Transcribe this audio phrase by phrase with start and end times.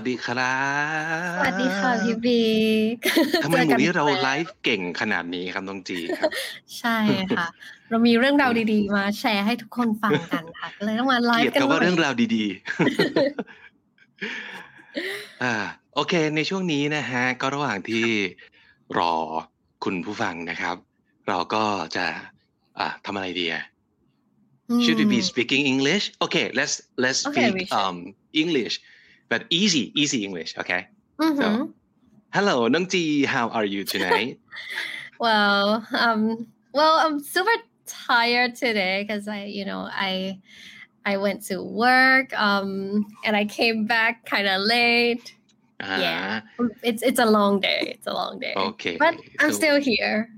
[0.00, 0.58] สวัสดีครั
[1.32, 2.54] บ สวัสดีค่ะพี่บิ๊
[2.94, 2.96] ก
[3.44, 6.30] ทำไมจอหมูกันี้เราอีกไลแล้วฟ์เก่งขนาดนี้ครับน้องจีครับ
[6.78, 6.98] ใช่
[7.36, 7.46] ค่ะ
[7.90, 15.54] เรามีเรื่องราวดีๆ มาแชร์ให้ทุกคนฟังกันค่ะก็เลยต้องมาไลเกลียดฟ์กันคำว่าหน่เรื่องอยราวดีๆอ่า
[15.94, 18.06] โอเค ในช่วงนี้นะฮะ ก็ระหว่างที่
[18.98, 19.12] รอ
[19.84, 20.76] คุณผู้ฟังนะครับ
[21.28, 21.64] เราก็
[21.96, 22.06] จะ
[22.78, 23.64] อ่าทำอะไรดีอะ
[24.84, 26.04] Should we be speaking English?
[26.24, 27.82] Okay, let's let's Okay, we speak should.
[27.82, 27.96] um
[28.42, 28.74] English,
[29.30, 30.58] but easy, easy English.
[30.58, 30.86] Okay.
[31.18, 31.40] Mm-hmm.
[31.40, 31.72] So,
[32.34, 33.24] hello, Nungji.
[33.24, 34.38] How are you tonight?
[35.18, 37.50] well, um, well, I'm super
[37.86, 40.38] tired today because I, you know, I,
[41.06, 45.34] I went to work, um, and I came back kind of late.
[45.80, 46.64] Uh, yeah, uh-huh.
[46.64, 47.96] um, it's it's a long day.
[47.96, 48.52] It's a long day.
[48.54, 50.28] Okay, but I'm so, still here.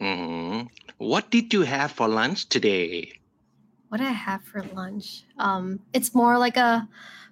[0.00, 0.68] Mm-hmm.
[0.98, 3.18] What did you have for lunch today?
[3.88, 5.24] What I have for lunch?
[5.38, 6.86] Um, it's more like a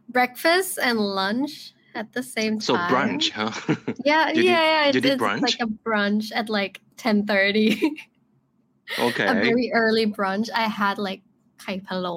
[0.09, 2.61] breakfast and lunch at the same time.
[2.69, 3.52] So brunch, huh?
[4.05, 4.83] Yeah, You did- yeah, yeah.
[4.83, 5.42] you It's, did it's brunch?
[5.42, 7.67] like a brunch at like ten thirty.
[9.08, 9.28] okay.
[9.28, 10.50] a very early brunch.
[10.53, 11.22] I had like
[11.64, 12.16] kai palo.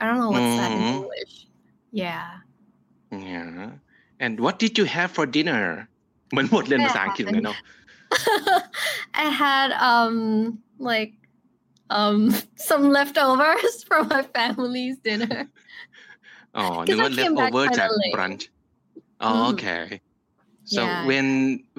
[0.00, 0.92] I don't know what's that in Mhm.
[0.98, 1.34] English.
[1.92, 2.28] Yeah.
[3.12, 3.70] Yeah.
[4.20, 5.62] And what did you have for dinner?
[6.30, 7.56] เหมือนหมดเรียนภาษาอังกฤษเลยเนาะ
[9.24, 10.16] I had um
[10.90, 11.12] like
[11.98, 12.18] um
[12.68, 15.38] some leftovers from my family's dinner.
[16.57, 18.13] อ๋อนึกว่า I came back leftover kinda จาก late.
[18.15, 18.43] brunch
[19.23, 19.49] อ๋อ Mhm.
[19.51, 19.83] okay
[20.75, 21.07] so Yeah.
[21.09, 21.27] when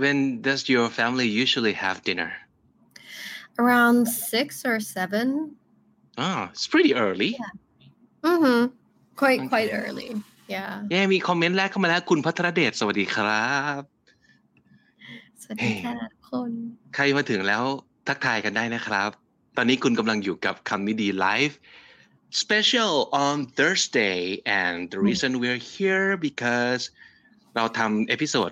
[0.02, 2.30] when does your family usually have dinner
[3.62, 3.98] Around
[4.32, 5.26] six or seven.
[6.26, 7.32] oh it's pretty early
[8.30, 8.60] Mm-hmm.
[9.22, 9.80] Quite quite Okay.
[9.82, 10.10] early.
[10.54, 10.72] Yeah.
[10.90, 13.80] เย้มีคอมเมนต์แรกเข้ามาแล้วคุณพัทรเดชสวัสดีครับ
[15.42, 16.50] สวัสดีค่ะทุกคน
[16.94, 17.62] ใครมาถึงแล้ว
[18.08, 19.10] ทักทายกันได้นะครับ
[19.56, 21.58] ตอนนี้คุณกำลังอยู่กับคำนี้ดีไลฟ์
[22.30, 26.82] special on Thursday and the reason we're here because
[27.56, 28.50] เราทำ episode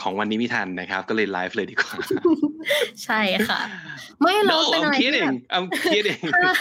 [0.00, 1.94] ของวันนี้ไม่ทันนะครับ ก็เลยไลฟ์เลยดีกว่า
[3.04, 3.60] ใช่ค่ะ
[4.20, 6.52] ไม่เรา no เป็น I'm อะไรที่แบบ kidding I'm kidding ถ้า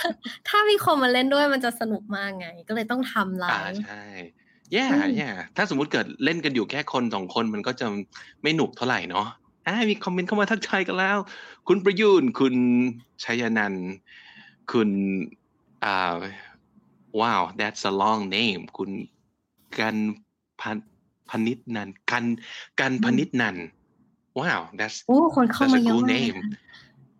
[0.50, 4.04] ถ้ามีคนมาเล่นด้วยมันจะสนุกมากไง ก็เลยต้องทำไลฟ์ อ่า ใช่
[4.76, 7.88] yeah อืม yeah ถ้าสมมุติเกิดเล่นกันอยู่แค่คนสองคนมันก็จะ
[8.42, 9.28] ไม่หนุกเท่าไหร่เนาะ
[9.68, 11.18] อ่ามีคอมเมนต์เข้ามาทักทายกันแล้ว
[11.68, 12.56] คุณประยูนคุณ
[13.24, 13.88] ชัยนันท์
[14.72, 14.90] คุณ
[15.86, 16.16] อ่า
[17.20, 18.90] wow that's a long name คุณ
[19.80, 19.98] กัน
[20.62, 20.78] พัน
[21.30, 22.26] พนิษนันท์กัน
[22.80, 23.66] กันพนิษนันท์
[24.40, 26.38] wow that's โอ้คนเข้า that's มา a เยอะ cool มาก name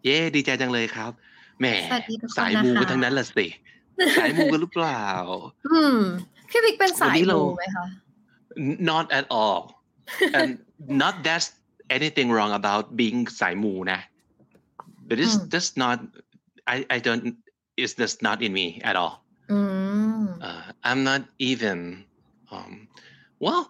[0.04, 1.12] เย้ดีใจจังเลยครับ
[1.60, 3.48] แหมสวัสดีทุกคนสายมูนะคะกันทั้งนั้นละสิ
[4.18, 5.04] สายมูกันหรือเปล่า
[5.68, 5.98] อืม
[6.50, 7.86] พี่บิ๊กเป็นสายวันนี้เรามูไหมคะ
[8.68, 9.60] N- not at all
[10.38, 10.50] and
[11.02, 11.48] not that's
[11.98, 14.00] anything wrong about being สายมูนะ
[15.08, 15.52] but it's Hmm.
[15.56, 15.98] just not
[16.74, 17.24] I I don't
[17.82, 19.14] it's just not in me at all
[19.51, 19.59] อื
[20.23, 21.79] ม uh, I'm not even
[22.55, 22.73] um
[23.45, 23.63] well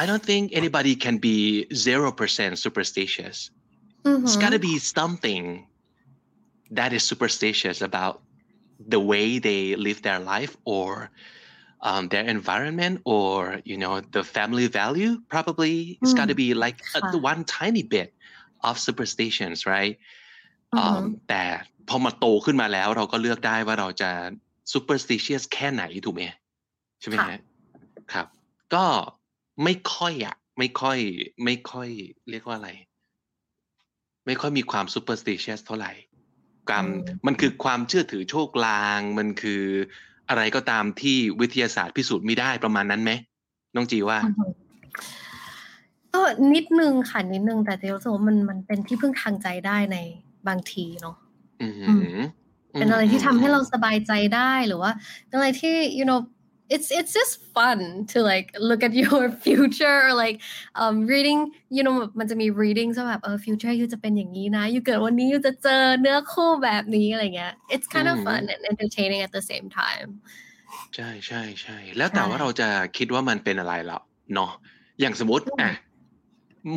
[0.00, 1.38] I don't think anybody can be
[1.86, 3.36] zero percent superstitious
[4.06, 5.44] อือหื it's อ gotta be something
[6.78, 8.14] that is superstitious about
[8.94, 11.10] the way they live their life or
[11.88, 16.78] um, their environment or you know the family value probably it's got to be like
[16.96, 18.08] a, the one tiny bit
[18.68, 19.94] of superstitions right
[20.74, 21.44] อือหือ um, แต่
[21.88, 24.10] พอมาโตขึ้นมาแล้วเราก็เลือกได้ว่าเราจะ
[24.73, 26.23] superstitious แค่ไหนถูกไหม
[26.99, 27.39] ใช่ไหมฮะ
[28.13, 28.27] ครับ
[28.73, 28.85] ก็
[29.63, 30.99] ไม่ค่อยอะไม่ค่อย
[31.43, 31.89] ไม่ค่อย
[32.29, 32.69] เรียกว่าอะไร
[34.25, 35.91] ไม่ค่อยมีความ superstitious เท่าไหร่
[36.69, 39.63] การอืมมันคือความเชื่อถือโชคลาง มันคือ
[40.29, 43.11] อะไรก็ตามที่วิทยาศาสตร์พิสูจน์ไม่ได้ประมาณนั้นไหม
[43.75, 44.51] น้องจีว่าอือหือ
[46.13, 46.21] ก็
[46.53, 49.97] นิดนึงค่ะนิดนึงแต่เดี๋ยวรู้สึกว่ามันมันเป็นที่พึ่งทางใจได้ใน
[50.47, 51.15] บางทีเนาะ
[51.61, 52.19] อือหือือ
[52.79, 54.91] เป็นอะไรที่ทำให้เราสบายใจได้หรือว่า
[55.27, 56.19] เป็นอะไรที่ you know
[56.75, 57.79] it's it's just fun
[58.11, 60.37] to like look at your future or like
[60.81, 61.39] um reading
[61.75, 69.31] you know มันจะมี reading ว่าแบบเออ future ยูจะเป็นอย่างนี้นะยูเกิดวันนี้ยูจะเจอเนื้อคู่แบบนี้อะไรเงี้ย it's kind of อืม fun and entertaining at
[69.37, 70.09] the same time
[70.95, 72.67] ใช่ใช่ใช่แล้วแต่ใช่ว่าเราจะ
[72.97, 74.01] คิดว่ามันเป็นอะไรแล้ว
[74.33, 74.51] เนาะ
[74.99, 75.71] อย่างสมมติอืมอะ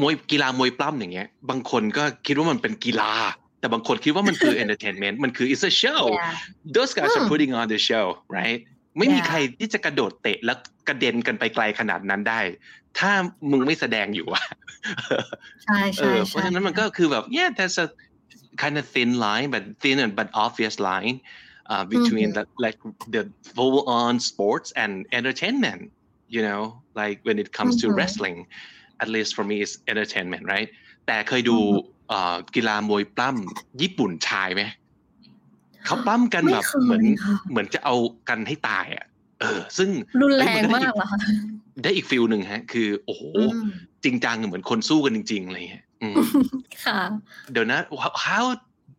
[0.00, 3.12] มวยกีฬามวยปล้ำอย่างเงี้ย บางคนก็คิดว่ามันเป็นกีฬา
[3.60, 6.32] แต่บางคนคิดว่ามันคือ entertainment มันคือ it's a show yeah
[6.76, 8.06] those guys are อืม putting on the show
[8.38, 8.60] right
[8.98, 9.28] ไม่มี Yeah.
[9.28, 10.58] ใครที่จะกระโดดเตะแล้ว
[10.88, 12.40] กระเด็นกันไปไกลขนาดนั้นได้
[12.98, 13.12] ถ้า
[13.50, 14.44] มึงไม่แสดงอยู่อะ
[15.64, 17.86] ใช่เอใช่อเพใช่ราะฉะนั้นมันก็คือแบบ yeah that's a
[18.62, 21.20] kind of thin line, but thin and but obvious line
[21.72, 22.78] uh, between the like
[23.14, 25.82] the full on sports and entertainment.
[26.36, 26.62] You know,
[26.94, 27.96] like when it comes to Mhm.
[27.98, 28.46] wrestling,
[29.02, 30.68] at least for me, it's entertainment, right?
[31.06, 31.97] แต่เคยดูอือฮึเอ่อ
[32.54, 34.62] กีฬามวยปล้ำญี่ปุ่นชายไหม
[35.86, 37.94] เขาปล้ำกันไม่แบบเคยเหมือนค่ะเหมือนจะเอา
[38.28, 39.06] กันให้ตายอะ
[39.40, 39.90] เออ ซึ่ง
[40.20, 41.18] รุนแรเอ้ยงนก็มาได้กเหรอคะ
[41.82, 43.70] ได้อีกฟิลหนึ่งฮะ คือ โอ้โหอืม
[44.04, 46.14] จริงจังเหมือนคนสู้กันจริงๆอะไรเงี้ยอืม
[46.84, 47.00] ค่ะ
[47.52, 48.44] เดี๋ยวนะ how- how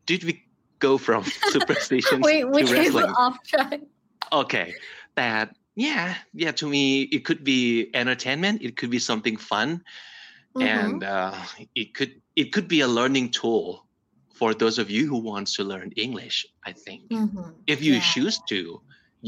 [0.10, 0.34] did we
[0.86, 1.22] go from
[1.54, 3.80] superstitions we we to came wrestling off track
[4.42, 4.68] okay
[5.20, 5.46] that
[5.86, 6.06] yeah
[6.44, 6.84] yeah to me
[7.16, 7.60] it could be
[8.02, 9.70] entertainment it could be something fun
[10.76, 11.36] and uh,
[11.82, 13.66] it could it could be a learning tool
[14.40, 16.38] for those of you who wants to learn english
[16.70, 18.10] i think อือหือ if you Yeah.
[18.14, 18.60] choose to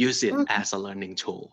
[0.06, 1.44] use it อืม as a learning tool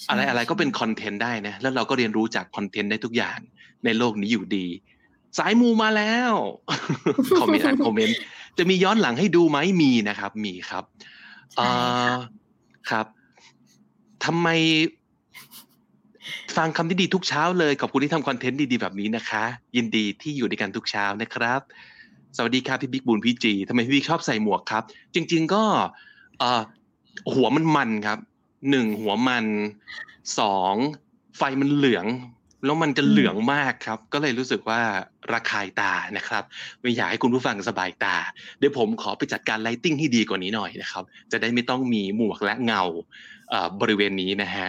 [0.00, 3.38] ใช่อะไรอะไรก็เป็นใช่คอนเทนต์ได้นะแล้วเราก็เรียนรู้จากคอนเทนต์ได้ทุกอย่าง
[3.84, 4.66] ในโลกนี้อยู่ดี
[5.38, 6.32] สายมูมาแล้ว
[7.40, 8.16] คอมเมนต์อ่านคอมเมนต์
[8.58, 10.84] จะมีย้อนหลังให้ดูไหมมีนะครับ มีครับ
[11.52, 11.68] ใช่ค่ะเอ่
[12.14, 12.16] อ
[12.90, 13.06] ครับ
[14.24, 14.48] ทำไม
[16.56, 19.44] ฟังคำที่ดีทุกเช้าเลย ขอบคุณที่ทำคอนเทนต์ดีๆแบบนี้นะคะ
[19.76, 21.60] ยินดีที่อยู่ด้วยกันทุกเช้านะครับ
[22.36, 24.82] สวัสดีครับพี่บิ๊กบูนพี่จีทำไมพี่บิ๊กชอบใส่หมวกครับ
[25.14, 25.62] จริง ๆ ก็
[26.38, 26.62] เออ
[27.34, 28.18] หัวมันมันครับ
[28.70, 29.46] หนึ่งหัวมัน
[30.38, 30.74] สอง
[31.36, 32.06] ไฟมันเหลือง
[32.64, 34.80] แล้วมันจะเหลืองมากครับ ก็เลยรู้สึกว่า
[35.32, 36.44] ระคายตานะครับ
[36.80, 38.16] ไม่อยากให้คุณผู้ฟังสบายตา
[38.58, 42.82] เดี๋ยวผมขอไปจัดการไลติ้งให้ดีกว่านี้หน่อยนะครับ จะได้ไม่ต้องมีหมวกและเงา
[43.80, 44.68] บริเวณนี้นะฮะ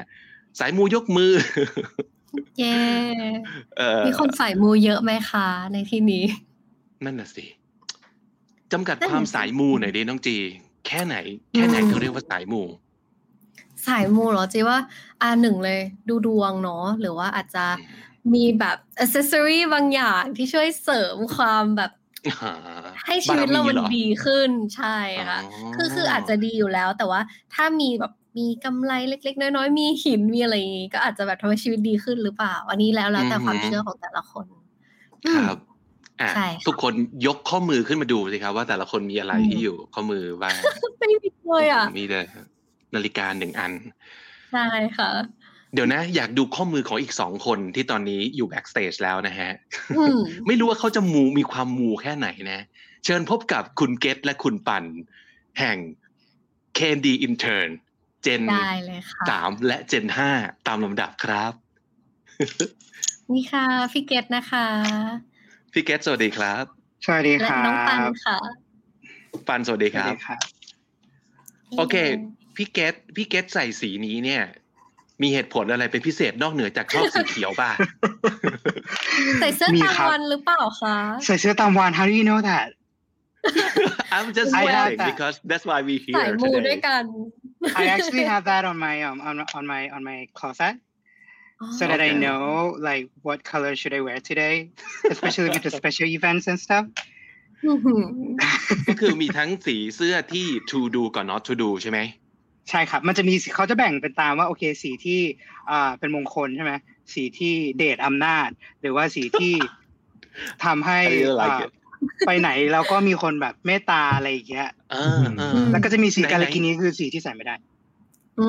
[0.59, 1.31] สายมูยกมือ
[2.59, 2.77] เย้
[3.77, 6.23] เอ่อมีคนใส่มูเยอะไหมคะในที่นี้
[7.05, 7.45] นั่นน่ะสิ
[8.71, 10.35] จำกัดนั่นความน่ะสิสายมูหน่อยดิน้องจี
[10.87, 11.15] แค่ไหน
[11.55, 12.61] แค่ไหนอืมเขาเรียกว่าสายมู
[13.87, 14.77] สายมูเหรอจีว่า
[15.21, 15.79] อ่าหนึ่งเลย
[16.09, 17.65] ดูดวงเนาะหรือว่าอาจจะ
[18.33, 21.91] มีแบบอ c เซสซอรีบางอย่างที่ช่วยเสริมความแบบ
[22.27, 22.51] อ่า
[23.05, 24.97] ให้ชีวิตเรามันบหอดีขึ้นใช่
[25.29, 27.21] ค่ะอ๋อคือคืออาจจะดีอยู่แล้ว แต่ว่า
[27.53, 34.45] ถ้ามีแบบ มีกำไรเล็ก ๆ น้อยๆมีหินมีอะไรอย่างงี้ก็อาจจะแบบทำให้ชีวิตดีขึ้นหรือเปล่า อันนี้แล้วแล้วแต่ความเชื่อของแต่ละคน
[35.25, 35.57] อืมครับ
[36.21, 36.93] อะใช่ค่ะทุกคน
[37.27, 40.53] ยกข้อมือขึ้นมาดูสิครับ ว่าแต่ละคนมีอะไรอืมที่อยู่ข้อมือบ้าง
[40.99, 42.21] ไม่มีเลยอะผมมีแต่
[42.95, 43.71] นาฬิกาหนึ่งอัน
[44.53, 44.67] ใช่
[44.97, 45.09] ค่ะ
[45.73, 49.51] เดี๋ยวนะ อยากดูข้อมือของอีกสองคนที่ตอนนี้อยู่ backstage แล้วนะฮะ
[49.97, 52.59] อืมไม่รู้ว่าเขาจะมูมีความมูแค่ไหนนะ
[53.05, 54.83] เชิญพบกับคุณเกตและคุณปัน
[55.59, 55.77] แห่ง
[56.77, 57.69] Candy Intern
[58.23, 60.31] เจนได้เลยค่ะสามและเจนห้า
[60.67, 61.53] ตามลำดับครับ
[63.33, 64.67] นี่ค่ะพี่เกตนะคะ
[65.73, 66.63] พี่เกตสวัสดีครับ
[67.05, 68.37] สวัสดีและครับน้องปันค่ะ
[69.47, 70.39] ปันสวัสดีครับ สวัสดีครับ
[71.77, 71.95] โอเค
[72.55, 74.43] พี่เกตพี่เกตใส่สีนี้เนี่ย
[75.21, 77.71] มีเหตุผลอะไรเป็นพิเศษนอกเหนือจากชอบสีเขียวป่ะ
[79.39, 82.67] ใส่เสื้อมีตามครับวันหรือเปล่าคะใส่เสื้อตามวัน how do you know that
[84.15, 85.09] I'm just I have wondering that.
[85.11, 87.03] because that's why we สาย here มูด้วย today กัน
[87.81, 90.75] I actually have that on my um on, on my on my closet
[91.77, 92.19] so that I Okay.
[92.25, 94.55] know like what color should I wear today
[95.09, 96.85] especially with the special events and stuff
[97.65, 98.03] อื้อหือ
[98.87, 101.99] ก็คือมีทั้งสีเสื้อที่ to do กับ not to do ใช่ไหม
[102.69, 105.19] ใช่ครับมันจะมีสีเขาจะแบ่งเป็นตามว่าโอเคสีที่
[105.69, 106.73] อ่าเป็นมงคลใช่ไหม
[107.13, 108.49] สีที่เดชอำนาจ
[108.81, 109.53] หรือว่าสีที่
[110.65, 110.99] ทำให้
[112.01, 117.55] I really like อ่า it ไปไหนเราก็มีคนแบบเมตตาอะไรอย่างเงี้ยเออเออแล้วก็จะมีสีไหนๆกาลกินีคือสีที่ใส่ไม่ได้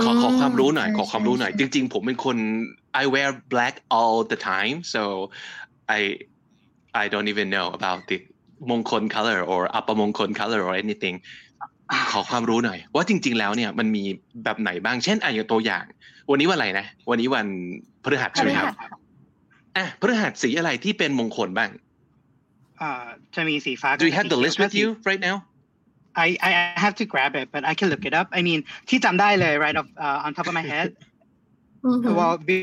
[0.05, 2.37] ขอขอความรู้หน่อยใช่ขอความรู้หน่อยใช่จริง ๆ ผมเป็นคน
[3.03, 5.03] I wear black all the time so
[5.99, 6.01] I
[7.03, 8.19] I don't even know about the
[8.71, 11.17] มงคล color or อัปมงคล color or anything
[12.13, 14.05] ขอความรู้หน่อย ว่าจริง ๆ แล้วเนี่ยมันมี
[14.45, 15.85] แบบไหนบ้าง เช่นอะอย่างตัวอย่าง
[16.31, 17.47] วันนี้วันอะไรนะ วันนี้วัน
[18.05, 18.91] พฤหัสใช่ไหมครับพฤหัส
[19.77, 21.90] อะพฤหัสสีอะไรที่เป็นมงคลบ้างอ่า
[23.35, 25.37] จะมีสีฟ้า Do you have the list with you right now
[26.25, 26.51] I I
[26.85, 29.89] have to grab it but I can look it up I mean ที่จำได้เลย right off
[30.05, 30.89] uh, on top of my head
[31.85, 32.57] อือหือ well be,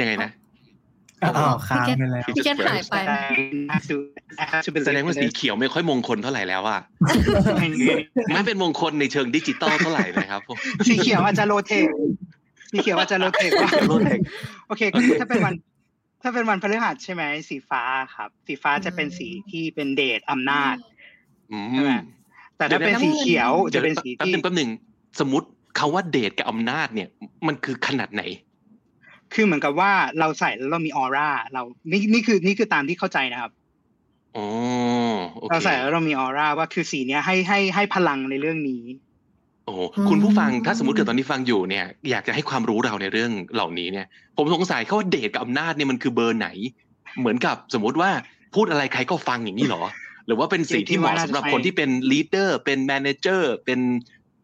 [0.00, 0.30] ยังไงนะ
[1.22, 2.94] อ้าวค้างไปแล้วพี่เกตหายไป
[3.70, 3.96] I have to
[4.42, 6.80] I have to แสดง believe ว่า in สี this เขียวไม่ค่อยมงคลเท่าไหร่แล้วอะ
[7.60, 7.76] ไม่มี
[8.34, 10.56] ไม่เป็นมงคลในเชิงดิจิตอลเท่าไหร่นะครับผม
[10.88, 11.86] สีเขียวอาจจะโรเทค
[12.70, 14.22] สีเขียวอาจจะโรเทคว่า rotate
[14.68, 15.54] โอเคก็คือถ้าเป็นวัน
[16.22, 17.82] ถ้าเป็นวันพฤหัสใช่ไหมสีฟ้า
[18.14, 20.76] ครับ สีฟ้าจะเป็นสีที่เป็นเดชอำนาจ
[21.52, 22.00] อืใช่ไหมม
[22.56, 24.70] แต่ถ้าเป็นสีเขียวจะเป็นสีแป๊บที่นึงแป๊บนึง
[25.20, 25.48] สมมติ
[25.78, 27.08] คาว่าเดทกับอำนาจเนี่ย
[27.46, 28.22] มันคือขนาดไหน
[29.34, 33.52] คือเหมือนกับว่าเราใส่แล้วเรามีออร่าเรานี่นี่คือนี่คือตามที่เข้าใจนะครับ
[34.36, 34.46] อ๋อ
[35.34, 38.82] โอเคเราใส่แล้วเรามีออร่าว่าคือสีเนี้ยให้ให้ให้พลังในเรื่องนี้
[39.64, 46.48] โอ้โหคุณผู้ฟังถ้าสมมติเกิดตอนนี้ฟังอยู่เนี่ยอยากจะให้ความรู้เราในเรื่องเหล่านี้เนี่ย ผมสงสัยเขาว่าเดทกับอำนาจเนี่ยมันคือเบอร์ไหน
[47.18, 48.10] เหมือนกับสมมติว่า
[48.54, 49.82] พูดอะไรใครก็ฟังอย่างนี้เหรอ
[50.26, 53.80] หรือว่าเป็นสีที่เหมาะสำหรับคนที่เป็น leader เป็น manager เป็น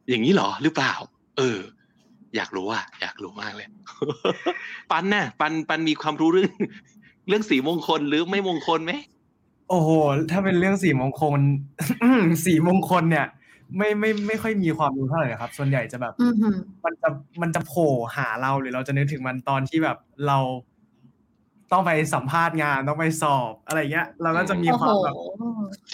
[0.08, 0.94] อย่างนี้เหรอหรือเปล่า
[1.38, 1.58] เออ
[2.36, 3.68] อยากรู้อะอยากรู้มากเลย
[4.90, 6.52] ปันน่ะ ปันปันมีความรู้เรื่อง
[7.28, 8.92] เรื่องสีมงคลหรือไม่มงคลไหม
[9.68, 9.90] โอ้โห
[10.30, 11.40] ถ้าเป็นเรื่องสีมงคล
[12.44, 13.26] สีมงคลเนี่ย
[13.76, 17.08] ไม่ไม่ไม่ค่อยมีความรู้เท่าไหร่ครับ ส่วนใหญ่จะแบบอือหือมันจะ
[17.40, 20.38] มันจะโผล่หาเราหรือเราจะนึกถึงมันตอนที่แบบเรา
[21.72, 25.14] ต้องไปสัมภาษณ์งานต้องไปสอบอะไรเงี้ย เราก็จะมีโอ้คโหวามแบบ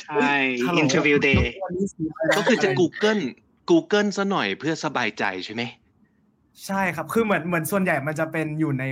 [0.02, 0.32] ใช่
[0.66, 3.22] ฮัลโหล interview day วันนี้สีไรนก็คือจะไร Google
[3.70, 5.62] Google ซะหน่อยเพื่อสบายใจใช่ไหม
[6.66, 8.84] ใช่ครับ คือเหมือนเหมือนส่วนใหญ่มันจะเป็นอยู่ใน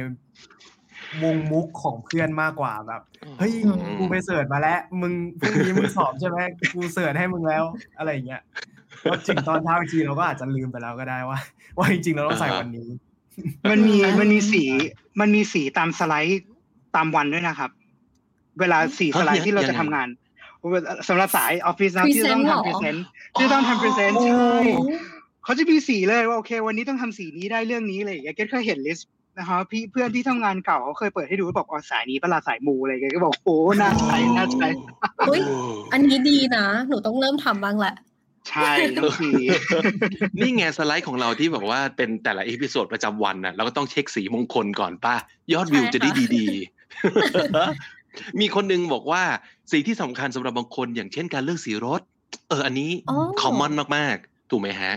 [1.24, 3.02] วงมุกของเพื่อนมากกว่าแบบ
[3.38, 6.38] เฮ้ยอืมกูไปเสิร์ชมาแล้ว มึงพรุ่งนี้มึงสอบใช่ไหม
[6.74, 7.64] กูเสิร์ชให้มึงแล้ว
[7.98, 8.42] อะไรอย่างเงี้ย
[9.02, 11.38] แล้วถึงตอนเช้าอีกทีเราก็อาจจะลืมไปแล้วก็ได้ว่า
[11.78, 12.88] ว่าจริงๆเราต้องใส่วันนี้
[13.70, 14.62] มันมีอ่ามัมันมีสี
[15.20, 16.42] มันมีสีตามสไลด์
[16.96, 17.70] ตามวันด้วยนะครับ
[18.60, 20.08] เวลาสีสไลด์ที่เราจะทำงาน
[21.08, 23.04] สำหรับสายออฟฟิศนะที่ต้อง Present ทำพเหรรีอเซนต์
[23.38, 24.54] ที่ต้องทำพรีเซนต์โอ้ใช่
[25.44, 29.08] เขาจะมีสีเลยว่าโอเค วันนี้ต้องทำสีนี้ได้เรื่องนี้อะไรอย่างเงี้ยเกดเคยเห็น list
[29.38, 34.68] นะครับพี่เพื่อนที่ทำงานเก่าเขาเคยเปิดให้ดูบอกอ๋อสายนี้เวลาสายมูอะไรอย่างเงี้ยก็บอกโอ้น่าใช้น่าใช้
[35.26, 35.40] เฮ้ย
[35.92, 37.94] อันนี้ดีนะ หนูต้องเริ่มทำบ้างแหละ
[38.50, 39.30] ใช่ต้องสี
[40.40, 45.14] นี่ไงสไลด์ของเราที่บอกว่าเป็นแต่ละ episode ประจำวันน่ะเราก็ต้องเช็คสีมงคลก่อนป้า
[45.52, 49.22] ยอดวิวใช่จะได้ค่ะดีๆ มีคนหนึ่งบอกว่า
[49.70, 52.00] สีที่สำคัญสำหรับบางคนอย่างเช่นการเลือกสีรถ
[52.48, 54.92] เอออันนี้อ๋อ common มากๆ ถูกไหมฮะ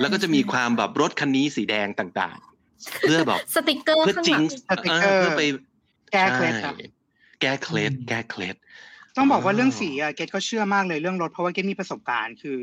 [0.00, 5.42] แล้วก็จะมีความแบบรถคันนี้สีแดงต่างๆ เพื่อแบบสติกเกอร์เพื่อข้างหลัง จริง สติกเกอร์เพื่อไป
[6.12, 6.86] แก้เคล็ดครับใช่
[7.40, 8.56] แก้เคล็ดอืมแก้เคล็ด
[9.16, 12.58] ต้องบอกว่าเรื่องสีอะเกดก็เชื่อมากเลยเรื่องรถเพราะว่าเกดมีประสบการณ์คือ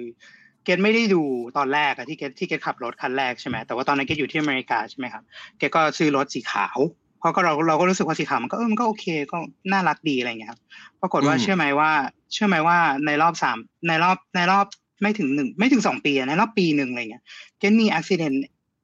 [0.63, 1.21] เกดไม่ได้ดู
[1.57, 5.23] ตอนแรกอะที่เกดที่เกดขับรถคันแรกใช่ไหมแต่ว่าตอนนั้นเกดอยู่ที่อเมริกาใช่ไหมครับ
[5.57, 6.77] เกดก็ซื้อรถสีขาว
[7.19, 9.37] เพราะก็เราเราก็รู้สึกว่าสีขาวมันก็เออมันก็โอเคก็
[9.71, 10.59] น่ารักดีอะไรอย่างเงี้ยครับ
[11.01, 11.91] ปรากฏว่าอืมเชื่อไหมว่า
[12.33, 14.65] เชื่อไหมว่าในรอบสามในรอบในรอบ
[15.01, 17.23] ไม่ถึงหนึ่งไม่ถึงสองปีอะในรอบปีหนึ่งอะไรเงี้ย
[17.59, 18.37] เกดมีอุบิเหตุ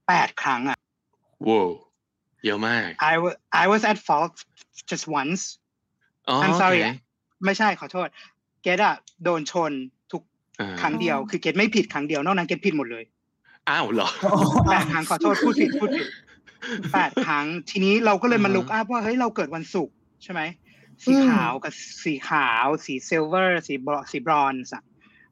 [0.08, 0.78] แปดครั้งอะ
[1.48, 1.70] ว้าว
[2.46, 4.34] เยอะมาก I was I was at fault
[4.92, 5.42] just once
[6.30, 7.03] อ๋อ I'm sorry โอเค
[7.46, 8.08] ไม่ใช่ขอโทษ
[8.62, 9.72] เกดอะโดนชน
[10.12, 10.22] ทุก
[10.60, 13.04] อ่าครั้งเดียว คือเกดไม่ผิดครั้งเดียวนอกนั้นเกดผิดหมดเลย
[13.70, 14.10] อ้าวเหรอ
[14.72, 16.08] แปดครั้งขอโทษพูดผิดพูดผิด
[16.94, 20.42] แปดครั้งทีนี้เราก็เลยมาอ่าฮะ look up ว่าเฮ้ยเราเกิดวันศุกร์ใช่ไหม
[21.04, 21.74] สีอืมขาวกับ
[22.04, 24.84] สีขาว สี silver สีบรสีบรอนซ์อะ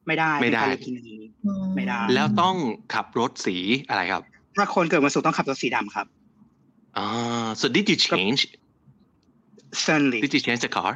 [0.07, 1.17] ไม่ได้ไม่ได้เป็นกาลกินี
[1.75, 2.55] ไม่ได้ แล้วต้อง
[2.93, 3.57] ขับรถสี
[3.89, 4.21] อะไรครับ
[4.57, 6.07] ถ้าคนเกิดวันศุกร์ต้องขับรถสีดำครับ
[6.97, 7.07] อ่า
[7.59, 8.41] so did you change
[9.83, 10.91] certainly did you change the car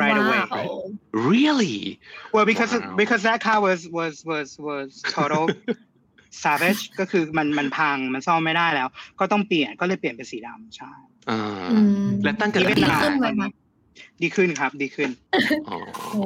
[0.00, 0.68] right away ว้าว
[1.32, 1.78] really
[2.34, 2.96] well because Wow.
[3.00, 5.44] because that car was was was was total
[6.44, 8.88] savage ก็คือมันมันพังมันซ่อมไม่ได้แล้ว
[9.20, 10.92] ก็ต้องเปลี่ยนก็เลยเปลี่ยนเป็นสีดำใช่
[11.30, 11.40] อ่า
[11.72, 13.50] อืมและตั้งแต่ดีนั้นขึ้มานไหมคะ
[14.22, 15.10] ดีขึ้นครับ ดีขึ้น
[15.68, 15.76] อ๋อ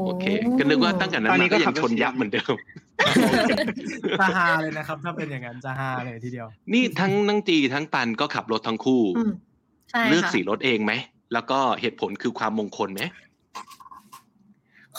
[0.06, 0.24] โอเค
[0.58, 2.54] ก็นึกว่าตั้งแต่นั้นตอนนี้มาก็ก็ยัขังบรถชนสีดำยับเหมือนเดิม
[4.20, 9.32] จะฮาเลยนะครับ ถ้าเป็นอย่างนั้นจะฮาเลยทีเดียว นี่ทั้งนังจีทั้งปันก็ขับรถทั้งคู่อืม
[9.90, 10.92] ใช่เลือกค่ะสีรถเองไหม
[11.32, 13.02] แล้วก็เหตุผลคือความมงคลไหม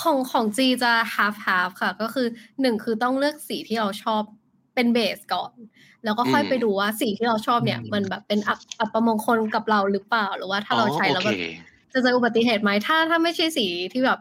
[0.02, 2.28] ของของจีจะ half half ค่ะ ก็คือ
[2.62, 4.22] หนึ่งคือต้องเลือกสีที่เราชอบ
[4.76, 5.54] เป็นเบสก่อน
[6.04, 11.44] แล้วก็ค่อยอืมไปดูว่าสีที่เราชอบเนี่ยอืมมันแบบเป็นอัปอัปมงคลกับเราหรือเปล่า หรือว่าถ้าเราใช้แล้วโอแบบเค
[11.94, 14.20] จะเจออุบัติเหตุไหมถ้าถ้าไม่ใช่สีที่แบบ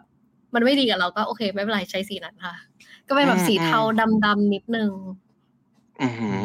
[0.54, 2.54] มันไม่ดีกับเราก็โอเค ไม่เป็นไรใช้สีนั้นค่ะ
[3.08, 3.80] ก็เป็นแบบสีเทา
[4.24, 4.90] ดำๆนิดนึง
[6.02, 6.40] อือหือ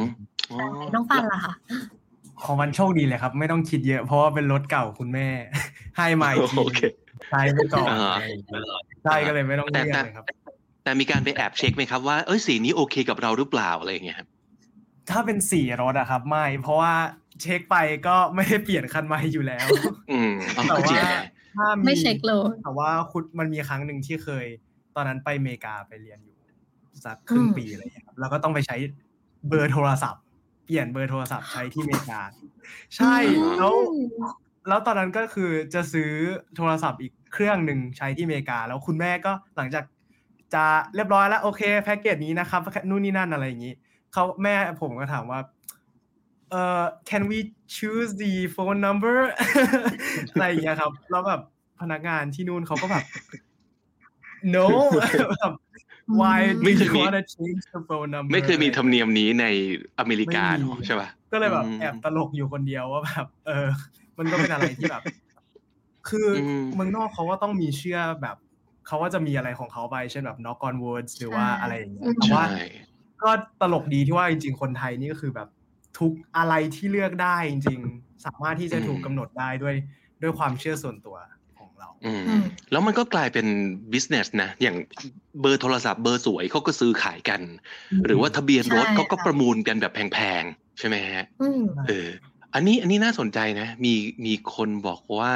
[0.52, 0.58] อ๋อ
[0.94, 1.54] น้องปันล่ะค่ะ
[2.44, 5.28] ของมันโชคดีเลยครับ ไม่ต้องคิดเยอะเพราะว่าเป็นรถเก่าคุณแม่
[5.98, 6.82] ให้มาอีกทีโอเค
[7.30, 8.62] ใช้ไปก่อนอ่าอะไรอย่างเงี้ย
[9.04, 10.26] ใช่ก็เลยไม่ต้องแต่เรียกแต่เลยครับ
[10.84, 14.28] แต่มีการไปแอบเช็คไหมครับว่าเอ้ยสีนี้โอเคกับเราหรือเปล่าอะไรอย่างเงี้ยครับ
[15.10, 16.94] ถ้าเป็นสีรถอะครับ ไม่ เพราะว่า
[17.42, 17.76] เช็คไป
[18.08, 19.68] ก็ไม่ได้เปลี่ยนคันใหม่อยู่แล้ว
[20.12, 21.26] อืมอ๋อแต่ก็จริงว่านะ
[21.58, 24.46] ถ้ามีไม่เช็คเลยแต่ว่าคุณมันมีครั้งหนึ่งที่เคย
[24.96, 26.38] ตอนนั้นไปอเมริกาไปเรียนอยู่
[27.06, 28.76] สักครึ่งอืมปีอะไรอย่างเงี้ยครับแล้วก็ต้องไปใช้
[29.50, 30.24] เบอร์โทรศัพท์
[30.66, 32.22] เปลี่ยนเบอร์โทรศัพท์ใช้ที่อเมริกา
[32.96, 33.16] ใช่
[33.58, 33.76] แล้ว
[34.68, 36.12] แล้วตอนนั้นก็คือจะซื้อ
[36.56, 39.84] โทรศัพท์อีกเครื่องหนึ่งใช้ที่อเมริกา แล้วคุณแม่ก็หลังจาก
[40.54, 43.74] จะเรียบร้อยแล้วโอเคแพ็กเกจนี้นะครับนู่นนี่นั่นอะไรอย่างนี้
[44.14, 45.40] เขาแม่ผมก็ถามว่า
[46.50, 47.38] เอ่อ can we
[47.76, 49.18] choose the phone number
[50.32, 51.42] อะไรอย่างเงี้ยครับแล้วแบบ
[51.82, 53.04] พนักงานที่นู่นเขาก็แบบ
[54.56, 54.66] no
[55.40, 55.54] แบบ
[56.20, 59.46] why do ไม่เคย you มี wanna change the phone number ไม่เคยมีธรรมเนียมนี้ใน
[60.00, 63.68] อเมริกาไม่มีเนอะใช่ป่ะก็เลยแบบอืมแอบตลกอยู่คนเดียวว่าแบบ เออ
[64.20, 65.04] มันก็เป็นอะไรที่แบบ
[66.10, 68.38] คืออมเมืองนอกเขาก็ต้องมีเชื่อแบบ
[68.88, 72.66] เขาก็จะมีอะไรของเขาไปเช่นแบบ knock on words หรือว่าใช่อะไรอย่างเงี้ยอืมแต่ว่าใช่
[73.24, 73.30] ก็
[73.62, 75.50] ตลกดีที่ว่าจริง ๆ คนไทยนี่ก็คือแบบ
[76.00, 79.76] ทุกอะไรที่เลือกได้จริง ๆ สามารถที่จะถูกอืมกำหนดได้ด้วย
[80.22, 81.18] ด้วยความเชื่อส่วนตัว
[81.60, 83.48] ของเราเราอืมอืมแล้วมันก็กลายเป็น
[83.94, 84.78] business นะอย่าง
[85.42, 87.42] เบอร์โทรศัพท์เบอร์สวยเขาก็ซื้อขายกัน
[88.06, 92.10] หรือว่าทะเบียนรถใช่เขาก็ค่ะประมูลกันแบบแพงๆใช่ไหมฮะอืมเออ
[92.56, 93.94] อันนี้อันนี้น่าสนใจนะ มี
[94.26, 95.34] มีคนบอกว่า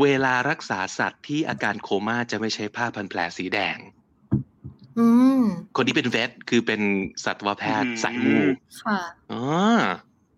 [0.00, 3.76] เวลารักษาสัตว์ที่อาการโคม่าจะไม่ใช้ผ้าพันแผลสีแดง
[4.98, 5.06] อื
[5.40, 5.42] ม
[5.76, 6.80] คนที่เป็นเวทคือเป็น
[7.24, 8.36] สัตวแพทย์อืมสายมู
[8.82, 9.00] ค่ะ
[9.32, 9.42] อ๋อ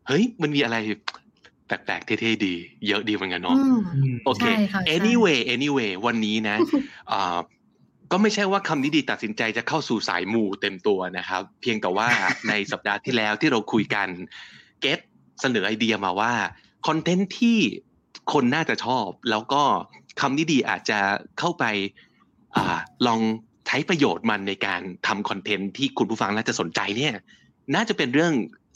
[0.09, 0.77] เฮ้ย มันมีอะไร
[1.67, 2.55] แปลกๆเท่ๆดี
[2.89, 6.57] เยอะดีเหมือนกันเนาะอืมอืมโอเคใช่ค่ะใช่ anyway anyway วันนี้นะ
[7.13, 7.39] อ่า
[8.13, 12.09] ก็ไม่ใช่ว่าคำนี้ดีตัดสินใจจะเข้าสู่สายมูเต็มตัวนะครับ เพียงแต่ว่า
[12.49, 14.09] ในสัปดาห์ที่แล้วที่เราคุยกัน
[14.81, 15.01] เกต
[15.41, 16.33] เสนอไอเดียมาว่า
[16.87, 17.59] คอนเทนต์ที่
[18.33, 19.63] คนน่าจะชอบ แล้วก็
[20.21, 20.99] คำนี้ดีอาจจะ
[21.39, 21.65] เข้าไป
[22.57, 23.21] อาลอง
[23.67, 27.15] ใช้ประโยชน์มันในการทำคอนเทนต์ที่คุณผู้ฟังน่าจะสนใจเนี่ย
[27.75, 28.35] น่าจะเป็นเรื่อง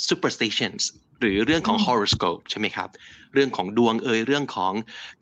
[0.08, 0.82] superstitions
[1.20, 2.88] หรือเรื่องของอืม horoscope ใช่ไหมครับ
[3.34, 4.72] เรื่องของดวงเอยเรื่องของ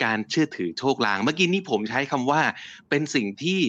[0.04, 2.42] การเชื่อถือโชคลาง เมื่อกี้นี้ผมใช้คำว่า
[2.90, 3.60] เป็นสิ่งที่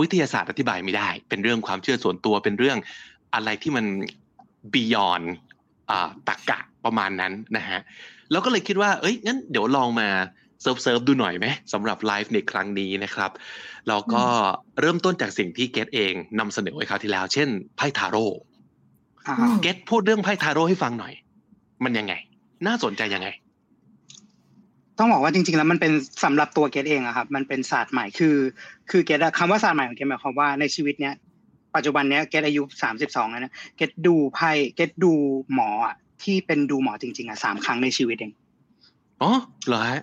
[0.00, 2.78] วิทยาศาสตร์อธิบายไม่ได้ เป็นเรื่องความเชื่อส่วนตัวเป็นเรื่อง
[3.34, 3.86] อะไรที่มัน
[4.74, 5.26] beyond
[5.90, 7.80] อ่าตรรกะ ประมาณนั้นนะฮะ
[8.30, 10.08] แล้วก็เลยคิดว่าเอ้ยงั้นเดี๋ยวลองมา
[10.62, 13.30] surf surf ดูหน่อยไหมสำหรับไลฟ์ในครั้งนี้นะครับ
[13.88, 14.24] แล้วก็
[14.80, 18.26] เริ่มต้นจากสิ่งที่เกตเองนำเสนอไว้คราวที่แล้ว เช่นไพ่ทาโร่
[19.26, 21.12] อ่าอืมเกตพูดเรื่องไพ่ทาโร่ให้ฟังหน่อย
[21.84, 22.14] มันยังไง
[22.66, 23.28] น่าสนใจยังไง
[24.98, 25.92] ต้องบอกว่าจริง ๆ แล้วมันเป็น
[26.24, 28.36] สำหรับตัวเกดเองอะครับ มันเป็นศาสตร์ใหม่คือ
[28.90, 31.14] คือเกดอะคำว่าศาสตร์ใหม่ของเกดหมายความว่าในชีวิตเนี้ย
[31.74, 35.12] ปัจจุบันเนี้ยเกดอายุสามสิบสองแล้วนะเกดดูไพ่เกดดู
[35.54, 38.32] หมออะ ที่เป็นดูหมอจริงๆอะสามครั้งในชีวิตเอง
[39.22, 39.32] อ๋อ
[39.66, 40.02] เหรอฮะ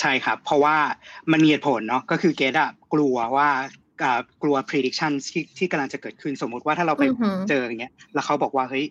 [0.00, 0.76] ใช่ครับ เพราะว่า
[1.32, 3.48] มันมีเหตุผลเนาะก็คือเกดอะกลัวว่า
[4.02, 8.84] อ่ากลัว prediction ที่ที่กำลังจะเกิดขึ้นสมมุติว่าถ้าเราไปอือหือเจออย่างเงี้ย แล้วเขาบอกว่าเฮ้ย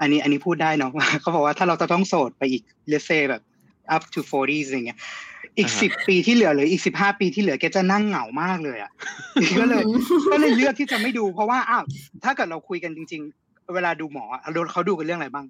[0.00, 0.90] อันนี้อันนี้พูดได้เนาะ
[1.20, 3.42] เขาบอกว่าถ้าเราจะต้องโสดไปอีก let's say แบบ
[3.94, 4.98] up to 40อย่างเงี้ย
[5.58, 8.90] อีกอ่าฮะสิบปีที่เหลือหรืออีกสิบห้าปีที่เหลือแกจะนั่งเหงามากเลยอะ
[9.60, 9.84] ก็เลย
[10.32, 11.84] ก็เลยเลือกที่จะไม่ดู เพราะว่าอ้าว
[12.24, 14.40] ถ้าเกิดเราคุยกันจริง ๆ เวลาดูหมออะ
[14.72, 15.46] เขาดูกันเรื่องอะไรบ้าง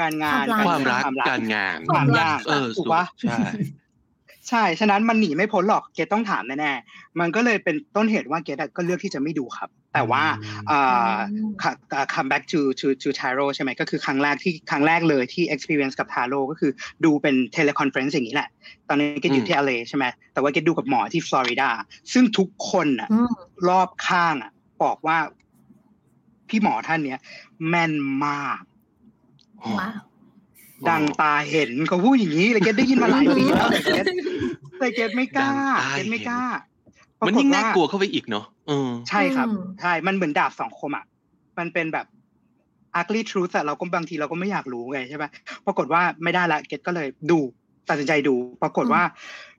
[0.00, 3.38] การงานความรักความรักความรักการงานความรักยากเออถูกปะใช่
[4.48, 10.24] ใช่ ฉะนั้นมันหนีไม่พ้นหรอก เกตต้องถามแน่ๆ มันก็เลยเป็นต้นเหตุว่าเกตก็เลือกที่จะไม่ดูครับ แต่ว่า
[10.70, 16.72] อ่าอืมค่ะอ่า come back to to to tarot ใช่ไหมก็คือครั้งแรกที่ครั้งแรกเลยที่ experience กับ tarot ก็คือ
[17.04, 18.48] ดูเป็น teleconference อย่างนี้แหละ
[18.88, 21.68] ตอนนี้เกตอยู่ที่ LA ใช่ไหมแต่ว่าเกตดูกับหมอที่ฟลอริดา
[22.12, 23.34] ซึ่งทุกคนอะอืม
[23.68, 24.50] รอบข้างอะ
[24.82, 25.18] บอกว่า
[26.48, 27.20] พี่หมอท่านเนี้ย
[27.68, 27.92] แม่น
[28.26, 28.60] มาก
[29.78, 29.98] ว้าว
[30.88, 34.04] ดังตาเห็นเขาพูดอย่างนี้เลยเกตได้ยินมาหลายปีแล้วแต่เกต
[34.78, 36.42] แต่เกตไม่กล้าดังตาเกตไม่เห็นกล้า
[37.20, 41.04] มัมันยิ่งน่ากลัวเข้าไปอีกเนาะเออใช่ครับอืมใช่ มันเหมือนดาบสองคมอะ
[41.58, 42.06] มันเป็นแบบ
[43.00, 45.24] ugly truth อะเราก็บางทีเราก็ไม่อยากรู้ไงใช่ไหม
[45.66, 47.38] ปรากฏว่าไม่ได้ละเกตก็เลยดู
[47.88, 49.02] ตัดสินใจดู ปรากฏว่า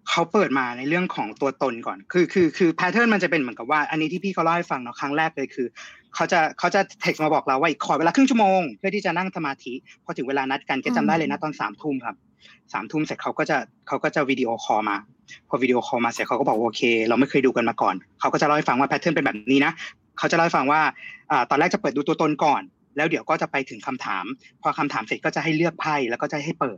[0.09, 5.67] เขาเปิดมาในเรื่องของตัวตนก่อน คือคือคือ pattern มันจะเป็นเหมือนกับว่า อันนี้ที่พี่เขาเล่าให้ฟังเนาะครั้งแรกเลยคือ
[6.15, 9.73] เขาจะเขาจะเท็กซ์มาบอกเราว่าอีกขอเวลาครึ่งชั่วโมงเพื่อที่จะนั่งสมาธิ
[10.05, 12.15] พอถึงเวลานัดกันเกตจำได้เลยนะตอนสามทุ่มครับ
[12.73, 14.97] สามทุ่มเสร็จเขาก็จะเขาก็จะ video call มา
[15.49, 19.73] พอ video call มาเสร็จเขาก็บอกว่าโอเค เราไม่เคยดูกันมาก่อน เขาก็จะเล่าให้ฟังว่า pattern เป็นแบบนี้นะ
[20.17, 20.81] เขาจะเล่าให้ฟังว่า
[21.31, 22.61] อ่าตอนแรกจะเปิดดูตัวตนก่อน
[22.97, 24.25] แล้วเดี๋ยวก็จะไปถึงคำถาม
[24.61, 26.77] พอคำถามเสร็จก็จะให้เลือกไพ่แล้วก็จะให้เปิด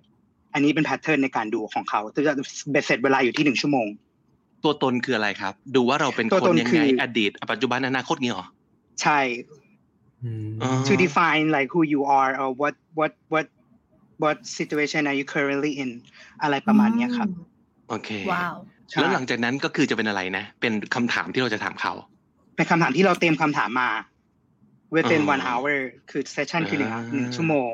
[0.54, 2.34] อันนี้เป็นแพทเทิร์นในการดูของเขาจะ
[2.72, 3.88] เบ็ดเสร็จเวลาอยู่ที่หนึ่งชั่วโมง
[4.64, 8.46] ตัวตนคืออะไรครับ ดูว่าเราเป็นตัวคนตนยังคืไงออดีต ปัจจุบันอนาคตงี้เหรอ
[9.02, 9.20] ใช่
[10.24, 13.48] อืมอ๋อ to define like who you are or what what what
[14.24, 15.90] what situation are you currently in
[16.42, 17.30] อะไรประมาณเนี้ยครับ
[17.90, 18.56] โอเคว้าว
[18.90, 21.94] ใช่แล้วหลังจากนั้นก็คือจะเป็นอะไรนะ เป็นคำถามที่เราจะถามเขา
[22.56, 23.90] เป็นคำถามที่เราเตรียมคำถามมา
[24.96, 25.78] within อ๋อ one hour
[26.10, 27.72] คือ session คือหนึ่งอ่าหนึ่งชั่วโมง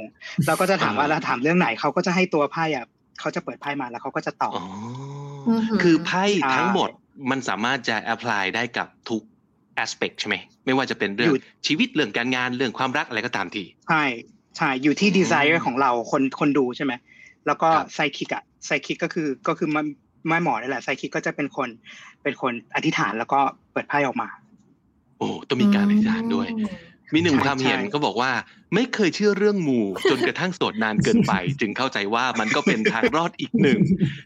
[0.47, 2.85] เราก็จะถามว่าอ่าเราถามเรื่องไหนเขาก็จะให้ตัวไพ่อะ
[3.19, 4.65] เขาจะเปิดไพ่มาแล้วเขาก็จะตอบอ๋อ
[5.49, 6.89] อือหือคือไพ่ใช่ทั้งหมด
[7.29, 9.23] มันสามารถจะ apply ได้กับทุก
[9.83, 14.03] aspect ใช่ไหมไม่ว่าจะเป็นเรื่องอยู่ชีวิตเรื่องการงานเรื่องความรักอะไรก็ตามทีใช่
[14.57, 16.93] ใช่อยู่ที่อืม desire ของเราคนคนดูใช่ไหม
[17.45, 19.83] แล้วก็ครับไซคิกอะไซคิกก็คือก็คือไม่
[20.27, 21.69] ไม่หมอนี่แหละไซคิกก็จะเป็นคน
[22.23, 23.39] เป็นคนอธิษฐานแล้วก็
[23.71, 24.29] เปิดไพ่ออกมา
[25.17, 26.47] โอ้ต้องมีการอธิษฐานด้วย
[27.13, 28.31] มีหนึ่งใช่ความเห็นใช่ก็บอกว่า
[28.75, 33.79] ไม่เคยเชื่อเรื่องมูจนกระทั่งโสดนานเกินไป จึงเข้าใจว่ามันก็เป็นทางรอดอีกหนึ่ง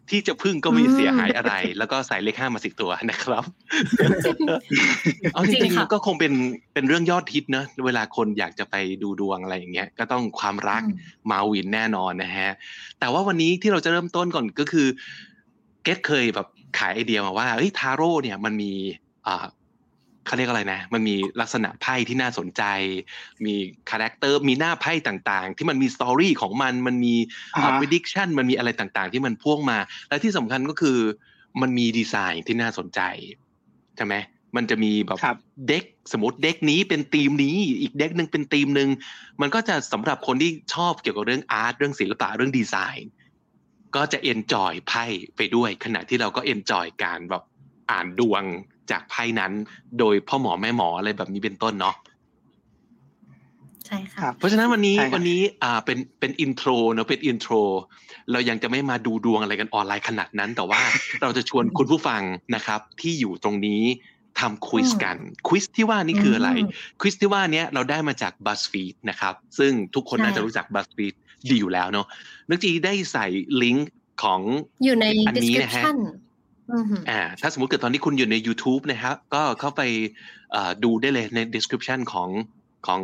[0.10, 3.44] ที่จะพึ่งก็ไม่เสียหายอะไร แล้วก็ใส่เลขห้ามาสิตัวนะครับ
[5.34, 6.34] เอาจจริริงงค่ะๆก็คงเป็น
[6.74, 10.94] เป็นเรื่องยอดฮิตนะเวลาคนอยากจะไปดูดวงอะไรอย่างเงี้ย ก็ต้องความรักอื
[11.28, 12.52] มมา win แน่นอนนะฮะ
[13.00, 14.88] แต่ว่าวันนี้ที่เราจะเริ่มต้นก่อนก็คือ
[15.84, 18.72] เกตเคยแบบขายไอเดียมาว่าเฮ้ยทาโร่เนี่ยมันมี
[19.28, 19.46] อ่า
[20.26, 22.64] เขาเรียกอะไรนะ มันมีลักษณะไพ่ที่น่าสนใจ
[23.46, 23.56] มี
[23.90, 27.16] character มีหน้าไพ่ต่างๆ ที่มันมี story ของมัน มันมี
[27.56, 29.78] อ่าฮะ prediction มันมีอะไรต่างๆ ที่มันพ่วงมา
[30.10, 30.98] และที่สำคัญก็คือ
[31.62, 33.02] มันมีดีไซน์ที่น่าสนใจ
[33.98, 34.16] ใช่ไหม
[34.56, 38.90] มันจะมีแบบครับ deck สมมติ deck นี้เป็นธีมนี้อีก deck หนึ่งเป็นธีมหนึ่ง
[39.42, 43.12] มันก็จะสำหรับคนที่ชอบเกี่ยวกับเรื่อง art เรื่องศิลปะเรื่องดีไซน์
[43.96, 45.06] ก็จะ enjoy ไพ่
[45.38, 47.44] ไปด้วยขณะที่เราก็ enjoy การแบบ
[47.92, 48.44] อ่านดวง
[48.92, 49.52] จากไพ่นั้น
[50.00, 51.96] โดยพ่อหมอแม่หมออะไรแบบนี้เป็นต้นเนาะ
[53.86, 57.54] ใช่ค่ะครับเพราะฉะนั้นวันนี้ใช่ครับวันนี้อ่าเป็นเป็น intro เนอะเป็น intro
[58.32, 60.82] เรายังจะไม่มาดูดวงอะไรกันออนไลน์ขนาดนั้น แต่ว่า
[61.22, 62.22] เราจะชวนคุณผู้ฟัง
[62.56, 63.84] นะครับ ที่อยู่ตรงนี้
[64.40, 65.18] ทำควิสกัน
[65.48, 66.70] ควิสที่ว่านี่คืออะไรอืม
[67.02, 71.16] ควิสที่ว่าเนี้ยเราได้มาจาก BuzzFeed นะครับ ซึ่งทุกคนใช่น่าจะรู้จัก BuzzFeed
[71.50, 72.08] ดีอยู่แล้วเนาะ
[72.50, 73.26] นึกจีได้ใส่
[73.62, 73.90] ลิงก์
[74.24, 74.42] ของ
[74.86, 75.98] อยู่ในอันนี้นะฮะ description
[76.72, 79.82] อือหืออ่าถ้าสมมติเกิดตอนนี้คุณอยู่ใน YouTube นะครับ ก็เข้าไป
[80.52, 82.30] เอ่อดูได้เลยใน description ของ
[82.88, 83.02] ของ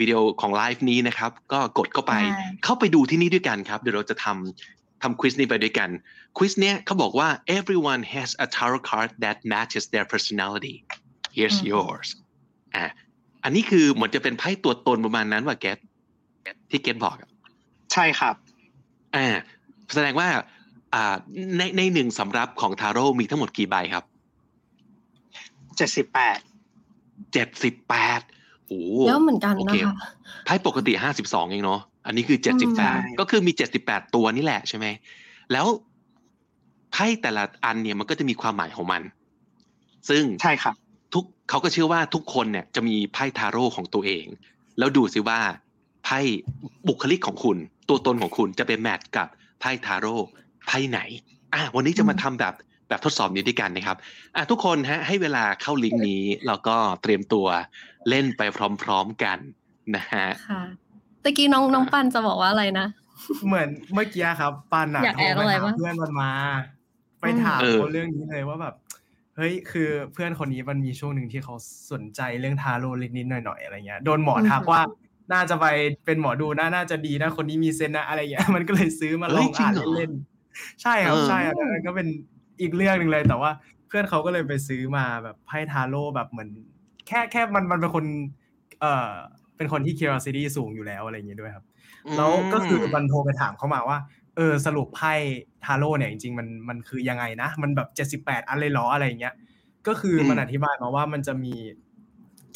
[0.00, 5.90] วิดีโอของไลฟ์นี้นะครับ ก็กดเข้าไปใช่เข้าไปดูที่นี่ด้วยกันครับ เดี๋ยวเราจะทำทำควิสนี้ไปด้วยกัน
[6.38, 10.76] ควิสเนี้ยเขาบอกว่า everyone has a tarot card that matches their personality
[11.36, 12.08] here's อืม yours
[12.74, 12.84] อ่า
[13.44, 15.78] อันนี้คือเหมือนจะเป็นไพ่ตัวตนประมาณนั้นว่าเกต
[16.70, 17.30] ที่เกตบอกอะ
[17.92, 18.34] ใช่ครับ
[19.16, 19.26] อ่า
[19.94, 20.42] แสดงว่าอ่า
[21.56, 24.04] ในในหนึ่งสำรับของทาโร่มีทั้งหมดกี่ใบครับ
[25.76, 26.38] เจ็ดสิบแปด
[27.32, 28.20] เจ็ดสิบแปด
[28.66, 29.94] โอ้เยอะเหมือนกันโอนะเคคะ
[30.44, 34.86] ไพ่ปกติห้าสิบสองเองเนาะอันนี้คือเจ็ดสิบแปดอืมก็คือมีเจ็ดสิบแปดตัวนี่แหละใช่ไหม
[35.52, 35.66] แล้ว
[36.92, 39.02] ไพ่แต่ละอันเนี่ยมันก็จะมีความหมายของมัน
[40.08, 40.74] ซึ่งใช่ครับ
[41.14, 44.26] ทุกเขาก็เชื่อว่าทุกคนเนี่ยจะมีไพ่ทาโร่ของตัวเอง
[44.78, 45.40] แล้วดูสิว่า
[46.04, 46.18] ไพ่
[46.88, 47.56] บุคลิกของคุณ
[47.88, 49.28] ตัวตนของคุณจะไปแมทกับ
[49.60, 50.16] ไพ่ทาโร่
[50.66, 51.00] ไพ่ไหน
[51.54, 52.54] อะวันนี้จะมาทำแบบ
[52.88, 53.96] แบบทดสอบนี้ด้วยกันนะครับ
[54.36, 57.46] อะทุกคนฮะให้เวลาเข้าลิงก์นี้แล้วก็เตรียมตัว
[58.08, 58.42] เล่นไป
[58.82, 59.38] พร้อมๆกัน
[59.96, 60.62] นะฮะค่ะ
[61.24, 62.86] ตะกี้น้องน้องปันจะบอกว่าอะไรนะ
[63.46, 66.30] เหมือนเมื่อกี้ครับ ปันอะอยากโทรแอดไปอะไรหาปะเพื่อนมันมา
[67.20, 68.74] ไปถามเออเขาเรื่องนี้เลยว่าแบบ
[69.36, 71.54] เฮ้ยคือเพื่อนคนนี้มันมีช่วงหนึ่งที่เขา
[71.92, 74.82] สนใจเรื่องทาโร่เล็กนิดหน่อยๆอะไรเงี้ยโดนหมอทักอืมว่า
[75.32, 75.66] น่าจะไป
[76.04, 80.39] เป็นหมอดูนะน่าจะดีนะคนนี้มีเซนส์นะอะไรเงี้ยมันก็เลยซื้อมาลเฮ้อยงอ่านจริงเหรอเล่นๆ
[80.82, 82.08] ใช่ครับเออใช่ครับแต่นั่นก็เป็น
[82.60, 83.50] อีกเรื่องหนึ่งเลย แต่ว่า
[83.86, 86.50] เพื่อนเขาก็เลยไปซื้อมาแบบไพ่ทาโร่แบบเหมือน
[87.06, 88.04] แค่แค่มันมันเป็นคน
[88.80, 89.10] เอ่อ
[89.56, 91.64] เป็นคนที่ curiosity สูงอยู่แล้วอะไรอย่างเงี้ยด้วยครับ
[92.16, 93.98] แล้วก็คือมันโทรไปถามเขามาว่า
[94.36, 95.12] เออสรุปไพ่
[95.64, 99.34] ทาโร่เนี่ยจริงๆมันมันคือยังไงนะ มันแบบเจ็ดสิบแปดอันเลยเหรออะไรอย่างเงี้ย
[99.86, 101.54] ก็คืออมมันอธิบายมาว่ามันจะมี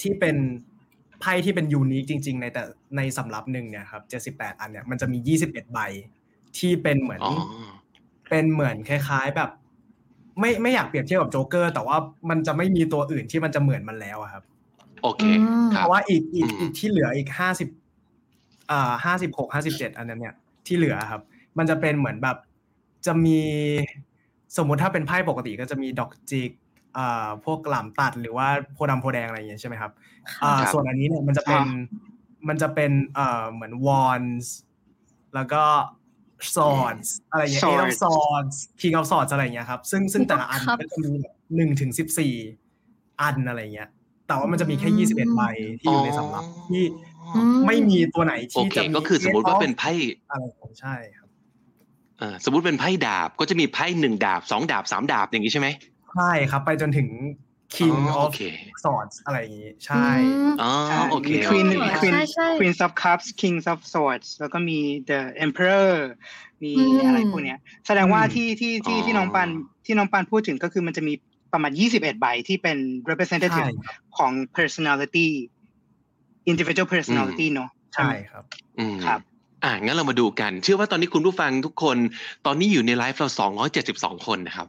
[0.00, 0.36] ที่เป็น
[1.20, 2.62] ไพ่ที่เป็นยูนิคจริง ๆ ในแต่
[2.96, 5.78] ในสำรับหนึ่งเนี่ยครับเจ็ดสิบแปดอันเนี่ยมันจะมียี่สิบเอ็ดใบ
[6.58, 7.34] ที่เป็นเหมือนอ๋อ
[8.34, 9.50] เป็นเหมือนคล้ายๆแบบ
[10.40, 11.96] ไม่ไม่อยากเปรียบเทียบกับโจ๊กเกอร์ แต่ว่า
[12.30, 14.42] มันจะไม่มีตัวอื่นที่มันจะเหมือนมันแล้วอะครับ
[15.02, 17.68] โอเคอืมคเพรับราะว่าอีกอีกอืมอีกที่เหลืออีกห้าสิบ
[18.70, 20.34] อ่าห้าสิบหกห้าสิบเจ็ดอันนั้นเนี่ย
[20.66, 21.22] ที่เหลือครับ
[21.58, 22.36] มันจะเป็นเหมือนแบบ
[23.06, 23.40] จะมี
[24.56, 26.50] สมมุติถ้าเป็นไพ่ปกติก็จะมีดอกจิก
[26.96, 29.92] อ่าพวกหลามตัดหรือว่าโพธิ์ดำโพธิ์แดงอะไรอย่างเงี้ยใช่ไหมครับ
[30.44, 31.68] อ่าครับส่วนอันนี้เนี่ยมันจะเป็นอ่า
[32.48, 34.52] มันจะเป็นเอ่อเหมือนวอนส์
[35.34, 35.62] แล้วก็
[36.56, 36.96] สอด
[37.30, 42.32] อะไรอย่างเงี้ยเอ of swords king of swords อะไรอย่างเงี้ยครับ ซึ่งซึ่งแต่ละอันครับก็จะมีแบบหนึ่งถึงสิบสี่
[43.20, 43.88] อันอะไรอย่างเงี้ย
[44.28, 45.42] แต่ว่ามันจะมีแค่ยี่สิบเอ็ดใบ
[45.80, 46.84] ที่อยู่ในสำรับที่
[47.34, 49.92] อืมไม่มีตัวไหนโอที่เคจะมีก็คือสมมติว่าเป็นไพ่
[50.30, 51.28] อะไรของใช่ครับ
[52.18, 55.68] เอ่อสมมติเป็นไพ่ดาบก็จะมีไพ่หนึ่งดาบสองดาบสามดาบอย่างนี้ใช่ไหม
[56.14, 57.08] ใช่ครับ ไปจนถึง
[57.76, 58.40] king อ๋อ of โอเค
[58.84, 64.78] swords อะไรอย่างงี้ใช่อืมอ๋อใช่โอเคมี Queen อ๋อ Queen ใช่ใช่ Queen of Cups King of Swords แล้วก็มี
[65.10, 65.92] The Emperor
[66.62, 69.48] มีอืมอะไรพวกเนี้ย แสดงว่าอืมที่ที่ที่อ๋อที่น้องปัน
[69.86, 71.14] ที่น้องปันพูดถึงก็คือมันจะมี
[71.52, 75.28] ประมาณ 21 ใบที่เป็นใช่ representative ครับของ personality
[76.50, 78.44] individual personality เนอะใช่ครับ
[78.78, 79.20] อืมครับ
[79.64, 81.96] อะงั้นเรามาดูกัน เชื่อว่าตอนนี้คุณผู้ฟังทุกคน
[82.46, 83.28] ตอนนี้อยู่ในไลฟ์เรา
[83.76, 84.68] 272 คนนะครับ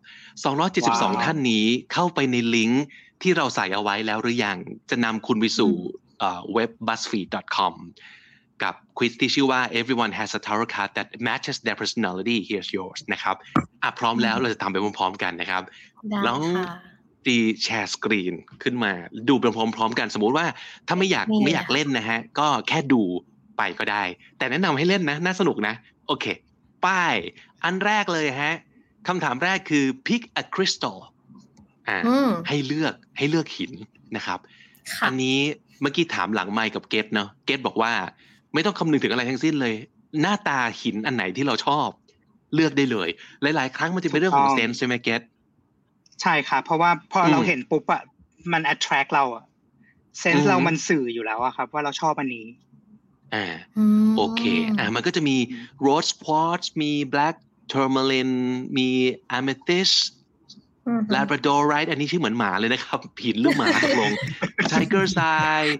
[0.62, 2.86] 272 ท่านนี้เข้าไปในลิงก์
[3.22, 4.58] ที่เราใส่เอาไว้แล้วหรือยัง
[4.90, 5.74] จะนำคุณไปสู่
[6.20, 7.74] เอ่อเว็บ buzzfeed.com
[8.64, 13.36] กับควิสที่ชื่อว่า everyone has a tarot card that matches their personality here's yours นะครับ
[13.84, 15.64] อะพร้อมแล้วเราจะทำไปพร้อมๆกันนะครับ
[16.10, 16.66] ได้แล้วค่ะ
[17.26, 18.92] ตีแชร์สกรีนขึ้นมา
[19.30, 20.46] ดูไปพร้อมๆกัน สมมุติว่า
[20.88, 23.02] ถ้าไม่อยากนี่ไม่อยากเล่นนะฮะ ก็แค่ดู
[23.58, 24.04] ไปก็ได้
[24.38, 25.74] แต่แนะนำให้เล่นนะ น่าสนุกนะ
[26.08, 26.26] โอเค
[26.86, 27.16] ป้าย
[27.64, 28.54] อันแรกเลยฮะ
[29.08, 30.98] คำถามแรกคือ pick a crystal
[31.88, 33.72] อ่าอืมให้เลือกให้เลือกหิน
[34.16, 34.40] นะครับ
[34.94, 35.38] ค่ะอันนี้
[35.82, 37.94] เมื่อกี้ถามหลังไมค์กับเกตเนาะเกตบอกว่า
[38.54, 39.74] ไม่ต้องคำนึงถึงอะไรทั้งสิ้นเลย
[40.22, 41.88] หน้าตาหินอันไหนที่เราชอบ
[42.54, 43.10] เลือกได้เลย
[43.42, 45.22] หลาย ๆ ครั้งมันจะเป็นเรื่องของถูกต้องเซนส์ใช่ไหมเกต
[46.22, 48.02] ใช่ครับเพราะว่าพออมเราเห็นปุ๊บอะ
[48.52, 49.44] มัน attract เราอะ
[50.20, 52.46] เซนอืส์มเรามันสื่ออยู่แล้วอะครับ ว่าเราชอบอันนี้
[53.36, 53.46] อ่า
[54.08, 54.44] มโอเค
[54.78, 55.38] อะมันก็จะมี
[55.88, 57.36] rose quartz มี black
[57.74, 58.36] tourmaline
[58.78, 58.90] มี
[59.38, 59.98] amethyst
[60.88, 64.12] อือฮึ Labradorite อันนี้ชื่อเหมือนหมาเลยนะครับ ผิดหรือหมาตกลง
[64.72, 65.72] Tiger's Eye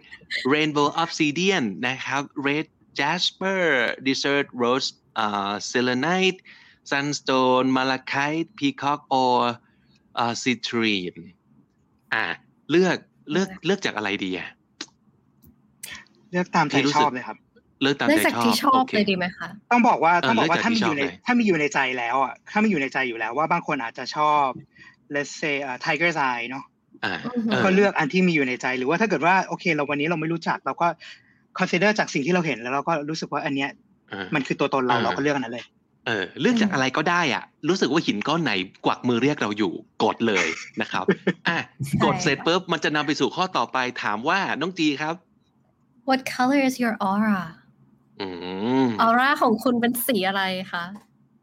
[0.54, 2.66] Rainbow Obsidian นะครับ Red
[3.00, 3.62] Jasper
[4.08, 4.90] Desert Rose
[5.20, 6.40] อ่า Selenite
[6.92, 9.40] Sunstone Malachite Peacock or
[10.18, 11.20] อ่า Citrine
[12.14, 12.24] อ่า
[12.72, 12.98] เลือก
[13.32, 14.50] เลือกเลือกจากอะไรดีอะ
[16.32, 17.38] เลือกตามใจที่รู้ชสึอกบเลยครับ
[17.86, 24.46] เลือกตามเลือกใจจากชอบที่ชอบโคเลยดีไหมคะต้องบอกว่าเออต้องบอกว่าเลือกจากถ้ามีอยู่ในที่ชอบเลยถ้ามีอยู่ในใจแล้วอะถ้ามีอยู่ในใจอยู่แล้วว่าบางคนอาจจะชอบ
[25.16, 26.64] let's say อ่า Tiger's Eye เนาะ
[27.06, 30.88] อ่าอือฮึเออก็เลือกอันที่มีอยู่ในใจหรือว่าถ้าเกิดว่าโอเค เราวันนี้เราไม่รู้จักเราก็
[31.60, 33.70] consider จากสิ่งที่เราเห็นแล้วเราก็รู้สึกว่าอันเนี้ย
[34.12, 35.66] อ่ามันคือตัวตนเราอ่าเราก็เลือกอันนั้นเลย
[36.08, 38.52] เออเลือกจากอะไรก็ได้อะ รู้สึกว่าหินก้อนไหน
[38.86, 40.48] กวักมือเรียกเราอยู่กดเลย
[40.82, 41.06] นะครับ
[41.48, 41.58] อะ
[42.04, 45.16] กดเสร็จปุ๊บมันจะนำไปสู่ข้อต่อไปถามว่าน้องจีครับ
[46.10, 47.40] What color is your aura
[48.22, 48.28] อื
[48.84, 50.86] มออร่าของคุณเป็นสีอะไรคะ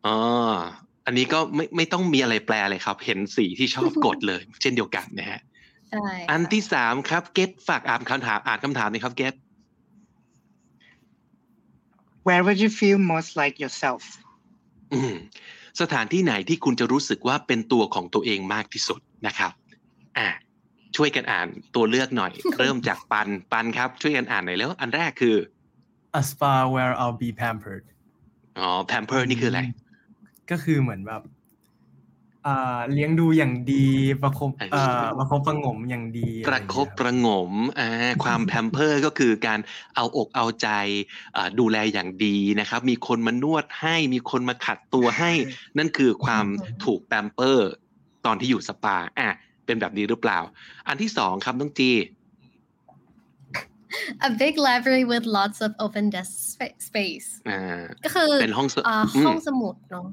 [0.07, 0.19] อ๋อ
[1.07, 5.41] อันนี้ก็ไม่ไม่ต้องมีอะไรแปลเลยครับ เห็นสีที่ชอบกดเลย เช่นเดียวกันนะฮะ
[5.91, 9.35] ใช่อันค่ะที่สามครับเกตฝากอ่านคำถามอ่านคำถามหน่อยครับเกต
[12.27, 14.03] where would you feel most like yourself
[14.93, 15.15] อืม
[15.81, 19.53] สถานที่ไหนที่คุณจะรู้สึกว่าเป็นตัวของตัวเองมากที่สุดนะครับ
[20.19, 20.29] อะ
[20.97, 25.37] ช่วยกันอ่านตัวเลือกหน่อย เริ่มจากปันปันครับ ช่วยกันอ่านหน่อยแล้ว อันแรกคือ
[26.21, 27.85] a spa where I'll be pampered
[28.59, 29.61] อ๋อแพมเพอร์นี่คืออะไร
[30.51, 31.23] ก็คือเหมือนแบบ
[32.47, 33.87] อ่าเลี้ยงดูอย่างดี
[34.23, 39.61] ประคบเออเอ่อประคบประหงมอย่างดี ประคบประหงมอ่าความ pamper ก็คือการ
[39.97, 40.69] เอาอกเอาใจ
[41.37, 45.33] อ่าดูแลอย่างดีนะครับ มีคนมานวดให้มีคนมาขัดตัวให้
[45.79, 46.47] นั่นคือความ
[46.85, 47.71] ถูก pamper
[48.27, 49.29] ตอนที่อยู่สปาอะ
[49.67, 50.39] เป็นแบบนี้หรือเปล่า
[50.89, 51.91] อันที่สองครับน้องจี
[54.29, 60.07] a big library with lots of open desk spa- space อ่าก็คือเป็นห้องสอ่าอืมห้องสมุดเนาะ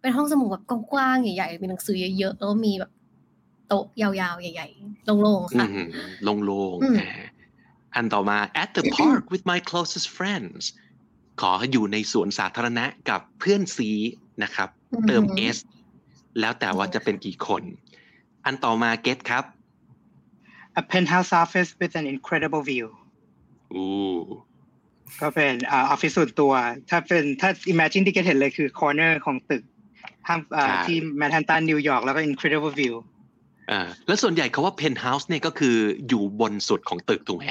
[0.00, 2.92] เป็นห้องสมุดแบบกว้างๆใหญ่ๆมีหนังสือเยอะๆแล้วมีแบบ
[3.68, 6.32] โต๊ะยาวๆใหญ่ๆโล่งๆอืค่ะมโล่
[6.74, 7.08] งอืมๆอ่า
[7.94, 10.62] อันต่อมา at the park with my closest friends
[11.40, 13.90] ขออยู่ในสวนสาธารณะกับเพื่อนซี
[14.42, 14.68] นะครับ
[15.06, 15.56] เติม s
[16.40, 17.62] แล้วแต่ว่าจะเป็นกี่คน
[18.44, 19.44] อันต่อมา get ครับ
[20.80, 22.86] a penthouse office with an incredible view
[23.72, 23.88] อู้
[25.20, 26.52] ก็เป็นอ่าออฟฟิศส่วนตัว
[26.90, 29.62] ถ้าเป็นถ้า imagine ที่เกตเห็นเลยคือ corner ของตึก
[30.28, 32.94] ห้างอ่าที่แมนฮัตตันนิวยอร์กแล้วก็ incredible view
[33.70, 35.76] อ่าแล้วส่วนใหญ่เขาว่า penthouse เนี่ยก็คือ
[36.08, 37.44] อยู่บนสุดของตึกถูกไหม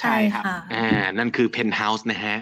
[0.00, 0.42] ใช่ค่ะ
[0.74, 2.36] อ่านั่นคือ penthouse นะฮะ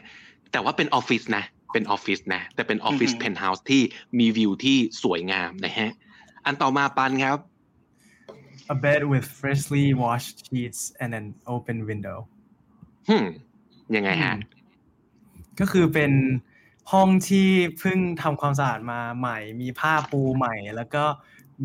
[0.53, 3.83] แต่ว่าเป็นออฟฟิศนะ เป็นออฟฟิศนะ แต่เป็นออฟฟิศอือฮึ penthouse ที่
[4.19, 5.90] มีวิวที่สวยงามนะฮะ
[6.45, 7.38] อันต่อมาปันครับ
[8.75, 12.19] a bed with freshly washed sheets and an open window
[13.08, 13.24] ฮึม
[13.96, 14.34] ยังไงฮะ
[15.60, 16.12] ก็คือเป็น
[16.92, 21.04] ห้องที่เพิ่งทำความสะอาดมาใหม่ มีผ้าปูใหม่ แล้วก็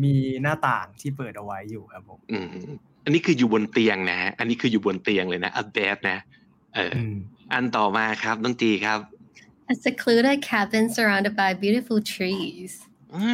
[0.02, 2.48] มีหน้าต่างที่เปิดเอาไว้อยู่ครับผมอืม
[3.04, 6.18] อันนี้คืออยู่บนเตียงนะฮะ อันนี้คืออยู่บนเตียงเลยนะ a bed นะ
[6.74, 7.16] เอออม
[7.52, 8.98] อันต่อมาครับน้องจีครับ
[9.72, 12.72] a secluded cabin surrounded by beautiful trees
[13.14, 13.32] อ่า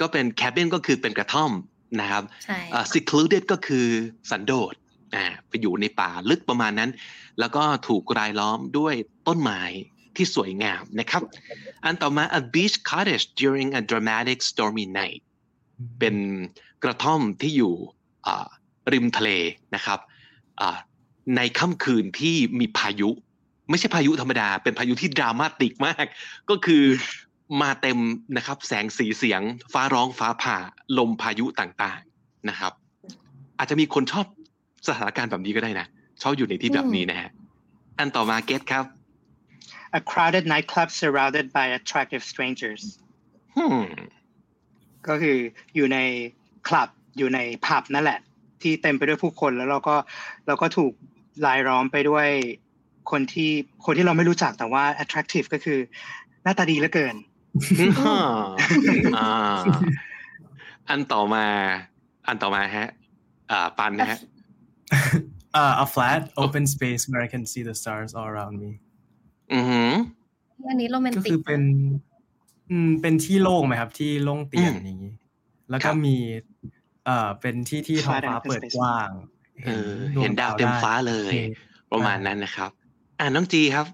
[0.00, 1.52] ก็เป็น cabin ก็คือเป็นกระท่อม
[2.00, 3.86] นะครับใช่อ่า secluded ก็คือ
[4.30, 4.89] สันโดษอ่า
[5.48, 6.90] ไปอยู่ในป่าลึกประมาณนั้น
[7.38, 8.94] แล้วก็ถูกรายล้อมด้วย
[9.28, 9.62] ต้นไม้
[10.16, 11.22] ที่สวยงามนะครับ
[11.84, 15.22] อันต่อมา a beach cottage during a dramatic stormy night
[15.98, 16.16] เป็น
[16.82, 17.74] กระท่อมที่อยู่
[18.92, 19.30] ริมทะเล
[19.74, 19.98] นะครับ
[21.36, 23.10] ในค่ำคืนที่มีพายุ
[23.70, 26.06] ไม่ใช่พายุธรรมดา เป็นพายุที่ดรามาติกมาก
[26.50, 26.84] ก็คือ
[27.62, 27.98] มาเต็ม
[28.36, 29.42] นะครับ แสงสีเสียง
[29.72, 30.56] ฟ้าร้องฟ้าผ่า
[30.98, 32.72] ลมพายุต่างๆนะครับ
[33.58, 34.26] อาจจะมีคนชอบ
[34.88, 35.86] สถานการณ์แบบนี้ก็ได้นะ
[36.22, 37.30] ชอบอยู่ในที่แบบนี้นะฮะ
[37.98, 38.84] อันต่อมาเกตครับ
[39.98, 42.82] a crowded nightclub surrounded by attractive strangers
[43.58, 43.82] อืม
[45.08, 45.38] ก็คือ
[45.74, 45.98] อยู่ใน
[46.68, 46.88] คลับ
[47.18, 48.20] อยู่ในผับนั่นแหละ
[48.62, 49.96] ที่เต็มไปด้วยผู้คนแล้วเราก็
[50.46, 50.92] เราก็ถูก
[51.46, 52.28] รายล้อมไปด้วย
[53.10, 53.50] คนที่
[53.84, 55.78] คนที่เราไม่รู้จักแต่ว่า attractive ก็คือ
[56.42, 57.14] หน้าตาดีเหลือเกิน
[59.18, 59.60] อ่า
[60.88, 61.46] อันต่อมา
[62.28, 62.88] อันต่อมาฮะ
[63.50, 64.18] อ่าปันนะฮะ
[65.60, 68.70] uh, a flat open space where I can see the stars all around me
[69.52, 69.90] อือหือ
[70.70, 71.62] อันนี้โรแมนก็ติคืกอเป็น
[72.70, 75.02] อืมเป็นที่โล่งไหมครับ ที่โล่งเตียงอืมนี้
[75.70, 76.16] แล้วครัก็บมี
[77.04, 79.10] เอ่อเป็นที่ที่ท้อง Flat ฟ้า open เปิด space กว้าง
[79.64, 81.44] เออเห็นดาวเต็มฟ้าเลยได้
[81.92, 82.70] ประมาณนั้นนะครับ
[83.18, 83.86] อ่าน้องจีครับ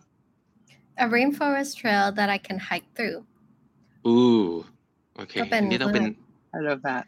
[1.05, 3.19] a rainforest trail that I can hike through
[4.07, 4.23] อู้
[5.17, 6.05] โอเคก็เป็น นี่ต้องเป็น
[6.57, 7.05] I love that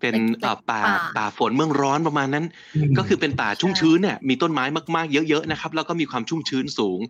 [0.00, 2.44] เป็นเล็กๆเอ่อป่าป่าป่าฝนเมืองร้อนประมาณนั้น
[2.90, 4.64] มก็คือเป็นป่าชุ่มชื้นเนี่ยมีต้นไม้
[4.96, 7.00] มากๆเยอะๆนะครับ แล้วก็มีความชุ่มชื้นสูง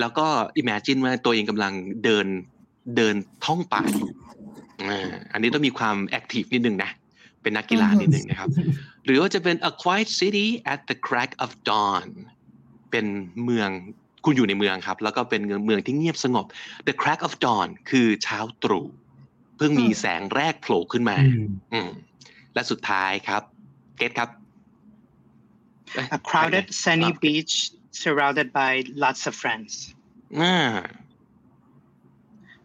[0.00, 0.26] แล้วก็
[0.60, 1.72] imagine ว่าตัวเองกำลัง
[2.04, 2.26] เดิน
[2.96, 4.10] เดินท่องป่าอยู่
[4.90, 6.90] อ่าอันนี้ต้องมีความแอคทีฟนิดนึงนะ
[7.42, 8.48] เป็นนักกีฬาอือฮึนิดนึงนะครับ
[9.04, 12.06] หรือว่าจะเป็น a quiet city at the crack of dawn
[12.90, 13.06] เป็น
[13.44, 13.68] เมือง
[14.24, 16.46] คุณอยู่ในเมืองครับ แล้วก็เป็นเมืองที่เงียบสงบ
[16.86, 18.86] the crack of dawn คือเช้าตรู่
[19.56, 21.90] เพิ่งมีแสงแรกโผล่ขึ้นมา อืมอืม
[22.54, 23.42] และสุดท้ายครับ
[23.96, 24.30] เกตครับ
[25.94, 27.54] เอ้ย A crowded ใคร sunny ครับ beach
[28.02, 28.72] surrounded by
[29.04, 29.72] lots of friends
[30.40, 30.56] อ่า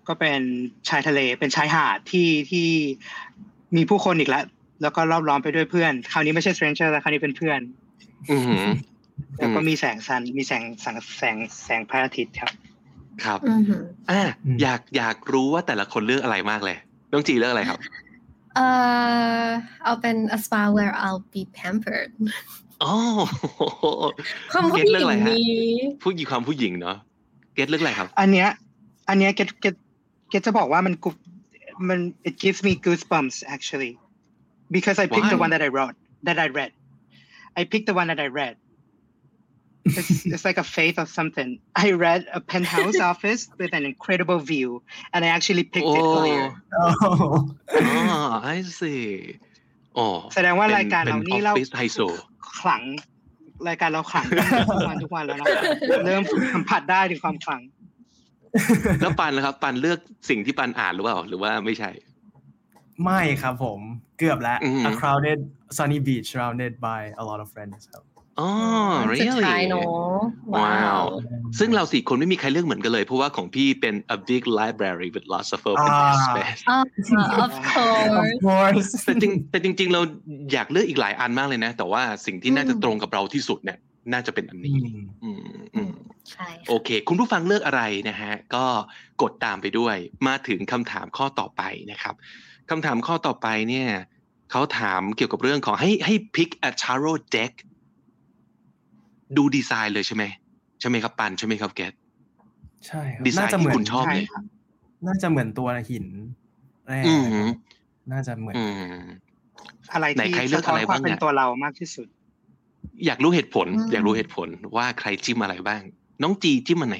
[0.07, 0.41] ก็เป็น
[0.89, 2.67] ชายทะเลเป็นชายหาดที่ที่
[3.75, 4.45] มีผู้คนอีกแล้ว
[4.81, 7.59] แล้วก็รอบล้อมไปด้วยเพื่อน คราวนี้ไม่ใช่ stranger แล้วคราวนี้เป็นเพื่อน
[8.31, 8.65] อือหือ
[9.39, 12.53] แล้วก็อืมมีแสงสันมีแสงแสงแสงแสงพระอาทิตย์ครับ
[13.23, 16.77] ครับอือหืออ่าอืมอยากอยากรู้ว่าแต่ละคนเลือกอะไรมากเลย
[17.11, 17.79] น้องจีเลือกอะไรครับ
[18.56, 18.66] เอ่
[19.44, 19.46] อ
[19.84, 22.12] เอาเป็น a spa where I'll be pampered
[22.82, 22.92] อ๋อ
[24.52, 25.46] ความผู้ เกต ห เลือก ญิ อะไร ง ฮะ นี้
[26.02, 26.96] ผู้หญิงความผู้หญิงเนาะ
[27.54, 28.48] เกตเลือกอะไรครับ อันเนี้ย
[29.08, 29.74] อันเนี้ยเกตเกต
[30.30, 31.10] เกตจะบอกว่ามันกุ
[31.88, 33.92] มัน it gives me goosebumps actually
[34.76, 35.44] because I picked the Why?
[35.44, 35.96] one that I wrote
[36.26, 36.72] that I read
[37.60, 38.54] I picked the one that I read
[39.99, 41.49] It's, it's like a faith of something
[41.85, 44.69] I read a penthouse office with an incredible view
[45.13, 46.47] and I actually picked it โอ้ earlier
[46.77, 46.87] อ๋อ
[47.75, 49.05] อ๋อ I see
[49.95, 51.99] โอ้แสดงว่าเป็นรายการเราเป็นนี่เรา office ไฮโซ
[52.59, 52.83] ขลัง
[53.69, 55.47] รายการเราขลังกันทุกวันทุกวันแล้วนะ
[56.05, 56.21] เริ่ม
[56.53, 57.61] สัมผัสได้ถึงความขลัง
[59.01, 61.89] แล้วปันนะครับ ปันเลือกสิ่งที่ปันอ่านหรือเปล่า หรือว่าไม่ใช่
[63.03, 63.79] ไม่ครับผม
[64.19, 65.39] เกือบแล้วอืม a crowded
[65.77, 68.03] sunny beach surrounded by a lot of friends ครับ
[68.39, 68.51] อ๋อ
[69.19, 69.85] สุด really ท้ายเนอะ
[70.55, 71.05] ว้าว้าวว
[71.59, 76.79] ซึ่งเราสี่คนไม่มีใครเลือกเหมือนกันเลย เพราะว่าของพี่เป็น a big library with lots of open อ่า space อ่า
[77.43, 80.01] of of course course แต่จริงแต่จริง ๆ เรา
[80.53, 83.77] อยากเลือกอีกหลายอันมากเลยนะ แต่ว่าสิ่งที่น่าจะตรงกับเราที่สุดเนี่ย
[84.13, 85.39] น่าจะเป็นอันอืนี้มอืม
[85.75, 85.91] อืม
[86.31, 88.65] ใช่โอเค คุณผู้ฟังเลือกอะไรนะฮะ ก็
[89.21, 89.95] กดตามไปด้วย
[90.27, 92.15] มาถึงคำถามข้อต่อไปนะครับ
[92.69, 93.89] คำถามข้อต่อไปเนี่ย
[94.51, 97.53] เขาถามเกี่ยวกับเรื่องของให้ให้ pick a tarot deck
[99.37, 100.23] ดูดีไซน์เลยใช่ไหม
[100.79, 101.93] ใช่ไหมครับปันใช่ไหมครับแกต
[102.87, 104.43] ใช่ครับดีไซน์น่าจะที่เหมือนคุณชอบเลยใช่ครับ
[105.07, 106.05] น่าจะเหมือนตัวหิน
[106.87, 107.55] แรกอืมนะครับ
[108.11, 109.03] น่าจะเหมือนอืม
[109.93, 112.07] อะไรไหนที่ใครเลือกสะท้อนอะไรความบ้างเป็นอะตัวเรามากที่สุด
[113.05, 115.81] อยากรู้เหตุผล อยากรู้เหตุผลว่าใครจิ้มอะไรบ้าง
[116.21, 116.97] น้องจีจิ้มอันไหน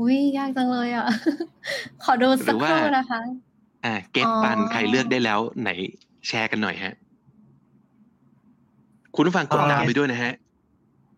[0.00, 1.06] อุ้ยยากจังเลยอะ
[2.04, 3.20] ขอดูสักหรือคว่ารู่นะคะ
[3.84, 5.70] อ่า เกตอ๋อปันใครเลือกได้แล้วไหน
[6.28, 6.94] แชร์กันหน่อยฮะ
[9.14, 10.32] คุณผู้ฟังกดตามไปด้วยนะฮะ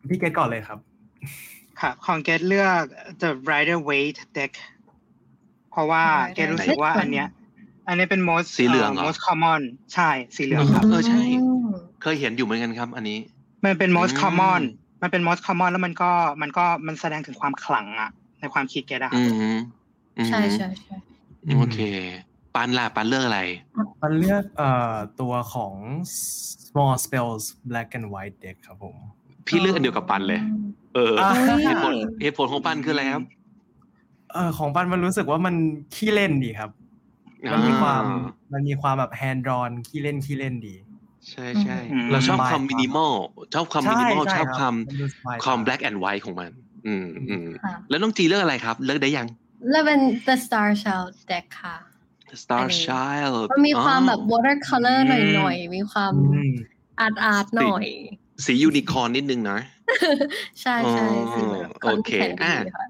[0.09, 0.79] พี่เกตก่อนเลยครับ
[1.81, 2.83] ครับของเกตเลือก
[3.23, 4.53] the Rider Waite deck
[5.71, 7.29] เพราะว่า Rider เกตรู้สึกว่า Waite อันเนี้ย
[7.89, 9.63] อันนี้เป็น most สีเหลืองเหรอ most common
[9.95, 11.21] ใช่สีเหลืองครับเออใช่
[11.69, 13.19] มเคยเห็นอยู่เหมือนกันครับ อันนี้
[13.65, 14.63] มันเป็น most อืม common
[15.03, 16.11] มันเป็น most common แล้วมันก็
[16.43, 19.59] มันก็มันแสดงถึงความขลังอะในความคิดเกตอะครัอืบม
[20.19, 20.97] อืมใช่ใช่ใช่
[21.57, 21.79] โอเค
[22.55, 23.41] ปันล่ะปันเลือกอะไร
[24.03, 25.75] มันเลือกเอ่อตัวของ
[26.67, 28.97] small spells black and white deck ครับผม
[29.49, 30.41] พี่เลือกอันเดียวกับปันเลย
[30.95, 31.31] เอออ่า
[31.65, 33.25] เหตุผลเหตุผลของปันคืออะไรครับ
[34.33, 35.55] เออของปันมันรู้สึกว่ามัน
[35.95, 36.71] ขี้เล่นดีครับ
[37.53, 38.19] มันมีความอ่
[38.53, 40.75] มันมีความแบบ hand drawn ขี้เล่นขี้เล่นดี
[41.31, 43.13] ใช่ใช่อืมเราชอบสบายความมินิมอล
[43.55, 46.51] ชอบความมินิมอลใช่ชอบใช่ความครับมันดูสบายความตา black and white ของมัน
[46.87, 49.27] อืมอืมค่ะแล้วน้องจีเลือกอะไรครับ เลือกได้ยัง
[49.71, 51.77] แล้วเป็น the star child deck ค่ะ
[52.43, 56.55] Star อันนี้ Child มันมีความแบบอ๋อ watercolor หน่อยๆมีความอืม
[57.01, 57.85] อาร์ตอาร์ตหน่อย
[58.45, 59.59] สียูนิคอร์นนิดนึงนะ
[60.63, 62.87] ใช่ใช่อ๋อสีแบบโอเคนแข็งดีอะค่ะ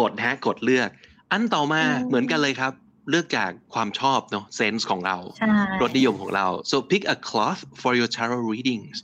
[0.00, 0.88] กดฮะกดเลือก
[1.32, 2.72] อันต่อมาอืมเหมือนกันเลยครับ
[3.10, 5.46] เลือกจากความชอบเนาะเซนส์ของเราใช่
[5.82, 8.98] รสนิยมของเรา so pick a cloth for your tarot readings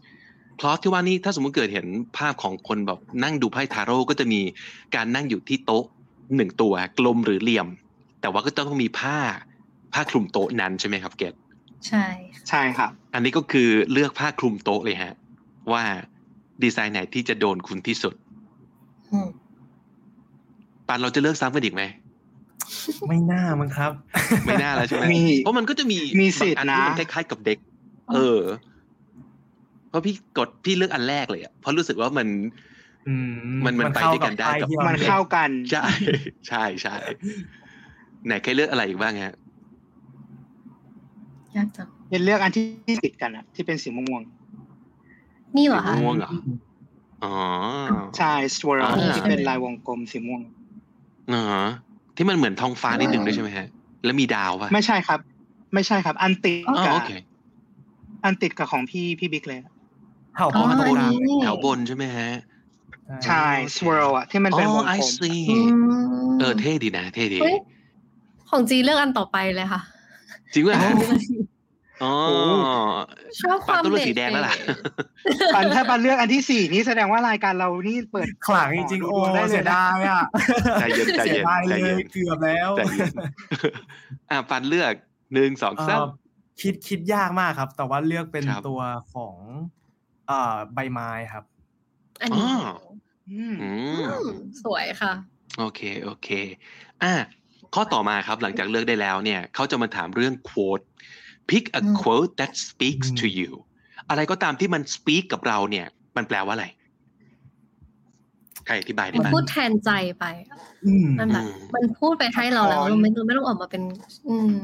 [0.60, 4.40] cloth ที่ว่านี่ถ้าสมมติเกิดเห็นภาพของคนแบบนั่งดูไพ่ทาโร่ก็จะมี
[4.94, 5.84] การนั่งอยู่ที่โต๊ะ
[6.36, 7.68] หนึ่งตัวกลมหรือเหลี่ยม
[8.20, 9.18] แต่ว่าก็ต้องมีผ้า
[9.92, 11.34] ผ้าคลุมโต๊ะนั้นใช่ไหมครับเกต
[11.88, 12.04] ใช่
[12.48, 15.14] ใช่ครับ อันนี้ก็คือเลือกผ้าคลุมโต๊ะเลยฮะ
[15.72, 15.82] ว่า
[16.62, 18.14] ดีไซน์ไหนที่จะโดนคุณที่สุด
[19.12, 19.28] อืม
[20.88, 21.82] ปานเราจะเลือกซ้ำกันอีกไหม
[23.08, 23.92] ไม่น่ามั้งครับ
[24.46, 27.58] ไม่น่าแล้วใช่ไหมมีเพราะมันก็จะมีมีสิทธิ์บางอัที่นะมันคล้ายๆกับเด็ก
[28.14, 28.40] เออ
[29.88, 32.28] เพราะพี่กดพี่เลือกอันแรกเลยอะเพราะรู้สึกว่ามัน
[33.08, 33.32] อืม
[33.64, 35.84] มันมันไปด้วยกันได้กับเข้ามันไพ่ที่รเข้ากันใช่
[36.48, 36.94] ใช่ใช่
[38.26, 39.34] ไหนใครเลือกอะไรอีกบ้างฮะ
[41.56, 44.22] ยากจังเกตเลือกอันที่ติดกันอะที่เป็นสีม่วง
[45.56, 46.30] นี่เหรอคะสีม่วงเหรอ
[47.22, 50.40] อ๋อๆใช่ swirl อ่าที่เป็นลายวงกลมสีม่วง
[51.30, 51.36] อ๋อ
[52.16, 53.66] ที่มันเหมือนท้องฟ้านิดนึงด้วยใช่ไหมฮะ
[54.04, 55.20] แล้วมีดาวป่ะ ไม่ใช่ครับ
[55.74, 57.10] ไม่ใช่ครับ อันติดอ๋อกับโอเค
[58.24, 59.60] อันติดกับของพี่พี่บิ๊กเลย
[60.36, 62.28] เห่าอ๋ป้อองอัตรงนกลางนี้แถวบนใช่ไหมฮะ
[63.26, 63.44] ใช่
[63.76, 67.54] swirl อะที่มันเป็นอ๋วองไอกลมซีอืมเออเท่ดีนะ เท่ดีเฮ้ย
[68.50, 69.80] ของจีเลือกอันต่อไปเลยค่ะ
[70.52, 70.76] จจริงป่ะ
[72.02, 72.14] อ๋อ
[73.40, 74.54] ชอบคปาวามต้องเลือกสีแดงแล้วล่ะ
[75.54, 80.22] ปันถ้าปันเลือกอันที่สี่นี่แสดงว่ารายการเรานี่เปิดขลังจริงๆโอ้ได้เลยนะเสียดายอะ
[80.80, 83.12] ใจเย็นใจเย็นสีดายใจเลเย็ยนเกือบแล้วใจเย็น
[84.30, 84.92] อะปันเลือก
[85.34, 86.04] หนึ่งสองเอ่สามอ
[86.60, 88.80] คิดคิดยากมากครับ แต่ว่าเลือกเป็นครับตัว
[89.14, 89.36] ของ
[90.28, 91.44] เอ่อใบไม้ครับ
[92.22, 92.74] อันนี้อ๋อ
[93.30, 95.12] อืมอืมอืมสวยค่ะ
[95.58, 96.28] โอเคโอเค
[97.02, 97.12] อะ
[97.74, 100.84] ข้อต่อมาครับหลังจากเลือกได้แล้วเนี่ยเขาจะมาถามเรื่อง quote
[101.50, 103.52] pick a อืม quote that speaks อืม to you
[104.08, 105.86] อะไรก็ตามที่มัน speak กับเราเนี่ย
[106.16, 106.66] มันแปลว่าอะไร
[108.66, 113.82] ใครอธิบายได้มันไหมพูดแทนใจไปอะอืมมันแบบอืมมันพูดไปให้เราแล้วสะท้อนเราไม่เราไม่ต้องออกมาเป็น
[114.28, 114.56] อืม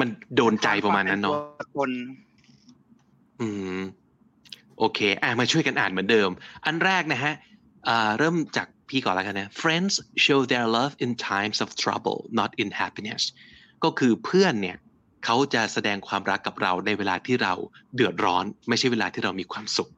[0.00, 1.90] มันโดนใจประมาณนั้นเนาะตัวตน
[3.40, 3.80] อืม
[4.78, 6.30] โอเค อะมาช่วยกันอ่านเหมือนเดิม
[6.64, 7.34] อันแรกนะฮะ
[7.88, 13.22] อ่าเริ่มจากพี่ก่อนแล้วกันนะ friends show their love in times of trouble not in happiness
[13.84, 14.76] ก็คือเพื่อนเนี่ย
[15.24, 17.54] เขาจะแสดงความรักกับเราในเวลาที่เรา
[17.94, 19.90] เดือดร้อน ไม่ใช่เวลาที่เรามีความสุข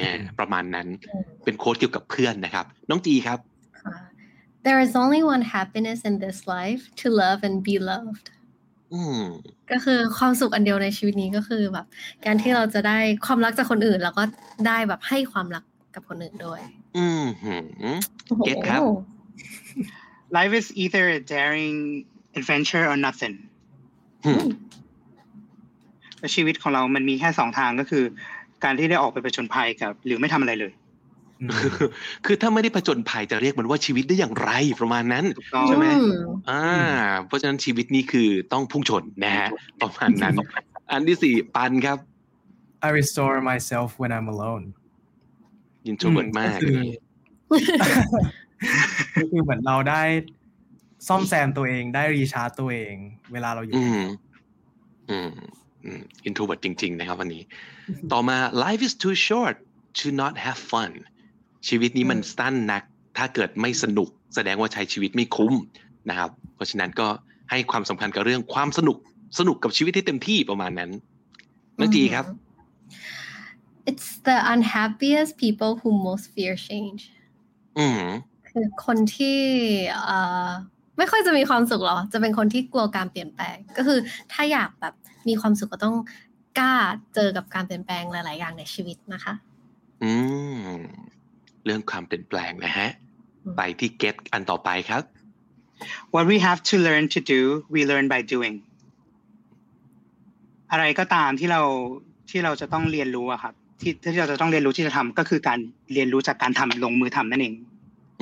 [0.00, 3.38] อ่าประมาณนั้นอืมเป็นโค้ดเกี่ยวกับเพื่อนนะครับ น้องจีครับ
[3.82, 3.94] ค่ะ
[4.66, 8.26] There is only one happiness in this life to love and be loved
[8.94, 9.22] อืม
[9.70, 11.86] ก็คือความสุขอันเดียวในชีวิตนี้ก็คือแบบ
[12.26, 14.24] การที่เราจะได้ความรักจากคนอื่น แล้วก็
[14.66, 15.64] ได้แบบให้ความรัก
[15.94, 16.60] กับคนอื่นด้วย
[16.96, 18.80] อืมหืมโอ้โหเก็ตครับ
[20.36, 21.76] life is either a daring
[22.38, 23.45] adventure or nothing หืมและ
[26.34, 28.04] ชีวิตของเรามันมีแค่สองทางก็คือ
[28.64, 30.72] การที่ได้ออกไปประชนภัยกับ หรือไม่ทำอะไรเลย
[31.40, 31.50] อืม
[32.24, 34.50] คือถ้าไม่ได้ผจญภัยจะเรียกมันว่าชีวิตได้อย่างไร
[34.80, 36.64] ประมาณนั้นถูกต้องใช่ไหมอืมอ่า
[37.26, 39.48] เพราะฉะนั้นชีวิตนี้คือต้องพุ่งชนนะฮะ
[39.80, 40.34] ประมาณนั้น
[40.90, 41.98] อันที่สี่ปันครับ
[42.86, 44.64] I restore myself when I'm alone
[45.86, 46.80] introvert มากก็คือ
[49.20, 50.02] ก็คือเหมือนเราได้
[51.08, 52.96] ซ่อมแซมตัวเองได้ recharge ตัวเอง
[53.32, 54.10] เวลาเราอยู่ อืคนมเดียว
[55.10, 55.30] อืม
[55.84, 57.42] อืม introvert จริง ๆ นะครับวันนี้
[58.12, 59.56] ต่อมา life is too short
[59.98, 60.92] to not have fun
[61.68, 62.82] ชีวิตนี้มันสั้นนัก
[63.16, 65.54] ถ้าเกิดไม่สนุก แสดงว่าใช้ชีวิตไม่คุ้ม
[66.10, 67.08] นะครับ เพราะฉะนั้นก็
[67.50, 68.96] ให้ความสำคัญกับเรื่องความสนุก
[69.38, 70.90] สนุกกับชีวิตที่เต็มที่ประมาณนั้น
[71.78, 72.26] น้องจีครับ
[73.90, 77.02] It's the unhappiest people who most fear change
[77.78, 78.02] อืม
[78.48, 79.38] คือคนที่
[80.04, 80.50] เอ่อ
[80.98, 83.98] ไม่ค่อยจะมีความสุขหรอ จะเป็นคนที่กลัวการเปลี่ยนแปลง ก็คือ
[84.32, 84.94] ถ้าอยากแบบ
[85.28, 85.96] มีความสุขก็ต้อง
[86.58, 86.74] กล้า
[87.14, 89.34] เจอกับการเปลี่ยนแปลงหลาย ๆ อย่างในชีวิตนะคะ
[90.02, 90.12] อื
[90.76, 90.76] ม
[91.64, 92.88] เรื่องความเปลี่ยนแปลงนะฮะ
[93.44, 95.02] อืมไปที่ get อันต่อไปครับ
[96.14, 97.40] what we have to learn to do
[97.74, 98.54] we learn by doing
[100.70, 101.62] อะไรก็ตามที่เรา
[102.30, 105.58] ที่เราจะต้องเรียนรู้อะครับ ที่ที่เราจะต้องเรียนรู้ที่จะทำก็คือการ
[105.92, 107.54] เรียนรู้จากการทำลงมือทำนั่นเอง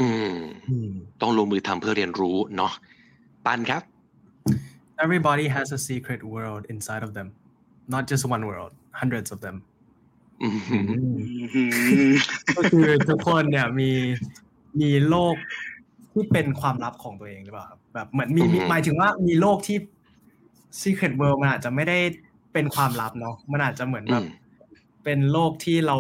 [0.01, 0.35] อืม
[0.71, 0.91] อืม
[1.21, 2.73] ต้องลงมือทำเพื่อเรียนรู้เนาะ
[3.47, 3.83] ปันครับ
[5.05, 7.29] Everybody has a secret world inside of them
[7.95, 9.57] not just one world hundreds of them
[10.43, 12.13] อืม
[12.57, 13.91] ก็คือทุกคนเนี่ยมี
[14.81, 15.37] มีโลก
[16.13, 19.79] ที่เป็นความลับของตัวเองหรือเปล่าครับแบบเหมือนมีมีอืมหมายถึงว่ามีโลกที่
[20.83, 21.99] secret world มันอาจจะไม่ได้
[22.53, 24.43] เป็นความลับเนาะมันอาจจะเหมือนแบบอืม
[25.05, 25.97] เป็นโลกที่เรา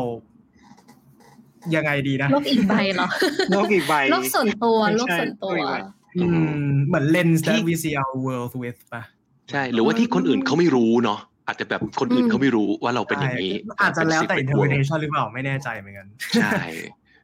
[1.76, 3.08] ยังไงดีนะโลกอีกใบเหรอ
[3.50, 5.76] โลกอีกใบโลกส่วนตัวใช่โลกส่วนตัวโลกอีกใบ
[6.16, 9.02] อืมเหมือนเลนส์ที่ that we see our world with ป่ะ
[9.50, 16.06] ใช่ หรือว่าที่คนอื่นเขาไม่รู้เนาะอาจจะแบบคนอื่นอืมเขาไม่รู้ว่าเราเป็นอย่างนี้ใช่อาจจะแล้วแต่เป็น secret world interpretation หรือเปล่าไม่แน่ใจเหมือนกัน
[16.42, 16.50] ใช่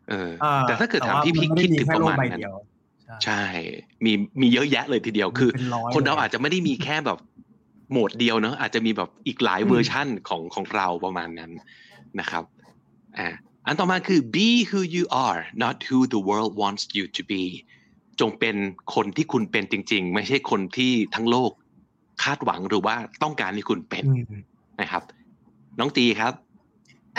[0.09, 2.55] เอออ่แต่ถ้าเกิดถามว่ที่พี่นไม่คิดได้ถึงแค่ประโลกมาณใบนั้นเดียว
[3.24, 3.43] ใช่
[4.05, 7.18] มีมีเยอะแยะเลยทีเดียวคือเป็นร้อยคนเราเลยอาจจะไม่ได้มีแค่แบบ
[7.91, 11.51] โหมดเดียวเนาะอาจจะมีแบบอีกหลายอืมเวอร์ชั่นของของเราประมาณนั้น
[12.20, 12.45] นะครับ
[13.18, 13.28] อ่า
[13.67, 17.43] อันต่อมาคือ be who you are not who the world wants you to be
[18.21, 18.57] จงเป็น
[18.95, 21.51] คนที่คุณเป็นจริง ๆ ไม่ใช่คนที่ทั้งโลก
[22.23, 24.43] คาดหวังหรือว่าต้องการให้คุณเป็นอืม
[24.81, 25.03] นะครับ
[25.79, 26.35] น้องตีครับ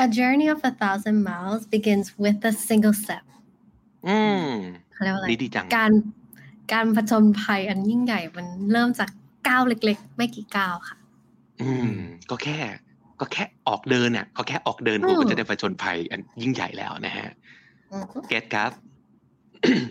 [0.03, 3.23] A journey of a thousand miles begins with a single step
[4.07, 4.45] อืม
[4.93, 5.91] เขาเรียกว่าอะไรดีดีจังการ
[6.73, 9.09] การผจญภัยอันยิ่งใหญ่มันเริ่มจาก
[9.47, 10.97] ก้าวเล็ก ๆ ไม่กี่ก้าวค่ะ
[11.61, 11.93] อืม
[12.29, 12.59] ก็แค่
[13.21, 17.29] ก็แค่ออกเดินเนี่ยก็แค่ออกเดินอืมคุณก็จะได้ผจญภัยอันยิ่งใหญ่แล้วนะฮะ
[17.93, 18.71] อือฮึเกตครับ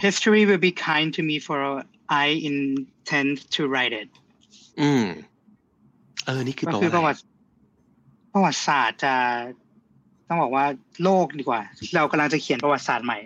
[0.05, 1.59] history will be kind to me for
[2.25, 4.11] I intend to write it
[4.81, 5.05] อืม
[6.25, 7.21] เออ นี่คือก็แปลคือว่าประอะไรวัติ
[8.33, 9.15] ประวัติศาสตร์จะ
[10.29, 10.65] ต้องบอกว่า
[11.05, 11.63] โลกดีกว่า
[11.95, 13.19] เรากำลังจะเขียนประวัติศาสตร์ใหม่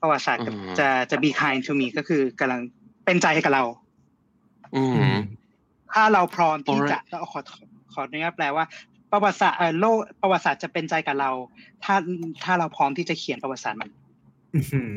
[0.00, 2.60] ประวัติศาสตร์กับจะจะ be kind to me ก็คือกำลัง
[3.04, 3.64] เป็นใจให้กับเรา
[4.76, 5.16] อืม
[5.92, 7.58] ถ้าเราพร้อมที่ Alright จะขอขอ
[7.92, 8.64] ขออนุญาตแปลว่า
[9.12, 11.30] ประวัติศาสตร์เอ่อโลกประวัติศาสตร์จะเป็นใจกับเรา
[11.84, 11.94] ถ้า
[12.44, 13.88] ถ้าเราพร้อมที่จะเขียนประวัติศาสตร์มัน
[14.54, 14.88] อื้อหือ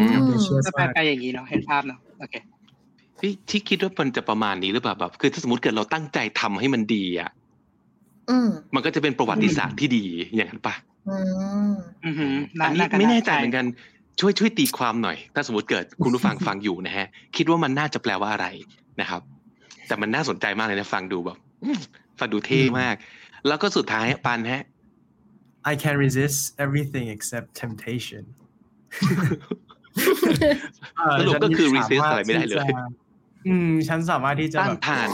[0.00, 2.34] ม ambitious ก็แปลมากไปอย่างนี้เนาะเห็นภาพเนาะโอเค
[3.20, 7.30] ที่ที่คิดว่ามันจะประมาณนี้หรือเปล่าแบบคือถ้าสมมติเกิดเราตั้งใจทำให้มันดีอะ
[8.30, 10.04] อืมมันก็จะเป็นประวัติศาสตร์ที่ดี
[10.34, 10.74] อย่างนั้นปะ
[11.08, 11.16] อื
[11.70, 11.72] ม
[12.04, 13.66] อือหืออัน่านนี้น่าจะไม่แน่ใจช่เหมือนกัน
[14.20, 17.06] ช่วยช่วยตีความหน่อย ถ้าสมมติเกิดคุณผู้ฟังฟังอยู่นะฮะ
[17.36, 18.46] คิดว่ามันน่าจะแปลว่าอะไร
[19.00, 19.22] นะครับ
[19.86, 21.78] แต่มันน่าสนใจมากเลยนะ ฟังดูแบบอืม
[22.18, 22.94] ฟังดูเท่มาก
[23.46, 24.62] แล้วก็สุดท้ายปันฮะ
[25.70, 28.24] I can resist everything except temptation
[31.18, 32.86] เสรุปก็คือฉัน resist สาอะไรไม่ได้เลยที่จะ
[33.46, 35.08] อืม ฉันสามารถที่จะต้านแบบทาน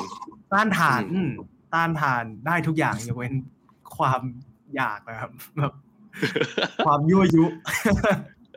[0.52, 1.30] ต้านทานอืมอืม
[1.74, 3.34] ต้านทานได้ทุกอย่างยกเว้น
[3.96, 4.20] ความ
[4.76, 5.72] อยากนะครับแบบ
[6.86, 7.44] ความยั่วยุ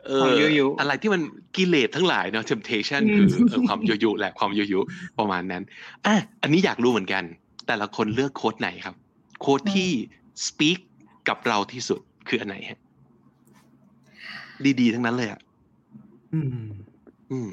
[0.06, 1.22] เอความอยุยุอะไรที่มัน
[1.56, 4.80] กิเลสทั้งหลายเนาะ temptation อืคืมอเออความยุยุแหละความยุยุ
[5.18, 5.62] ประมาณนั้น
[6.06, 7.24] อะอันนี้อยากรู้เหมือนกัน
[7.66, 8.94] แต่ละคนเลือกโค้ดไหนครับ
[9.40, 9.90] โค้ดที่
[10.46, 10.78] speak
[11.28, 12.78] กับเราที่สุดคืออันไหนฮะ
[14.80, 15.40] ดีๆ ทั้งนั้นเลยอะ
[16.34, 16.66] อืม
[17.30, 17.50] อืม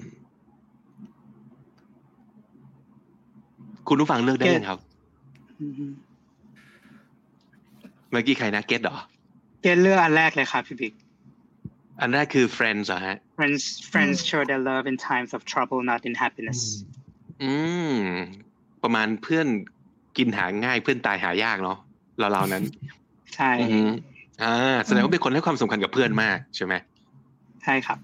[3.87, 4.79] คุณผู้ฟังเลือกได้ยังครับ
[5.61, 5.91] อือหือ
[8.11, 8.97] เมื่อกี้ใครนะเก็ตเหรอ
[9.61, 10.93] เกณฑ์เลือกอันแรกเลยครับพี่บิ๊ก
[12.01, 16.59] อันแรกคือ friends เหรอฮะ friends friends show their love in times of trouble not in happiness
[17.43, 17.53] อื
[17.93, 17.97] ม
[18.83, 19.47] ประมาณเพื่อน
[20.17, 21.77] กินหาง่ายเพื่อนตายหายากเนาะ
[22.19, 22.63] เราเราๆนั้น
[23.35, 23.83] ใช่อือฮึ
[24.43, 26.73] อ่าแสดงว่าเป็นคนให้ความสำคัญกับเพื่อนมากใช่ไหม
[27.63, 27.99] ใช่ครับ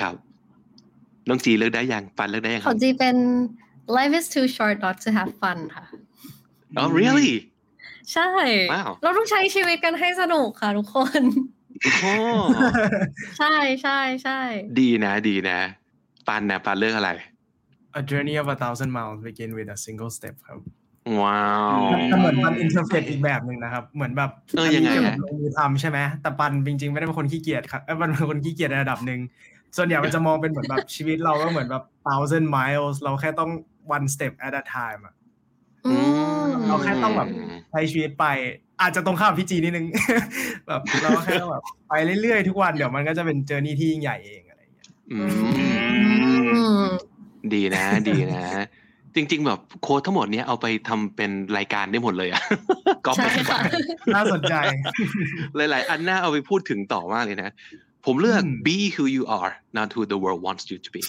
[0.00, 0.14] ครับ
[1.28, 3.16] น้องจีเลือกได้ยังปันเลือกได้ยังคขอรับงจีเป็น
[3.96, 5.84] life is too short not to have fun ค่ะ
[6.78, 7.32] อ๋อ really
[8.12, 8.28] ใช่
[8.72, 11.22] ว้าวเราต้องใช้ชีวิตกันให้สนุกค่ะทุกคน
[12.02, 12.14] โอ้
[13.38, 14.40] ใช่ใช่ใช่
[14.80, 15.58] ดีนะดีนะ
[16.28, 17.10] ปันนะปันเลือกอะไร
[18.00, 20.58] A journey of a thousand miles begin with a single step ครับ
[21.22, 21.42] ว้า
[21.76, 29.20] วแต่เหมือนมันอ interpret อีกแบบหนึ่งนะครับ เหมือนแบบเออยังไงนนี้ฮะลงมือทำใช่ไหมแต่ปันจริงๆ ไม่ได้เป็นคนขี้เกียจครับเอ้ยมันเป็นคนขี้เกียจในระดับหนึ่ง
[29.76, 33.50] ส่วนใหญ่มันจะมองเป็นเหมือนแบบชีวิตเราก็เหมือนแบบ thousand miles เราแค่ต้อง
[33.96, 35.14] one step at a time อะ
[35.86, 35.96] อื
[36.46, 37.28] มเราแค่ต้องแบบ
[37.70, 38.26] ใช้ชีวิตไป
[38.80, 39.86] อาจจะตรงข้ามพี่จีนิดนึง
[40.68, 46.86] แบบเราก็แค่ต้องแบบไปเรื่อยๆทุกวันเดี๋ยวมันก็จะเป็นเจอร์นี่ที่ยิ่งใหญ่เองอะไรอย่างเงี้ยอือืมม
[47.54, 48.44] ดีนะ ดีนะ
[49.14, 52.42] จริง ๆ แบบโค้ดทั้งหมดเนี้ยเอาไปทำเป็นรายการได้หมดเลยอะ
[53.06, 53.60] ก็ใช่ไปค่ะ
[54.14, 54.54] น่าสนใจ
[55.56, 57.54] หลาย ๆ อันน่าเอาไปพูดถึงต่อมากเลยนะ
[58.06, 61.02] ผมเลือกอืม be who you are not who the world wants you to be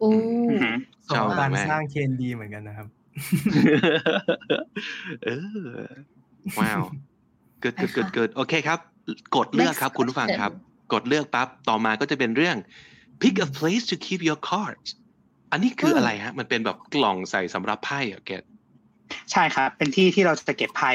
[0.00, 0.10] โอ้
[0.50, 0.74] อือหือ
[1.08, 2.86] ชอบการมากสร้างเคนดีเหมือนกันนะครับ
[5.24, 5.30] เอ
[5.76, 5.82] อ
[6.58, 6.82] ว้าว
[7.62, 8.78] good good good good โอเคครับ
[9.36, 12.56] กดเลือกครับ Next คุณผู้ฟังครับ question กดเลือกปั๊บต่อมาก็จะเป็นเรื่อง
[13.20, 14.88] pick a place to keep your cards
[15.52, 18.42] อันนี้คืออะไรฮะ มันเป็นแบบกล่องใส่สำหรับไพ่เหรอเกต
[19.32, 20.90] ใช่ครับ เป็นที่ที่เราจะเก็บไพ่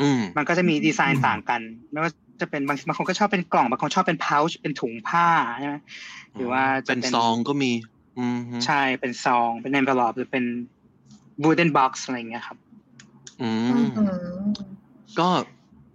[0.00, 1.60] อืมมันก็จะมีดีไซน์ต่างกัน
[1.90, 5.26] ไม่ว่าจะเป็นบางบางคนก็ชอบเป็นกล่องบางคนชอบเป็น pouch เป็นถุงผ้า
[5.58, 5.74] ใช่ไหม
[6.34, 7.72] หรือว่าจะเป็นเป็นซองก็มี
[8.18, 10.44] อืมฮึใช่เป็นซองเป็น envelope หรือเป็น
[11.42, 12.58] wooden box อะไรอย่างเงี้ยครับ
[13.42, 13.88] อือืมม
[15.20, 15.28] ก็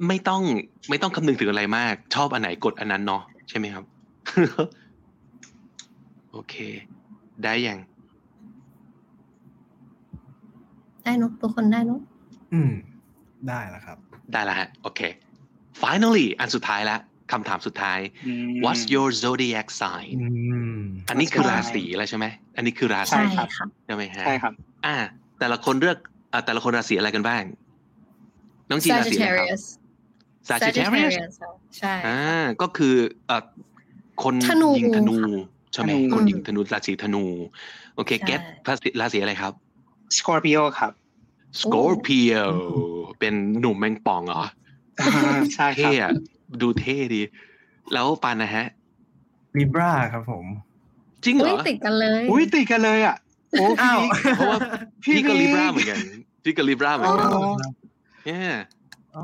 [0.07, 0.41] ไม่ต้อง
[0.89, 3.83] ไม่ต้องคำนึงถึงอะไรมาก ชอบอันไหนกดอันนั้นเนาะใช่ไหมครับ
[6.31, 6.55] โอเค
[7.43, 7.79] ได้ยัง
[11.03, 11.99] ได้เนอะทุกคนได้เนอะ
[12.53, 12.71] อืม
[13.47, 13.97] ได้แล้วครับ
[14.33, 15.01] ได้แล้วฮะ โอเค
[15.81, 16.97] finally อันสุดท้ายละ
[17.31, 20.27] คำถามสุดท้ายอืม what's your zodiac sign อื
[20.77, 20.79] ม
[21.09, 22.25] อันนี้คือใช่ราศีแล้วใช่ไหม
[22.55, 24.53] อันนี้คือราใช่ศีใช่ครับค่ะใช่ไหมฮะใช่ครับ
[24.85, 24.95] อ่า
[25.39, 25.97] แต่ละคนเลือก
[26.33, 27.43] อ่าแต่ละคนราศีอะไรกันบ้าง
[28.69, 29.63] น้องจีราศีอะไรครับ Sagittarius
[30.49, 32.95] Sagittarius ค่ะใช่ อ่า ก็คือ
[33.27, 33.43] เอ่อ
[34.23, 37.23] คนธนูยิงธนูใช่ไหมธนูคนยิงธนูราศีธนู
[37.95, 39.53] โอเคใช่เก็ตราศีราศีอะไรครับ
[40.17, 40.91] Scorpio ครับ
[41.61, 42.43] Scorpio
[43.19, 44.43] เป็นหนุ่มแมงป่องเหรอ
[45.55, 46.11] ใช่ครัเท่บอะ
[46.61, 47.21] ดูเท่ดี
[47.93, 48.65] แล้วปันนะฮะ
[49.57, 50.45] ลิบราครับผม
[51.23, 53.15] จริงเหรอุ้ยอติดกันเลย อุ้ยติดกันเลยอะ
[53.51, 54.59] โอ้พี่อ้าวบิ๊กเพราะว่า
[55.03, 55.97] พี่พี่ก็บิ๊กลิบราเหมือนกัน
[56.43, 57.43] พี่ก็ Libra เหมือนกันอ๋อ
[58.25, 58.53] เนี่ย
[59.15, 59.23] อ๋อ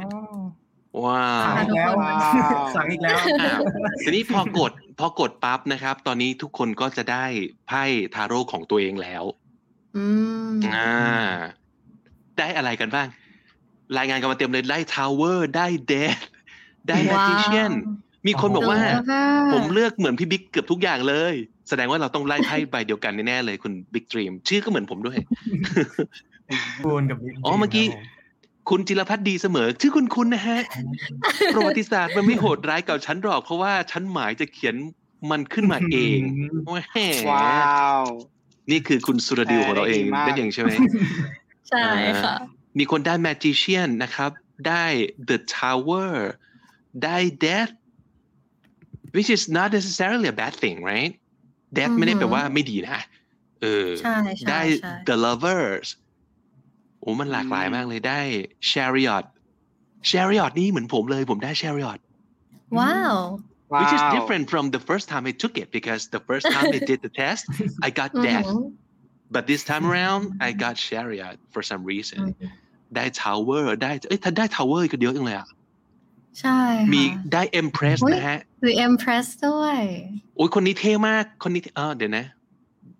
[1.05, 2.13] ว้าสั่งวอีกแล้วว้า
[2.49, 3.61] วสั่งอีกแล้วอ้าว
[4.03, 7.25] ทีนี้พอกด พอกดปั๊บนะครับ ตอนนี้ทุกคนก็จะได้
[7.67, 7.83] ไพ่
[8.15, 9.23] ทาโร่ของตัวเองแล้ว
[9.97, 10.05] อื
[10.51, 10.93] มอ่า
[12.37, 13.07] ได้อะไรกันบ้าง
[13.97, 16.17] รายงานกันมาเต็มเลยได้ Tower ได้ Death
[16.87, 17.71] ได้ Magician
[18.27, 18.79] มีคนบอกว่า
[19.53, 21.33] ผมเลือกเหมือนพี่บิ๊กเกือบทุกอย่างเลย
[21.69, 25.17] แสดงว่าเราต้องได้ไพ่ใบเดียวกันแน่ๆเลยคุณบิ๊กดรีมชื่อก็เหมือนผมด้วย
[26.83, 27.85] คูณกับบิ๊กอ๋อเมื่อกี้
[28.69, 30.59] คุณจิรพัฒน์ดีเสมอ ชื่อคุณคุณนะฮะ
[31.53, 34.75] ประวัติศาสตร์มันไม่โหดร้ายกับฉันหรอก เพราะว่าฉันหมายจะเขียน
[35.29, 36.19] มันขึ้นมาเอง
[36.65, 36.97] แหม
[37.31, 38.03] ว้าว
[38.71, 40.71] นี่คือคุณสุรดิวของเราเองดีมากนั่นเองใช่ไหม
[41.69, 41.85] ใช่
[42.23, 42.35] ค่ะ
[42.79, 44.31] มีคนได้ magician นะครับ
[44.67, 44.85] ได้
[45.29, 46.13] the tower
[47.03, 47.73] ได้ death
[49.15, 51.11] which is not necessarily a bad thing right
[51.77, 52.99] death อือฮึไม่ได้แปลว่าไม่ดีนะ
[53.61, 55.87] เเออใช่ใช่ได้ใช่ the lovers
[57.03, 58.19] โอ้มันหลากหลายมากเลยได้
[58.71, 59.25] chariot
[60.09, 61.99] chariot นี่เหมือนผมเลยผมได้ chariot
[62.79, 63.15] ว้าว
[63.79, 66.67] which is ว้าว different from the first time I took it because the first time
[66.77, 67.43] I did the test
[67.87, 68.65] I got อือ death หือ
[69.35, 72.31] but this time around I got chariot for some อื reason ม
[72.95, 75.47] ได้ tower ได้เอ้ยถ้าได้ tower ก็เยอะจังเลยอะ
[76.39, 77.01] ใช่ค่ะมี
[77.33, 79.77] ได้ empress อุ๊ยนะฮะคือ empress ด้วย
[80.35, 82.25] โอ้ยคนนี้เท่มากคนนี้เออเดี๋ยวนะ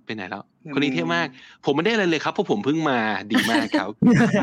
[0.06, 0.44] ไปไหนแล้ว
[0.74, 1.28] คนนี้เท่มาก
[1.66, 3.00] ผมไม่ได้อะไรเลยครับเพราะผมเพิ่งมา
[3.32, 3.90] ดีมากครับ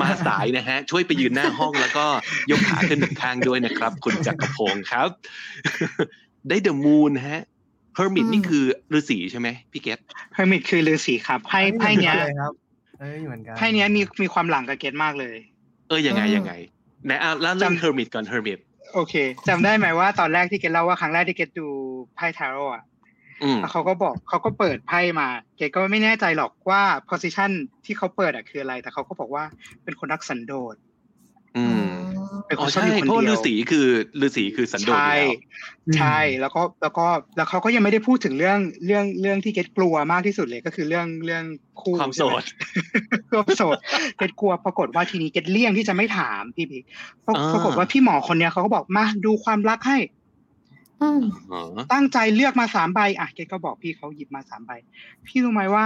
[0.03, 2.07] มาสายนะฮะ ช่วยไปยืนหน้าห้องแล้วก็
[2.51, 5.09] ยกขาขึ้นหนึ่งข้างด้วยนะครับ คุณจักรพงศ์ครับ
[6.49, 7.43] ได้ the moon ฮะ
[7.99, 8.65] hermit อืมนี่คือ
[8.97, 9.99] ฤาษีใช่ไหมพี่เกต
[10.35, 12.53] hermit คือฤาษีครับไพ่ไพ่เนี้ยเลยครับ
[13.01, 15.37] เอ้ยเหมือนกันไพ่เนี้ยมีมีความหลังกับเกตมากเลย
[15.89, 16.53] เออยังไงอืมยังไง
[17.05, 18.59] ไหนอะแล้วเรื่องจำ hermit ก่อน hermit
[18.95, 19.15] โอเค
[19.49, 21.69] จำได้ไหมว่าตอนแรกที่เกตเล่าว่าครั้งแรกที่เกตดู
[22.15, 22.90] ไพ่ทาโร่อะอืม
[23.61, 27.51] แล้วเขาก็บอกเขาก็เปิดไพ่มา เกตก็ไม่แน่ใจหรอกว่า position
[27.85, 29.45] ที่เขาเปิดอะคืออะไร แต่เขาก็บอกว่า
[29.85, 30.75] เป็นคนรักสันโดษ
[31.57, 31.91] อืม
[32.47, 33.87] เป็นคอ๋อนชอบใช่อยู่คนเพราะว่าเดีฤายวษีคือ
[34.25, 41.45] ฤาษีคือสันโดษอยู่ใช่แล้วใช่แล้วก็แล้วก็แล้วเขาก็ยังไม่ได้พูดถึงเรื่องเรื่องเรื่องที่เกตกลัวมากที่สุดเลยก็คือเรื่องเรื่อง
[41.81, 42.43] คู่ความโสด
[43.33, 43.77] ความโสด
[44.17, 46.79] เกตกลัวปรากฏว่าทีนี้เกตเลี่ยงที่จะไม่ถามพี่พี
[47.27, 50.20] ปราอ่าปรากฏว่าพี่หมอคนเนี้ยเขาก็บอกมาดูความรักให้อืมอ๋อ
[51.93, 54.71] ตั้งใจเลือกมาสามใบอะเกตก็บอกพี่เขาหยิบมาสามใบ
[55.27, 55.85] พี่รู้ไหมว่า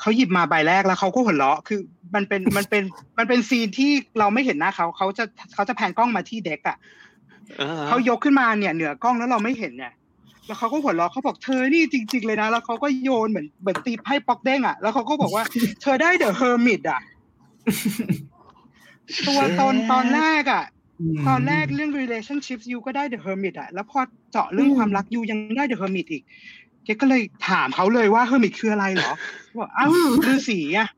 [0.00, 1.80] เขาหยิบมาใบแรกแล้วเขาก็หัวเราะคือ
[2.14, 2.82] มันเป็นมันเป็น
[3.18, 6.76] มันเป็นซีนที่เราไม่เห็นหน้าเขาเขาจะเขาจะแพนกล้องมาที่เด็กอะ
[7.60, 9.92] ออเขายกขึ้นมาเนี่ยเหนือกล้องแล้วเราไม่เห็นเนี่ย
[10.46, 15.44] แล้วเขาก็หัวเราะเขาบอกเธอนี่จริง ๆ เลยนะ แล้วเขาก็โยนเหมือนเหมือนตีไพ่ปอกเด้งอะแล้วเขาก็บอกว่า
[15.82, 17.00] เธอได้ The Hermit อะ
[19.28, 20.79] ตัวตนตอนแรกอะม
[21.28, 24.00] ตอนแรกเรื่อง relationships ยูก็ได้ The Hermit อะแล้วพอ
[24.32, 26.22] เจาะเรื่องอืมความรักยูยังได้ The Hermit อีก
[26.84, 29.12] เจ๊ก็เลยถามเขาเลยว่า Hermit คืออะไรเหรอ
[29.58, 29.90] บอกอ้าว
[30.32, 30.88] ฤาษีอะ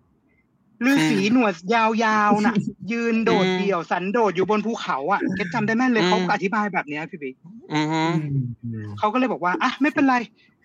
[0.90, 2.55] ฤาษีหนวดยาวๆน่ะ
[2.92, 7.34] ยืนโดดเดี่ยวสันโดษอยู่บนภูเขาอะเจ๊จำได้แม่นเลยเขาอธิบายแบบเนี้ยพี่บิ๊ก
[7.74, 10.16] อือฮึอืมอืมเขาก็เลยบอกว่าอะไม่เป็นไร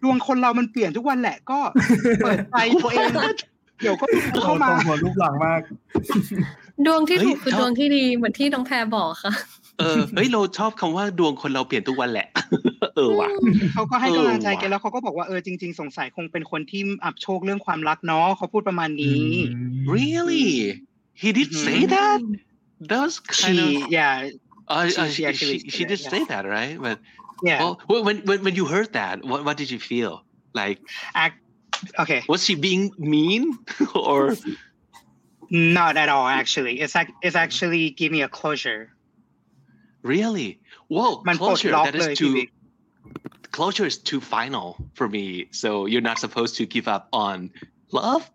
[0.04, 1.60] ดวงคนเรามันเปลี่ยนทุกวันแหละก็
[2.24, 3.10] เปิดใจตัวเอง
[3.82, 4.06] เดี๋ยวก็
[4.44, 5.62] เข้ามาตรงหัวรูปหลังมาก
[6.86, 9.34] ดวงที่เฮ้ยถูกคือชอบดวงที่ดีเหมือนที่น้องแพรบอกค่ะ
[9.80, 12.28] เออเฮ้ยเราชอบคำว่าดวงคนเราเปลี่ยนทุกวันแหละ
[12.96, 13.30] เออว่ะ
[13.74, 19.26] เขาก็ให้กำลังใจเออว่ะแกแล้วเขาก็บอกว่าเออจริง ๆ สงสัยคงเป็นคนที่อับโชคเรื่องความรักเนาะเขาพูดประมาณนี้
[19.96, 20.48] really
[21.22, 21.92] he did say Mhm.
[21.96, 22.20] that
[22.92, 24.14] that's kind she of yeah
[24.74, 26.12] uh, uh, she- she she, actually she, said she that, did yeah.
[26.14, 26.98] say that right but
[27.50, 27.60] yeah
[27.90, 30.14] well when when when you heard that what what did you feel
[30.62, 30.78] like
[31.26, 31.38] act
[32.04, 33.44] okay was she being mean
[34.12, 34.22] or
[35.50, 36.82] Not at all, actually.
[36.82, 38.92] It's like it's actually give me a closure.
[40.04, 40.60] Really?
[40.88, 41.72] Whoa, My closure.
[41.72, 42.48] That is too.
[43.52, 45.48] Closure is too final for me.
[45.52, 47.52] So you're not supposed to give up on
[47.92, 48.30] love.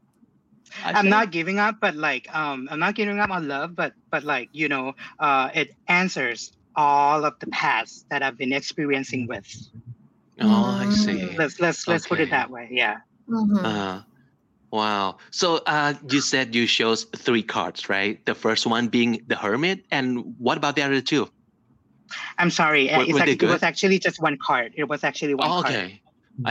[0.84, 3.92] I am not giving up, but like um, I'm not giving up on love, but
[4.10, 9.26] but like you know, uh, it answers all of the past that I've been experiencing
[9.26, 9.46] with.
[10.40, 11.36] Oh, I see.
[11.36, 12.08] Let's let's let's okay.
[12.08, 12.68] put it that way.
[12.70, 12.98] Yeah.
[13.28, 13.64] Mm-hmm.
[13.64, 14.00] Uh-huh.
[14.71, 15.17] wow.
[15.31, 18.15] So uh, you said you chose three cards, right?
[18.25, 20.05] The first one being the Hermit, and
[20.37, 21.23] what about the other two?
[22.37, 23.63] I'm sorry uh, Were- it's were they act- it was good?
[23.71, 26.01] actually just one card it was actually one Oh, card okay,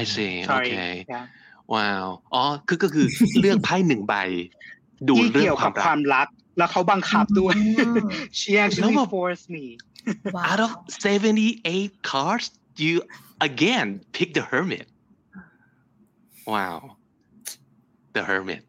[0.01, 0.31] I see.
[0.51, 0.97] sorry Okay.
[1.13, 1.27] yeah
[1.75, 3.07] ว้าว อ๋อ คือก็คือ
[3.41, 4.15] เลือกไพ่หนึ่งใบ
[5.09, 6.29] ดู ที่ เรื่อ เกี่ ง ยว ควา กับ มรั ค ก วามรัก
[6.59, 9.65] แล้วเขาบังคับด้วย อ ืม she actually แล้วแบบ forced me
[10.51, 10.71] out of
[11.05, 12.47] 78 cards
[12.87, 12.95] you
[13.49, 14.87] again pick the hermit
[16.53, 16.77] wow
[18.16, 18.62] the hermit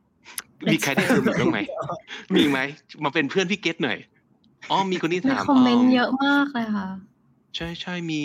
[0.73, 1.59] มีใครได้ hermit บ้างไหม
[2.35, 2.59] มีไหม
[3.05, 3.99] มาเป็นเพื่อนพี่เกตหน่อย
[4.71, 6.89] อ๋อ มีคนที่มีถามคอมเมนอืต์มเยอะมากเลยค่ะ
[7.57, 8.21] ใช่ใช่มี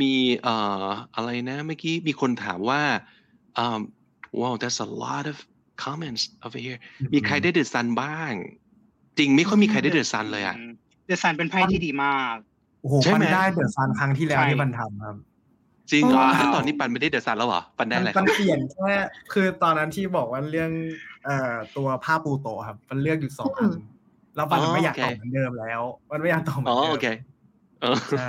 [0.00, 2.82] มีเอ่ออะไรนะเมื่อกี้มีคนถามว่า
[3.58, 3.80] อืม
[4.40, 5.36] wow that's a lot of
[5.84, 6.78] comments over here
[7.12, 8.32] มีใครได้เดอะซันบ้าง
[9.18, 10.56] จริงไม่ค่อยมีใครได้ The Sun เลยอะ
[11.06, 12.36] The Sun เป็นไพ่ที่ดีมาก
[12.80, 15.16] โอ้โหใช่ไหมปันได้ The Sun ครั้งที่แล้วใช่ที่มันทำครับ
[15.90, 18.92] จริงเหรอว้าวแล้วตอนนี้ปันไม่ได้ The Sun แล้วเหรอ ปันได้อะไรคมัรับนเปลี่ยนแค่
[19.32, 20.70] คือตอนนั้นที่บอกว่าเรื่อง
[21.24, 23.76] เอ่อตัวผ้าปูโตะครับ มันเลือกอยู่สองอันอืม
[24.36, 27.06] แล้วมันอ๋อไม่อยากโอเคตอบเหมือนเดิมแล้ว มันไม่อยากตอบเหมืออ๋นอเดิมโอเค
[27.82, 28.26] เออใช่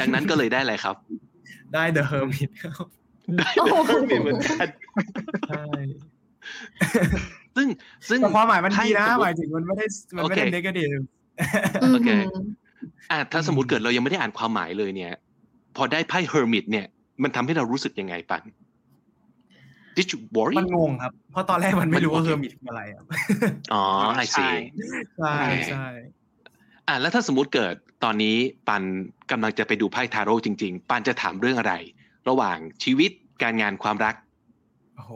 [0.00, 0.96] ดังนั้นก็เลยได้อะไรครับ
[1.74, 2.86] ได้ The Hermit ครับ
[3.38, 4.68] ได้โอ้เดโหอะเหมือนกัน
[5.48, 5.62] ใช่
[7.56, 7.66] ซึ่ง
[8.08, 10.88] ซึ่งแต่ความหมายมันดีนะไพ่สมมุติหมายถึงมันไม่ได้มันไม่ได้โอเคเนกาทีฟ
[11.92, 12.44] โอเคอือหือ
[13.10, 15.12] อะถ้าสมมติเกิดเรายังไม่ได้อ่านความหมายเลยเนี่ย
[15.76, 16.86] พอได้ไพ่ hermit เนี่ย
[17.22, 18.42] มันทำให้เรารู้สึกยังไงปัน
[19.96, 23.04] Did you worry มันงงครับ เพราะตอนแรกมันไม่รู้ว่ามันเฮโออเคร์มิตคืออะไรครับ
[23.72, 23.84] อ๋อ
[24.24, 24.54] I ใช่ see
[25.18, 25.86] ใช่โอเคใช่
[26.88, 28.36] อะแล้วถ้าสมมติเกิดตอนนี้
[28.68, 28.82] ปัน
[29.30, 31.74] กำลังจะไปดูไพ่ทาโร่จริง ๆ ปันจะถามเรื่องอะไร
[32.28, 33.10] ระหว่างชีวิต
[33.42, 34.14] การงานความรัก
[34.96, 35.12] โอ้โห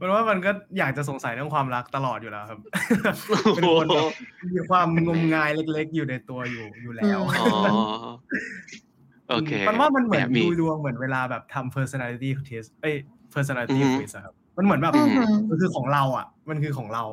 [0.00, 2.60] มันว่ามันก็อยากจะสงสัยเรื่องความรักตลอดอยู่แล้วครับ
[3.54, 4.04] เป็นคนแบบ
[4.54, 7.48] มีความงมงายเล็ก ๆ อยู่ในตัวอยู่อยู่แล้วอ๋อ
[9.28, 12.94] โอเคมันว่ามันเหมือนแมีดูดวงเหมือนเวลาแบบทำ personality test เอ้ย
[13.34, 17.04] personality อือฮึ quiz อะครับ มันเหมือนแบบอือหือมันคือของเราอะ มันคือของเรา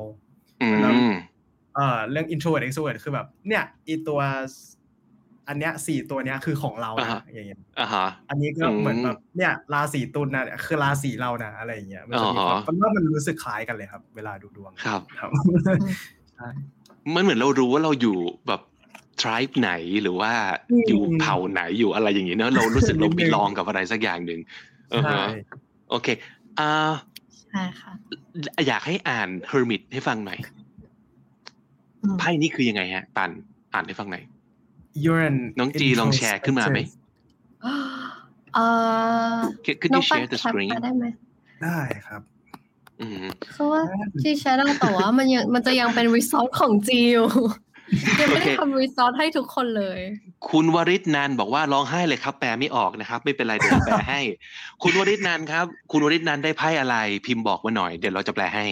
[0.60, 0.66] อื
[1.10, 1.12] ม
[1.74, 4.20] เอ่อเรื่อง introvert extrovert คือแบบ เนี่ยอีตัว
[5.48, 15.30] อันเนี้ยสี่ตัวเนี้ยคือของเราอ่านะฮะอย่างเงี้ยอ่าฮะอันนี้ก็อืมเหมือนแบบเนี่ยราศีตุลนะเนี่ยคือราศีเรานะอะไรอย่างเงี้ยมันจะมีความอ๋อมันว่ามันรู้สึกคล้ายกันเลยครับ เวลาดูดวงครับครับ
[16.36, 16.48] ใช่
[17.14, 18.18] มันเหมือนเรารู้ว่าเราอยู่
[18.48, 18.60] แบบ
[19.22, 19.72] tribe ไหน
[20.02, 20.32] หรือว่า
[20.70, 24.40] อืมอยู่เผ่าไหนอยู่อะไรอย่างงี้เนอะเรารู้สึกเรานิดนึงบิลองกับอะไรสักอย่างหนึ่ง
[24.90, 25.28] เออใช่ฮะ
[25.90, 26.08] โอเค
[26.58, 26.92] อ่า
[27.50, 27.92] ใช่ค่ะ
[28.68, 30.38] อยากให้อ่าน hermit ให้ฟังหน่อย
[32.02, 33.30] อืมไพ่นี่คือยังไงฮะ ปัน
[33.74, 34.24] อ่านให้ฟังหน่อย
[35.04, 36.92] You're an น้องจีลองแชร์ขึ้นมาไหม introspective
[38.54, 38.64] เอ่
[39.34, 41.04] อ Could could น้อ you งปัน share the แคป screen มาได้ไหม
[41.64, 42.22] ได้ครับ
[43.00, 43.82] อืมคือว่า
[44.22, 47.28] ที่แชร์ได้แต่ว่ามันยังมันจะยังเป็นรีซอสของจีอยู่
[48.20, 50.00] ยังไม่ได้โอเคทำรีซอสให้ทุกคนเลย
[50.50, 54.20] คุณวริศนันบอกว่าร้องไห้เลยครับ แปลไม่ออกนะครับ ไม่เป็นไรเดี๋ยวแปลให้
[54.82, 58.66] คุณวริศนันครับ คุณวริศนันได้ไพ่อะไร พิมพ์บอกมาหน่อย เดี๋ยวเราจะแปลให้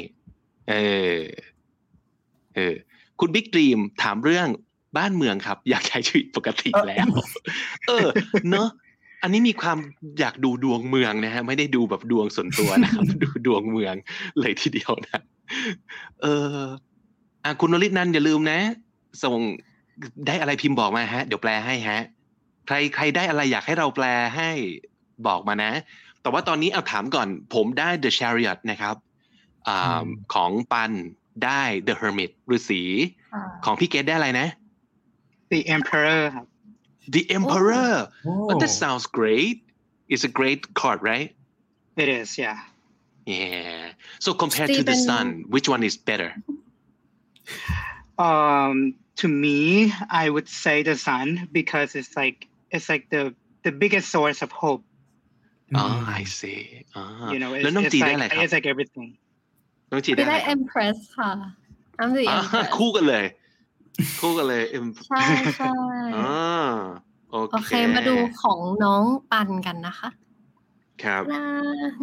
[0.69, 0.75] เอ
[1.15, 1.17] อ
[2.55, 2.75] เออ
[3.21, 4.49] คุณบิ๊กดรีมถามเรื่อง
[4.97, 7.09] บ้านเมืองครับ อยากใช้ชีวิตปกติแล้ว
[7.89, 8.09] เออ
[8.51, 8.69] เนอะ
[9.23, 9.79] อันนี้มีความ
[10.21, 13.95] อยากดูดวงเมืองนะฮะไม่ได้ดูแบบดวงส่วนตัวนะครับดูดวงเมือง
[14.41, 15.21] เลยทีเดียวนะ
[16.23, 16.27] เอ
[16.57, 16.61] อ
[17.45, 18.59] อะคุณวริศนันอย่าลืมนะ
[19.25, 19.39] ส่ง
[20.27, 22.01] ได้อะไรพิมพ์บอกมาฮะ เดี๋ยวแปลให้ฮะ
[22.67, 24.07] ใครใครได้อะไรอยากให้เราแปล
[24.37, 24.51] ให้
[25.27, 25.73] บอกมานะ
[26.23, 28.97] แต่ว่าตอนนี้เอาถามก่อน ผมได้ The Chariot นะครับ
[29.69, 30.93] อาอืมของปัน
[31.45, 32.83] ได้ The Hermit ฤาษี
[33.33, 34.49] ค่ะของพี่เกดได้อะไรนะ
[35.52, 36.46] The Emperor ครับ
[37.16, 37.92] The Emperor
[38.24, 39.58] โอ้ oh, that sounds great
[40.12, 41.30] it's a great card right
[42.04, 42.60] It is yeah
[43.34, 43.84] yeah
[44.26, 46.30] so compared to the Stephen- sun which one is better
[48.28, 48.76] um
[49.22, 49.60] to me
[50.24, 52.38] I would say the sun because it's like
[52.76, 53.24] it's like the
[53.66, 54.84] the biggest source of hope
[55.78, 56.62] อ๋อ ม I see
[56.96, 57.04] อ่า
[57.34, 59.10] you know แล้ว it's, น้อง it's จีได้อะไร like ครับ it's like everything
[59.92, 61.32] น้องจีได้ พี่ อะไร ได้ ครับ Empress ค่ะ
[62.02, 63.26] I'm the อ่า Empress คู่กันเลย
[64.21, 65.25] คู่กันเลย Em- ใช่
[65.57, 65.73] ใช่
[66.17, 66.75] อ่า
[67.31, 70.09] โอโอเคเค มาดูของน้องปันกันนะคะ
[71.05, 71.43] ครับน่า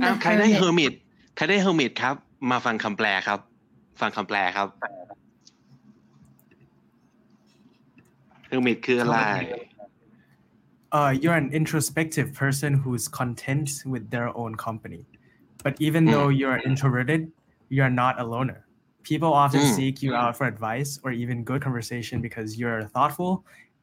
[0.03, 0.93] อ้าว The ใครได้ Hermit Hermit
[1.35, 2.15] ใครได้ Hermit ครับ
[2.51, 3.39] มาฟังคำแปลครับ
[4.01, 4.67] ฟังคำแปลครับ
[8.51, 9.17] Hermit คืออะไร
[10.93, 15.05] uh, you're an introspective person who's content with their own company.
[15.63, 17.31] But even though you're introverted,
[17.69, 18.62] you're not a loner.
[19.09, 19.75] People often Mm.
[19.77, 23.31] seek you out for advice or even good conversation because you're thoughtful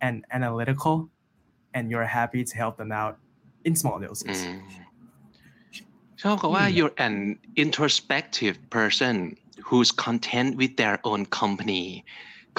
[0.05, 0.95] and analytical
[1.77, 3.15] and you're happy to help them out
[3.67, 3.97] in small
[4.29, 4.39] อื doses.
[4.59, 4.61] ม
[6.23, 7.17] ชอบคำว่าอืม you're an
[7.65, 9.15] introspective person
[9.67, 11.85] who's content with their own company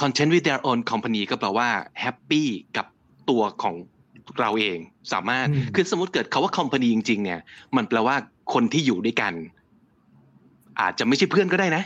[0.01, 1.70] content with their own company ก็แปลว่า
[2.03, 2.45] happy
[2.78, 2.86] กับ
[3.30, 3.76] ตัวของ
[4.39, 4.80] เราเอง
[5.14, 7.39] สามารถอืมคือสมมติเกิดคาว่า company จริง ๆ เนี่ย
[7.76, 8.16] มันแปลว่า
[8.53, 9.34] คนที่อยู่ด้วยกัน
[10.82, 11.84] อาจจะไม่ใช่เพื่อนก็ได้นะ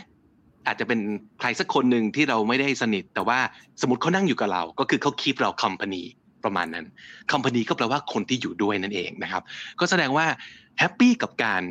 [0.66, 1.00] อาจจะเป็น
[1.40, 3.38] ใครสักคนหนึ่งที่เราไม่ได้สนิท แต่ว่า
[3.80, 6.02] สมมติเขานั่งอยู่กับเรา ก็คือเขา keep เรา company
[6.44, 6.86] ประมาณนั้น
[7.32, 9.42] company ก็แปลว่าคนที่อยู่ด้วยนั่นเองนะครับ
[9.80, 10.26] ก็แสดงว่า
[10.78, 11.62] แฮปปี้กับการ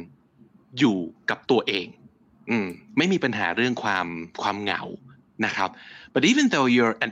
[0.79, 0.97] อยู่
[1.29, 1.87] กับตัวเอง
[2.49, 2.67] อืม
[2.97, 4.07] ไม่มีปัญหาเรื่องความ
[4.41, 4.81] ความเหงา
[5.45, 5.69] นะครับ
[6.13, 7.11] but even though you're an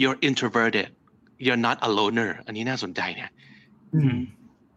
[0.00, 0.88] you're introverted
[1.44, 3.30] you're not a loner อันนี้น่าสนใจเนี่ย
[3.96, 4.18] Mm.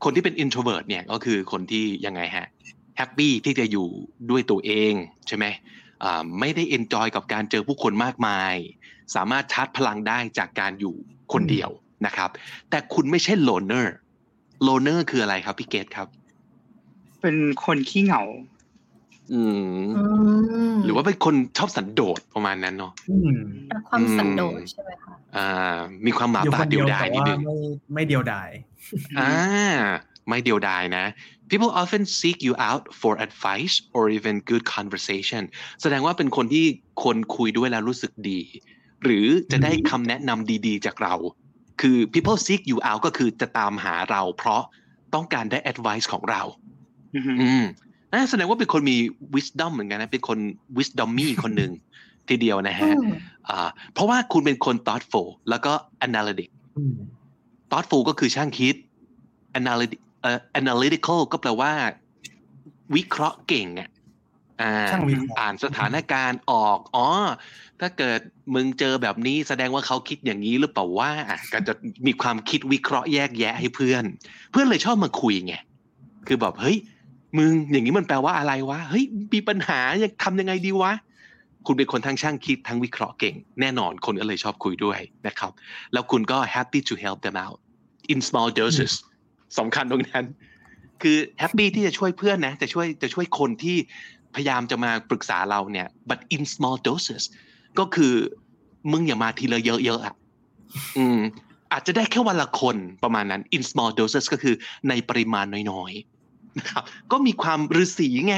[0.04, 2.48] คนที่เป็น introvert เนี่ยก็คือคนที่ยังไงฮะ
[2.98, 3.88] แฮปปี้ที่จะอยู่
[4.30, 4.94] ด้วยตัวเอง
[5.28, 5.60] ใช่ไหมอ่า
[6.40, 8.54] ไม่ได้ enjoy กับการเจอผู้คนมากมาย
[9.16, 10.96] สามารถชาร์จพลังได้จากการอยู่
[11.34, 11.70] คนเดียว
[12.06, 12.30] นะครับ
[12.70, 13.88] แต่คุณไม่ใช่ loner
[14.68, 16.08] loner คืออะไรครับพี่เกตครับ
[17.22, 17.36] เป็น
[17.66, 18.24] คนขี้เหงา
[19.34, 20.04] อืมอื
[20.74, 23.40] มหรือว่าเป็นคนชอบสันโดษประมาณนั้นเนาะ Mm.
[23.72, 27.56] รักความสันโดษใช่ไหมคะอ่า มีความหมาอยู่ป่าคนเดีเดียยววดายแต่นิดว่านึงไม่
[27.94, 28.50] ไม่เดียวดาย
[29.20, 29.34] อ่า
[30.28, 31.06] ไม่เดียวดายนะ
[31.50, 35.44] people often seek you out for advice or even good conversation
[35.82, 36.66] แสดงว่าเป็นคนที่
[37.04, 38.42] คนคุยด้วยแล้วรู้สึกดี
[39.04, 41.16] หรือจะได้คำแนะนำดีๆ จากเรา
[41.82, 44.62] คือ people seek you out ก็คือจะตามหาเรา เพราะ
[45.14, 46.42] ต้องการได้ advice ของเรา
[47.16, 47.64] อือฮึอืม
[48.12, 48.98] น่าแสดงว่าเป็นคนมี
[49.36, 50.40] wisdom เหมือนกันนะ เป็นคน
[50.78, 51.72] wisdommy คนหนึ่ง
[52.30, 53.12] ทีเดียวนะฮะอืม
[53.50, 55.74] อ่าเพราะว่าคุณเป็นคน thoughtful แล้วก็
[56.08, 56.50] analytic
[56.80, 56.94] Mm.
[57.72, 58.76] thoughtful ก็คือช่างคิด
[59.60, 61.72] analytic เอ่อ analytical ก็แปลว่า
[62.96, 63.90] วิเคราะห์เก่งอะ
[64.62, 67.08] อ่าช่างวิเคราะห์อ่านสถานการณ์ออกอ๋อ
[67.80, 68.20] ถ้าเกิด
[68.56, 71.74] มึงเจอแบบนี้แสดงว่าเขาคิดอย่างนี้หรือเปล่าว่าอะก็จะ
[72.06, 74.04] มีความคิดวิเคราะห์แยกแยะให้เพื่อน
[74.52, 75.56] เพื่อนเลยชอบมาคุยไง
[76.28, 76.78] คือแบบเฮ้ย
[77.38, 80.94] มึงอย่างนี้มันแปลว่าอะไรวะเฮ้ยมีปัญหายังทำยังไงดีวะ
[81.66, 85.52] คุณเป็นคนทั้งช่างคิดทั้งวิเคราะห์เก่ง แน่นอนคนก็เลยชอบคุยด้วยนะครับ
[85.94, 87.60] แล้วคุณก็ happy to help them out
[88.14, 88.94] in small doses
[89.58, 90.26] สำคัญตรงนั้น
[91.02, 93.78] คือแฮปปี้ที่จะช่วยเพื่อนนะจะช่วยจะช่วยคนที่
[94.36, 97.24] พยายามจะมาปรึกษาเราเนี่ย but in small doses
[97.80, 98.14] ก็คือ
[98.92, 100.16] มึงอย่ามาทีละเยอะๆอะ
[100.98, 101.20] อืม
[101.72, 104.56] อาจจะได้แค่วันละคนประมาณนั้น in small doses ก็คือ
[104.90, 108.36] ในปริมาณน้อยๆนะครับก็มีความฤาษีไง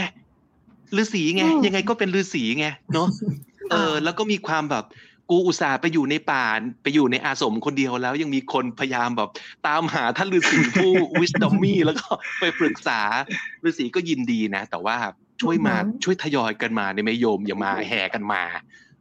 [1.01, 3.07] ฤาษีไงอืมยังไงก็เป็นฤาษีไงเนาะ
[3.71, 4.85] เออแล้วก็มีความแบบ
[5.29, 6.45] กูอุตส่าห์ไปอยู่ในป่า
[6.83, 9.29] ไปอยู่ในอาสมคนเดียวแล้วยังมีคนพยายามแบบ
[9.67, 12.07] ตามหาท่านฤาษีผู้ wisdom มีแล้วก็
[12.39, 12.99] ไปปรึกษา
[13.67, 14.95] ฤาษีก็ยินดีนะ แต่ว่า
[15.41, 18.41] ช่วยมาอือหือช่วยทยอยกันมาในไม่โยมอย่ามาแห่กันมา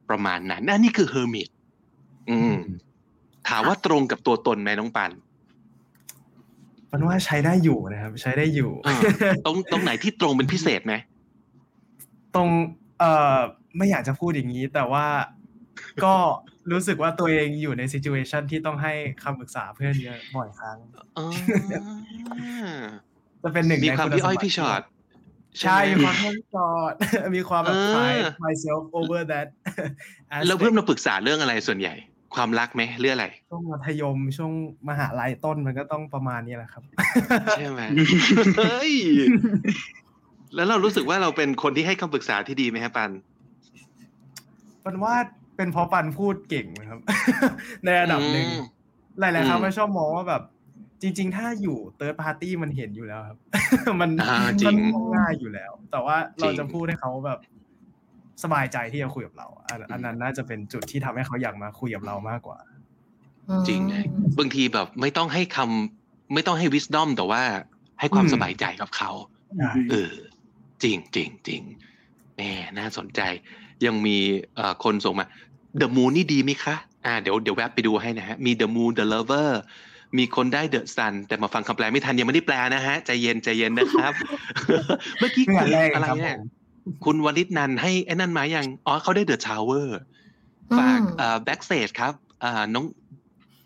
[0.09, 1.49] ประมาณนั้นนั่นนี่คือ Hermit
[2.31, 2.55] อืม
[3.49, 5.11] ถามว่าตรงกับตัวตนไหมน้องปัน
[6.91, 9.01] มันว่าใช้ได้อยู่นะครับ ใช้ได้อยู่เออ
[9.47, 10.95] ตรงตรงไหนที่ตรงเป็นพิเศษไหม
[12.35, 12.49] ตรง
[12.99, 13.39] เอ่อ
[13.77, 15.07] ไม่อยากจะพูดอย่างนี้ แต่ว่า
[16.05, 16.15] ก็
[16.73, 18.93] รู้สึกว่าตัวเองอยู่ใน situation ที่ต้องให้
[19.23, 20.77] คำปรึกษาเพื่อนเยอะบ่อยครั้ง
[21.19, 21.27] อ๋อ
[23.43, 24.83] จะเป็นหนึ่งมีในความณพี่อ้อยสมบัติพี่ชอต
[25.61, 26.93] ใช่ไหมีความพี่ชอต
[27.37, 29.49] มีความแบบเออ pride myself over that
[30.47, 31.95] แล้วเพื่อนมาปรึกษาเรื่องอะไรส่วนใหญ่
[32.35, 34.53] ความรักไหมเรื่องอะไรช่วงมัธยมช่วง
[34.89, 36.83] มหาลัยต้นมันก็ต้องประมาณนี้แหละครับ
[37.59, 37.81] ใช่ไหม
[38.59, 38.93] เฮ้ย
[40.55, 43.11] แล้วเรารู้สึกว่าเราเป็นคนที่ให้คำปรึกษาที่ดีไหมฮะปัน
[44.85, 45.15] ปันว่า
[45.63, 47.01] เป็นเพราะปันพูดเก่งนะครับ
[47.85, 48.65] ในระดับหนึ่งอืม
[49.21, 50.43] หลายๆครั้งอืมมันชอบมองว่าแบบ
[51.03, 53.39] จริง ๆ ถ้าอยู่ third party มันเห็นอยู่แล้วครับ
[54.01, 57.39] มันอ่าจริมังง่ายอยู่แล้ว แต่ว่าเราจริงจะพูดให้เขาแบบ
[58.43, 62.59] สบายใจที่จะคุยกับเรา อันอันนั้นน่าจะเป็นจุดที่ทำให้เขาอยากมาคุยกับเรามากกว่า
[63.69, 64.05] จริงนะ
[64.39, 67.43] บางทีแบบไม่ต้องให้คำไม่ต้องให้ wisdom แต่ว่า
[68.01, 69.11] ให้ความอืมสบายใจกับเขา
[69.91, 70.13] เออ
[70.83, 71.63] จริงจริงจริง
[72.37, 72.41] แหม
[72.79, 73.21] น่าสนใจ
[73.87, 74.17] ยังมี
[74.57, 75.27] เอ่อคนส่งมา
[75.81, 79.51] The Moon นี่ดีไหมคะ อ่าเดี๋ยวเดี๋ยวแวบไปดูให้นะฮะ มี The Moon The Lover
[80.19, 84.13] มีคนได้ The Sun แต่มาฟังคำแปลไม่ทันยังไม่ได้แปลนะฮะ ใจเย็นใจเย็นนะครับ
[85.19, 86.41] เมื่อกี้เงื่คุอนณแรกอะไรครับเนี่ยผ
[86.93, 89.87] มคุณวลิตนันให้ไอ้นั่นมายังอ๋อเขาได้ The Tower
[90.79, 92.13] ฝากเอ่อ backstage ครับ
[92.45, 92.85] อ่าน้อง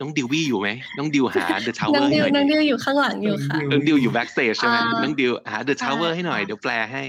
[0.01, 7.03] น้องดิววี่อยู่ไหมน้องดิวหา The น้ Tower องให้ดิหวน่อยน้องดิดิวอยู่ข้างหลังอยู่ค่ะน้องดิวอยู่ backstage ใช่ไหมอ่าน้องดิวหา The ใช่ Tower ให้หน่อยค่ะเดี๋ยวแปลให้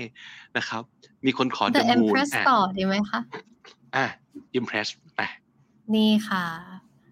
[0.58, 0.84] นะครับ
[1.26, 3.20] มีคนขอ The The Moon Empress อะต่อดีไหมคะ
[3.96, 4.08] อะ
[4.60, 5.22] Impress ไป
[5.96, 6.46] นี่ค่ะ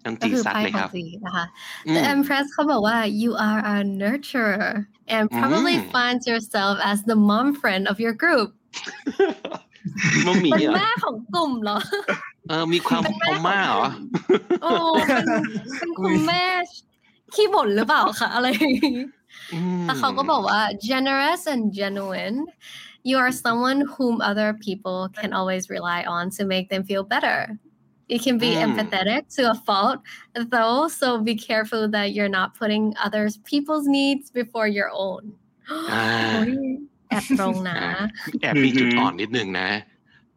[0.05, 1.45] น้องก็จีคือซัดไพ่เลยขคอรังบจีนะคะ
[1.88, 4.65] อืม The Empress เขาบอกว่า you are a nurturer
[5.15, 8.49] and probably อืม find yourself as the mom friend of your group
[10.26, 11.78] มัมหมีเป็นเหรอแม่ของกลุ่มเหรอ
[12.47, 13.89] เออ มีความเป็นแม่อมม่าเหรอ
[14.63, 14.71] โอ้
[15.07, 15.26] เป็น
[15.78, 16.43] เป็นคุณแม่
[17.34, 18.99] ขี้บ่นหรือเปล่าคะอะไรอย่างงี้
[19.53, 22.38] อืมแล้วเขาก็บอกว่า generous and genuine
[23.10, 27.39] you are someone whom other people can always rely on to make them feel better
[28.14, 28.64] you can be Mm.
[28.66, 29.97] empathetic to a fault
[30.56, 35.24] though so be careful that you're not putting others people's needs before your own
[35.91, 36.53] อ่าโอ้ย
[37.10, 37.80] แอบตรงนะ
[38.41, 39.70] แอบมีจุดอ่อนนิดนึงนะ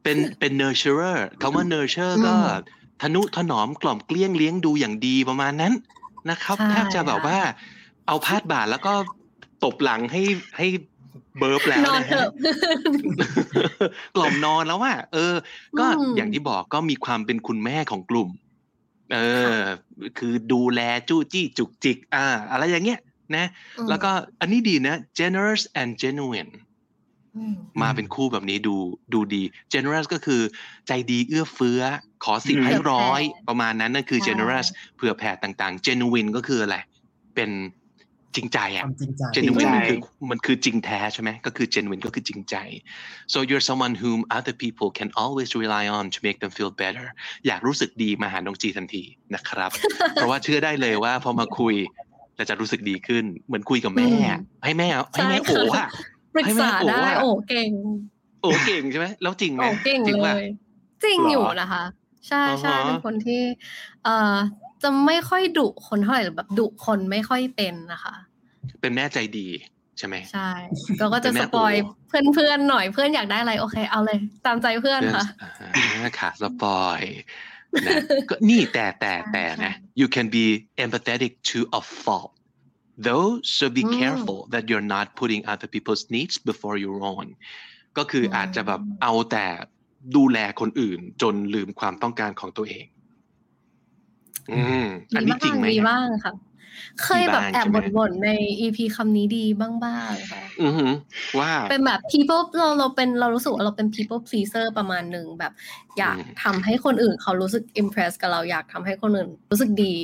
[0.03, 2.41] เป็นเป็น nurturer คำว่า nurture ก็อื
[2.75, 5.73] มทนุถนอมกล่อมเกลี้ยงเลี้ยงดูอย่างดีประมาณนั้น
[6.31, 7.39] นะครับใช่แทบจะแบบว่า
[8.07, 8.93] เอาพาดบ่าแล้วก็
[9.65, 10.23] ตบหลังให้
[10.57, 10.67] ให้
[11.39, 12.29] เบิร์บแล้วนอนนะเถฮะอะ
[14.17, 15.35] กล่อมนอนแล้วว่าเออ
[15.79, 18.29] ก็อืมอย่างที่บอกก็มีความเป็นคุณแม่ของกลุ่ม
[19.15, 19.19] เอ
[19.57, 19.59] อ
[20.19, 23.01] คือดูแลจู้จี้จุกจิก อ่า อะไรอย่างเงี้ย
[23.37, 23.47] นะ
[23.79, 24.11] อืมแล้วก็
[24.41, 26.53] อันนี้ดีนะ generous and genuine
[27.37, 28.77] อืมมาเป็นคู่แบบนี้ดู
[29.13, 30.43] ดูดี generous ก็คือ
[30.87, 31.83] ใจดีเอื้อเฟื้อ
[32.25, 34.67] ขอสิบอืมให้ร้อยเผื่อแผ่ประมาณนั้นนั่นคือใช่ generous
[34.97, 36.77] เผื่อแผ่ต่างๆ genuine ก็คืออะไร
[37.35, 37.51] เป็น
[38.39, 42.57] จริงใจคอะวามจริงใจ genuine มันจริคืงอใจมันคือจริงแท้ใช่ไหมก็คือ genuine ก็คือจริงใจ
[43.33, 47.07] so you're someone whom other people can always rely on to make them feel better
[47.47, 49.71] อยากรู้สึกดีมาหาน้องจีทันทีนะครับ
[50.15, 51.75] เพราะว่าเชื่อได้เลยว่าพอมาคุย
[52.37, 55.89] เราจะรู้สึกดีขึ้น เหมือนคุยกับแม่อืมให้แม่ให้ใช่แม่โอ้ค่ะอะ
[56.35, 57.71] ปรึกษาให้แม่โอ้ได้อะโอ้เก่ง
[58.43, 60.45] โอ้เก่งใช่ไหมแล้วจริงไหมโอ้เก่งจริงเลป่ะย
[61.05, 61.85] จริงหรออยู่นะคะ
[62.29, 63.43] ใช่ใช่อ่าฮะเป็นคนที่
[64.05, 64.37] เอ่อ
[64.83, 68.15] จะไม่ค่อยดุคนเท่าไหร่หรือแบบดุคนไม่ค่อยเป็นนะคะ
[68.81, 69.49] เป็นแม่ใจดี
[69.99, 70.51] ใช่ไหมใช่
[70.99, 75.27] เราก็จะเป็นแม่สปอยโอ้เพื่อนเพื่อนๆหน่อยเพื่อนอยากได้อะไรโอเค เอาเลย ตามใจเพื่อนเรื่องค่ะ
[75.77, 77.01] อ่าค่ะสปอย
[77.87, 77.93] นะ
[78.29, 80.47] ก็นี่แต่แต่แต่นะ you can be
[80.85, 82.33] empathetic to a fault
[83.07, 87.27] though so be อืม careful that you're not putting other people's needs before your own
[87.99, 89.47] ก็คืออาจจะแบบเอาแต่
[90.17, 92.87] ดูแลคนอื่นจนลืมความต้องการของตัวเอง
[94.51, 96.33] อืมอันมีนี้จริงบ้างไหมมีบ้างค่ะ
[97.03, 97.67] เคยแบบแอบ
[97.97, 100.93] บ่นๆใน EP คำนี้ดีบ้างๆค่ะอือหือ
[101.39, 105.53] ว่าเป็นแบบ people เราเราเป็นเรารู้สึกว่าเราเป็น people pleaser ประมาณหนึ่งแบบ
[105.99, 109.95] อยากอืมทำให้คนอื่นเขารู้สึก impress กับเราอยากทำให้คนอื่นรู้สึกดี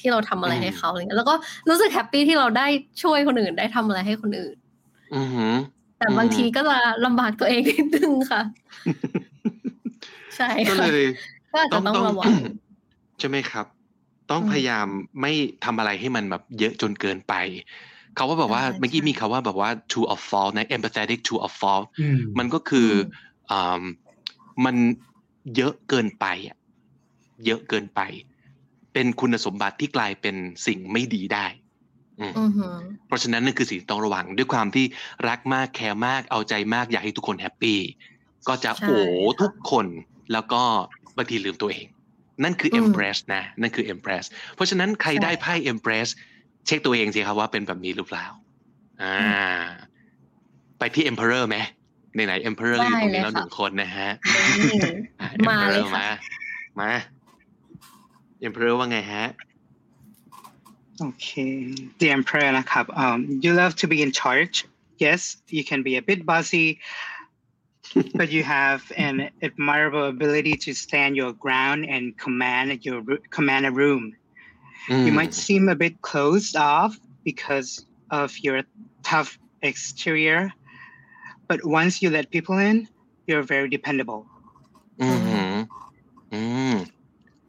[0.00, 1.34] ที่เราทำอะไรอืมให้เขาอะไรเงี้ยแล้วก็
[1.68, 2.66] รู้สึกแฮปปี้ที่เราได้
[3.02, 4.56] ช่วยคนอื่นได้ทำอะไรให้คนอื่น
[5.14, 5.54] อือหือ
[5.98, 8.42] แต่อืมบางทีก็จะลำบากตัวเองนิดนึงค่ะ
[10.36, 11.06] ใช่ก็ค่ะเลย
[11.52, 12.32] ก็อาจจะต้องระวัง
[13.18, 13.66] ใช่ไหมครับ
[14.30, 14.86] ต้องอืมพยายาม
[15.20, 15.32] ไม่
[15.64, 17.34] ทำอะไรให้มันแบบเยอะจนเกินไป
[18.14, 22.92] เขาว่าแบบว่าใช่เมื่อกี้ใช่มีคาว่าแบบว่า to a fault นะ empathetic to a fault อืมมันก็คือม
[23.50, 23.82] อ่า
[24.64, 24.76] มัน
[25.56, 26.56] เยอะเกินไปอะ
[27.46, 28.00] เยอะเกินไป
[28.92, 31.46] เป็นคุณสมบัติที่กลายเป็นสิ่งไม่ดีได้
[32.20, 34.86] อืมอือหือเพราะฉะนั้นนั่นคือสิ่งที่ต้องระวังด้วยความที่
[35.28, 37.78] รักมากแคร์มากเอาใจมากอยากให้ทุกคน happy
[38.48, 39.86] ก็จะใช่โอ้ค่ะทุกคน
[40.32, 40.62] แล้วก็
[41.16, 41.86] บางทีลืมตัวเอง
[42.42, 44.24] นั่นคืออืม empress นะนั่นคือ empress
[44.54, 46.08] เพราะฉะนั้นใครใช่ได้ไพ่ empress
[46.66, 48.26] เช็คตัวเองสิครับว่าเป็นแบบนี้หรือเปล่า
[49.02, 49.16] อ่า
[50.78, 51.56] ไปที่ emperor ไหม
[52.14, 54.10] ไหนๆ emperor อยู่ตรงนี้แล้วหนึ่งคนนะฮะ
[54.58, 54.78] นี่
[55.20, 56.08] อะมาเลย emperor ค่ะ
[56.80, 56.90] มามา
[58.46, 59.26] emperor ว่าไงฮะ
[61.08, 61.54] Okay,
[62.00, 64.56] the emperor นะครับ um, you love to be in charge
[65.04, 65.20] yes
[65.56, 66.66] you can be a bit bossy
[68.19, 69.15] but you have an
[69.47, 74.03] admirable ability to stand your ground and command your ru- command a room
[74.91, 76.91] อืม you might seem a bit closed off
[77.29, 77.69] because
[78.19, 78.57] of your
[79.09, 79.31] tough
[79.69, 80.41] exterior
[81.49, 82.77] but once you let people in
[83.27, 84.21] you're very dependable
[85.01, 85.55] อืมหือ
[86.33, 86.41] อื
[86.73, 86.75] ม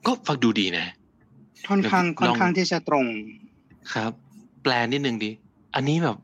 [0.07, 0.86] ก็ฟังดูดีนะ
[1.68, 3.07] ค่อนข้าง ลอง ค่อนข้างที่จะตรง
[3.92, 4.12] ครับ
[4.62, 5.30] แปลนิดนึงดิ
[5.74, 6.16] อันนี้แบบ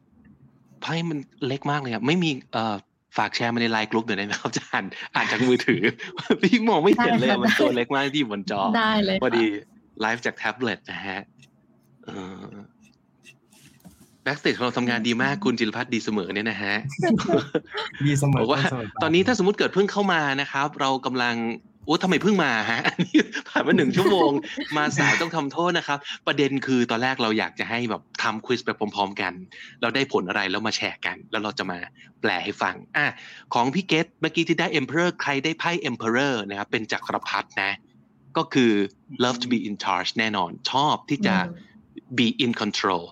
[0.81, 2.77] ไพ่มันเล็กมากเลยอะไม่มีเอ่อ
[3.18, 4.86] ฝากแชร์มาในไลน์กลุ่มหน่อยได้ไหมครับจะอ่าน
[5.16, 5.82] อ่านจากมือถือ
[6.42, 9.46] พี่มองไม่เห็นเลยอะได้ค่ะมันตัวเล็กมากที่อยู่บนจอได้เลยพอค่ะดี
[10.02, 11.20] ไลฟ์จากแท็บเล็ตนะฮะ
[14.24, 16.76] backstage ของเราทำงานดีมากคุณจิรพัฒน์ดีเสมอเนี่ยนะฮะ
[18.08, 21.36] ดีเสมอบอกว่าเสมไปตอนนี้ถ้าสมมติเกิดเพิ่งเข้ามานะครับ เรากำลัง
[21.69, 23.20] โอ้ทำไมเพิ่งมาฮะอันนี้
[23.50, 24.32] ผ่านมาหนึ่งชั่วโมง
[24.78, 29.34] มาสายต้องทำโทษนะครับ ประเด็นคือตอนแรกเราอยากจะให้แบบทำ quiz ไปพร้อม ๆ กัน
[29.82, 31.80] เราได้ผลอะไรแล้วมาแชร์กัน แล้วเราจะมา
[32.22, 33.08] แปลให้ฟังอะ
[33.54, 37.72] ของพี่เกตเมื่อกี้ที่ได้ Emperor ใครได้ไพ่ Emperor นะครับเป็นจักรพรรดินะ
[38.38, 38.72] ก็คือ
[39.24, 41.52] love to be in charge แน่นอนชอบที่จะอื
[42.14, 43.04] ม be in control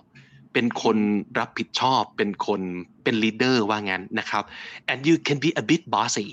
[0.52, 0.98] เป็นคน
[1.38, 2.60] รับผิดชอบเป็นคน
[3.04, 4.44] เป็น leader ว่างั้นนะครับ
[4.90, 6.28] and you can be a bit bossy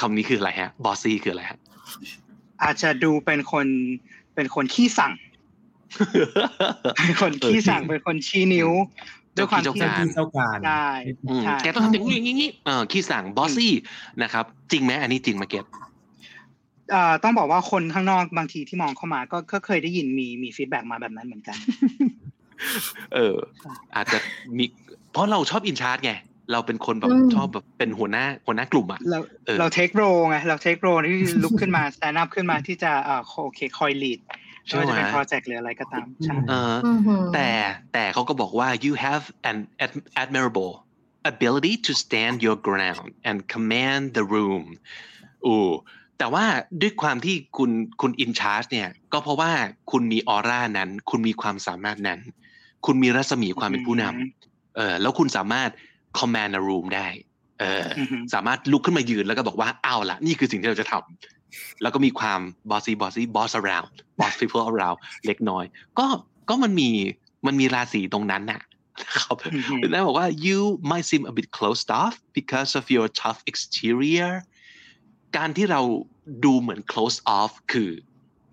[0.00, 1.58] คำนี้คืออะไรฮะ bossy คืออะไรฮะ
[2.62, 3.66] อาจจะดูเป็นคน
[4.34, 5.12] เป็นคนขี้สั่ง
[6.98, 8.70] เป็นคนขี้สั่งเป็นคนชี้นิ้ว
[9.36, 10.88] ด้วยความเจ้าที่ขี้เจ้าที่เจ้าการได้
[11.28, 13.68] อืมใช่แกต้องทำอย่างนี้อย่างนี้อย่างนี้เออขี้สั่ง bossy
[14.22, 15.64] นะครับ จริงไหมอันนี้จริงไหมาเก็ต
[16.90, 21.56] เอ่อต้องบอกว่าคนข้างนอกบางทีที่มองเข้ามาก็ก็เคยได้ยินมีมี feedback มาแบบนั้นเหมือนกัน
[23.14, 23.36] เออ
[23.96, 24.18] อาจจะ
[24.58, 24.64] มี
[25.12, 26.12] เพราะเราชอบอินชาร์ e ไง
[26.52, 34.20] เราเป็นคนแบบอืมชอบแบบเป็นหัวหน้าหัวหน้ากลุ่มอะเราเออเราเทคโรไงเราเทคโรที่ลุกขึ้นมา s แ a น d ั p ขึ้นมาที่จะเอ่อโอเคคอย lead
[34.66, 37.48] ใช่ไม่ว่าจะเป็นไหมโปรเจกต์หรืออะไรก็ตามใช่เอออือหือแต่
[37.92, 40.72] แต่เขาก็บอกว่า you have an ad- admirable
[41.32, 44.64] ability to stand your ground and command the room
[45.46, 45.54] อู
[46.18, 46.44] แต่ว่า
[46.80, 47.70] ด้วยความที่คุณ
[48.00, 49.52] คุณ in charge เนี่ย ก็เพราะว่า
[49.90, 52.20] คุณมีออร่านั้น คุณมีความสามารถนั้น
[52.86, 55.70] คุณมีรัศมีความเป็นผู้นำเออแล้วคุณสามารถ
[56.18, 57.08] command a room ได้
[57.60, 62.40] เออออือฮึสามารถลุกขึ้นมายืนแล้วก็บอกว่าเอาละนี่คือสิ่งที่เราจะทำแล้วก็มีความ
[62.70, 65.64] bossy bossy boss around boss people around เล็กน้อย
[65.98, 66.06] ก็
[66.48, 66.90] ก็มันมี
[67.46, 68.60] มันมีราศีตรงนั้นน่ะ
[69.02, 74.32] นะครับอือฮึคุณแม่บอกว่า you might seem a bit closed off because of your tough exterior
[75.36, 75.80] การที่เรา
[76.44, 77.90] ดูเหมือน close off คือ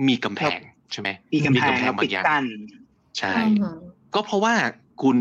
[0.08, 0.60] มีกำแพง
[0.92, 2.46] ใช่ไหมมีกำแพงแล้วบาปิดงอย่างกั้น
[3.18, 3.78] ใช่อือหือ
[4.16, 4.54] ก็เพราะว่า
[5.02, 5.18] คุณ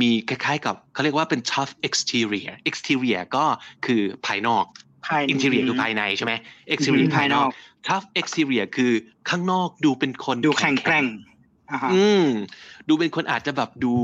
[0.00, 3.44] มีคล้ายๆ กับเขาเรียกว่าเป็น tough exterior exterior ก็
[3.86, 4.64] คือภายนอก
[5.06, 6.34] ภาย interior คือภายในใช่ไหม
[6.74, 7.48] exterior อืมภายนอก
[7.88, 8.92] tough exterior คือ
[9.30, 11.06] ข้างนอกดูเป็นคนดูแข็งแกร่ง
[11.70, 12.26] อ่าฮะอืม
[12.88, 13.94] ดูเป็นคนอาจจะแบบดู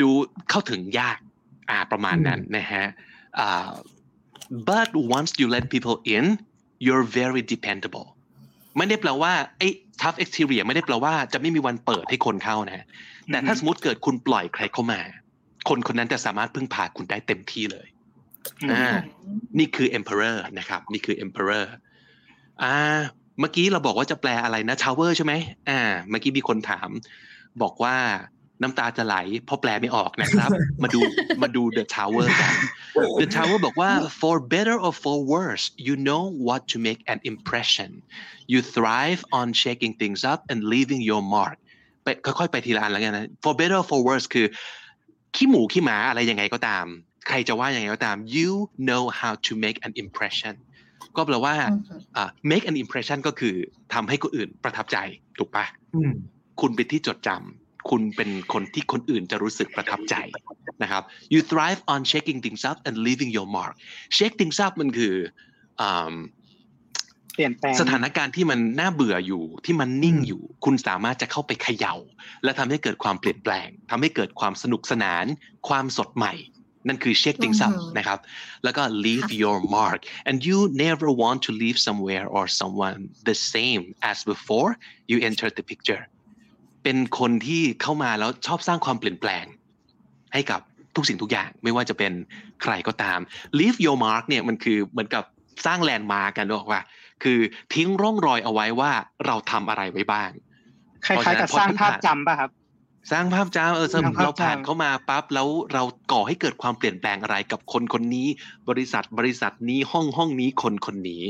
[0.00, 0.08] ดู
[0.50, 1.18] เข้าถึงยาก
[1.70, 2.84] อ่าประมาณนั้นนะฮะ
[3.38, 3.70] อ่า
[4.68, 6.24] but once you let people in
[6.84, 8.06] you're very dependable
[8.76, 9.68] ไม่ได้แปลว่าไอ้
[10.00, 12.84] tough exterior ไม่ได้แปลว่าจะไม่มีวันเปิดให้คนเข้านะ
[13.32, 15.00] แต่ถ้าสมมติเกิดคุณปล่อยใครเข้ามา
[15.68, 17.86] คนคนนั้นจะสามารถพึ่งพาคุณได้เต็มที่เลย
[18.62, 18.86] อืมอ่า
[19.58, 21.64] นี่คือ emperor นะครับ นี่คือ emperor
[22.62, 22.76] อ่า
[23.40, 25.32] เมื่อกี้เราบอกว่าจะแปลอะไรนะ tower ใช่ไหม
[25.68, 25.80] อ่า
[26.10, 26.88] เมื่อกี้มีคนถาม
[27.62, 27.96] บอกว่า
[28.62, 30.50] น้ำตาจะไหลเพราะแปลไม่ออกนะครับ
[30.82, 31.00] มาดู
[31.42, 32.54] มาดู the tower กัน
[33.20, 33.90] the tower บอกว่า
[34.20, 37.90] for better or for worse you know what to make an impression
[38.52, 41.56] you thrive on shaking things up and leaving your mark
[42.02, 44.46] ไปค่อยๆไปทีละอันแล้วกันนะ for better for worse คือ
[45.34, 46.84] ขี้หมูขี้หมาอะไรยังไงก็ตาม
[47.28, 48.50] ใครจะว่ายังไงก็ตาม you
[48.88, 50.54] know how to make an impression
[51.16, 51.80] ก็แปลว่าอืม
[52.16, 53.54] อ่า make an impression ก็คือ
[53.94, 54.98] ทำให้คนอื่นประทับใจ
[55.38, 56.12] ถูกปะอืม
[56.60, 60.14] คุณเป็นที่จดจำ คุณเป็นคนที่คนอื่นจะรู้สึกประทับใจ
[60.82, 63.74] นะครับ you thrive on shaking things up and leaving your mark
[64.16, 65.14] shake things up มันคือ
[65.80, 66.14] อ่า
[67.34, 71.94] เปลี่ยนแปลงสถานการณ์ที่มันน่าเบื่ออยู่ที่มันนิ่งอยู่ คุณสามารถจะเข้าไปเขย่า
[72.44, 75.24] และทำให้เกิดความเปลี่ยนแปลงทำให้เกิดความสนุกสนาน
[75.68, 76.34] ความสดใหม่
[76.88, 78.18] นั่นคือ shake things up อือหือนะครับ
[78.64, 83.82] แล้วก็ leave your mark and you never want to leave somewhere or someone the same
[84.10, 84.70] as before
[85.10, 86.02] you entered the picture
[86.88, 89.44] เป็นคนที่เข้ามาแล้วชอบสร้างความเปลี่ยนแปลง
[90.32, 90.60] ให้กับ
[90.94, 92.12] ทุกสิ่งทุกอย่างไม่ว่าจะเป็น
[92.62, 93.18] ใครก็ตาม
[93.58, 95.24] leave your mark เนี่ยมันคือเหมือนกับ
[95.66, 96.82] สร้างแลนด์มาร์กกันบอกว่า
[97.22, 97.38] คือ
[97.74, 98.92] ทิ้งร่องรอยเอาไว้ว่า
[99.26, 100.30] เราทำอะไรไว้บ้าง
[101.06, 102.50] คล้ายๆกับสร้างภาพจำป่ะครับ
[103.12, 105.82] สร้างภาพจำเออสร้างภาพจำเราผ่านเข้ามาปั๊บแล้วเรา
[106.12, 108.28] ก่อให้เกิดความเปลี่ยนแปลงอะไรกับคนคนนี้
[108.68, 111.22] บริษัทบริษัทนี้ห้องห้องนี้คนคนนี้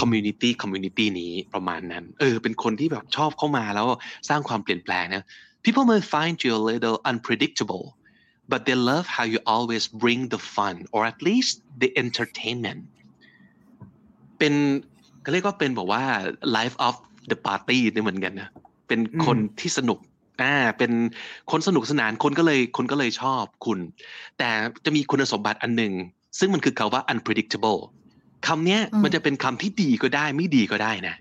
[0.00, 3.86] community community นี้ประมาณนั้น เออ เป็นคนที่แบบชอบเข้ามาแล้ว
[4.28, 5.24] สร้างความเปลี่ยนแปลงนะ
[5.64, 7.84] people may find you a little unpredictable
[8.50, 12.82] but they love how you always bring the fun or at least the entertainment
[14.38, 14.54] เป็น
[15.22, 16.04] เขาเรียกว่าเป็นบอกว่า
[16.56, 16.94] life of
[17.30, 18.50] the party นี่เหมือนกันนะ
[18.88, 19.98] เป็นคนที่สนุก
[20.42, 20.92] อ่าเป็น
[21.50, 23.78] คนสนุกสนานคนก็เลยคนก็เลยชอบคุณ
[24.38, 24.48] แต่
[24.84, 25.92] จะมีคุณสมบัติอันหนึ่ง
[26.38, 27.80] ซึ่งมันคือคาว่า unpredictable
[28.46, 31.14] คำเนี้ยอืมมันจะเป็นคำที่ดีก็ได้ ไม่ดีก็ได้นะ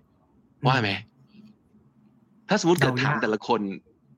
[0.68, 0.92] ว่าไหม
[2.50, 3.62] ถ้าสมมติเกิดเดายากถามแต่ละคน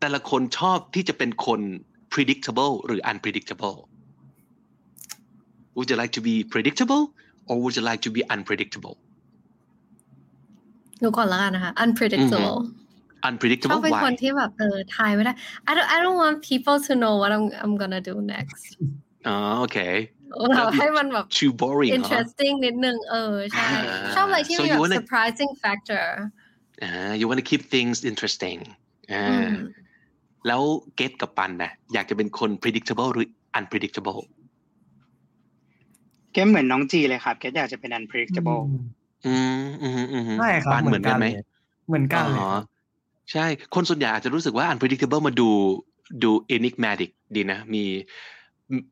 [0.01, 1.59] แต่ละคนชอบที่จะเป็นคน
[2.13, 3.77] predictable หรือ unpredictable
[5.75, 7.03] Would you like to be predictable
[7.49, 8.95] or would you like to be unpredictable
[10.99, 12.57] หนูก่อนแล้วกันนะคะ unpredictable
[13.71, 15.33] ชอบ unpredictable เป็น why คนที่แบบเออทายไม่ได้
[15.69, 18.63] I don't I don't want people to know what I'm I'm gonna do next
[19.27, 19.77] อ๋อโอเค
[20.55, 26.05] เราให้มันแบบ too boring เหรอ interesting นิดนึงเออใช่อ่าชอบอะไรที่ So มี you แบบ wanna- surprising factor
[26.83, 28.59] อ่า you want to keep things interesting
[29.13, 29.49] อ่าอืม
[30.47, 30.61] แล้ว
[30.95, 33.27] เกตกับปันนะอยากจะเป็นคน predictable หรือ
[33.59, 34.19] unpredictable
[36.33, 38.61] เกมเหมือนน้องจีเลยครับ เกมอยากจะเป็น unpredictable
[39.25, 41.45] อืมอืมอืมใช่ครับปันเหมือนกันไหมเลย
[41.87, 42.49] เหมือนกันเลยอ๋อ
[43.31, 43.45] ใช่
[43.75, 45.49] คนส่วนใหญ่อาจจะรู้สึกว่า unpredictable มาดู
[46.23, 47.83] ดู enigmatic ดีนะ มี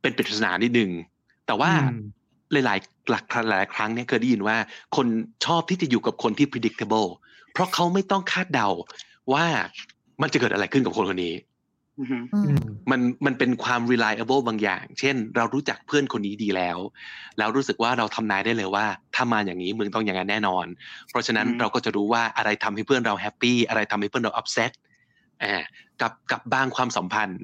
[0.01, 0.91] เป็นปริศนานิดนึง
[1.47, 1.97] แต่ว่าอืม
[2.65, 4.57] หลายๆหลักหลายๆครั้งเนี่ยเคยได้ยินว่า
[4.95, 5.07] คน
[5.45, 7.09] ชอบที่จะอยู่กับคนที่ predictable
[7.51, 8.69] เพราะเขาไม่ต้องคาดเดา
[9.33, 9.45] ว่า
[10.21, 11.35] มันจะเกิดอะไรขึ้นกับคนคนนี้
[11.99, 16.77] อือฮึอือืมมมันมันเป็นความ reliable บางอย่าง เช่น เรารู้จักเพื่อนคนนี้ดีแล้ว
[17.37, 18.85] แล้วรู้สึกว่าเราทำนายได้เลยว่า
[19.15, 20.65] ถ้ามาอย่างนี้มึงต้องอย่างนั้นแน่นอน
[21.09, 24.71] เพราะฉะนั้นเราก็จะรู้ว่าอะไรทำให้เพื่อนเราแฮปปี้อะไรทำให้เพื่อนเรา upset
[25.43, 25.63] อ่า
[26.01, 27.41] กับกับบางความสัมพันธ์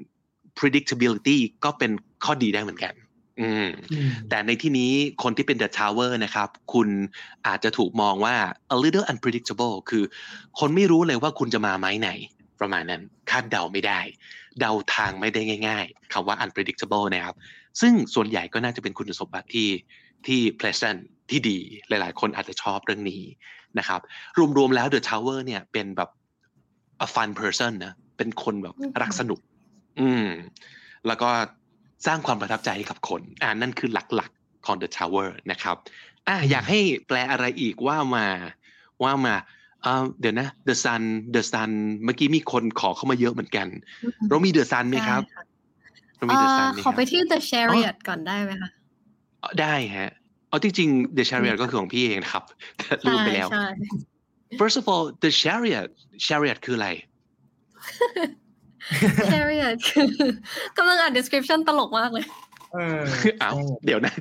[0.58, 1.90] predictability ก็เป็น
[2.24, 2.94] ข้อดีได้เหมือนกัน
[3.40, 6.88] อืมอืมแต่ในที่นี้คนที่เป็น the tower นะครับ คุณ
[7.46, 8.36] อาจจะถูกมองว่า
[8.74, 10.04] a little unpredictable คือ
[10.58, 12.10] คนไม่รู้เลยว่าคุณจะมาไม้ไหน
[12.60, 14.00] ประมาณนั้นคาดเดาไม่ได้
[14.60, 17.36] เดาทางไม่ได้ง่าย ๆคำว่า unpredictable นะครับ
[17.80, 19.68] ซึ่งส่วนใหญ่ก็น่าจะเป็นคุณสมบัติที่
[20.26, 23.22] ที่ pleasant ที่ดีหลายๆ คนอาจจะชอบเรื่องนี้
[23.78, 24.00] นะครับ
[24.56, 26.10] รวมๆแล้ว the tower เนี่ยเป็นแบบ
[27.06, 29.40] a fun person นะเป็นคนแบบอืมรักสนุก
[30.00, 30.26] อืม
[31.06, 31.30] แล้วก็
[32.06, 35.76] สร้างความประทับใจให้กับคนอ่านั่นคือหลักๆของ The Tower นะครับ
[36.28, 38.26] อ่าอยากให้แปลอะไรอีกว่ามา
[39.02, 39.34] ว่ามา
[39.84, 41.02] อ่าเดี๋ยวนะ The Sun
[41.34, 41.70] The Sun
[42.04, 43.66] เมื่อกี้มีคนขอเข้ามาเยอะเหมือนกัน
[44.28, 45.22] เรามี The Sun ไหมครับ
[46.16, 48.70] เรามีเอ่ The อ Sun ไหมขคอรับไปที่ The Chariot ก่อนได้ไหมคะ
[49.42, 50.10] อ๋อได้ฮะ
[50.48, 52.44] เอาจริงๆ The Chariot ก็คือของพี่เองนะครับ
[52.76, 53.66] แต่ลืมไปแล้วใช่
[54.60, 55.88] First of all The Chariot
[56.26, 56.88] Chariot คืออะไร
[57.86, 58.22] ใช่
[59.30, 60.08] Chariot คือ
[60.76, 62.26] กำลังอ่าน description ตลกมากเลย
[62.74, 63.02] เออ
[63.42, 63.54] อ้าว
[63.84, 64.14] เดี๋ยวนะ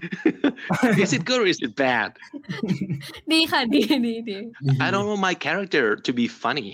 [1.04, 2.10] Is it good or is it bad
[3.32, 4.38] ดีค่ะดีดีดี
[4.86, 6.70] I don't want my character to be funny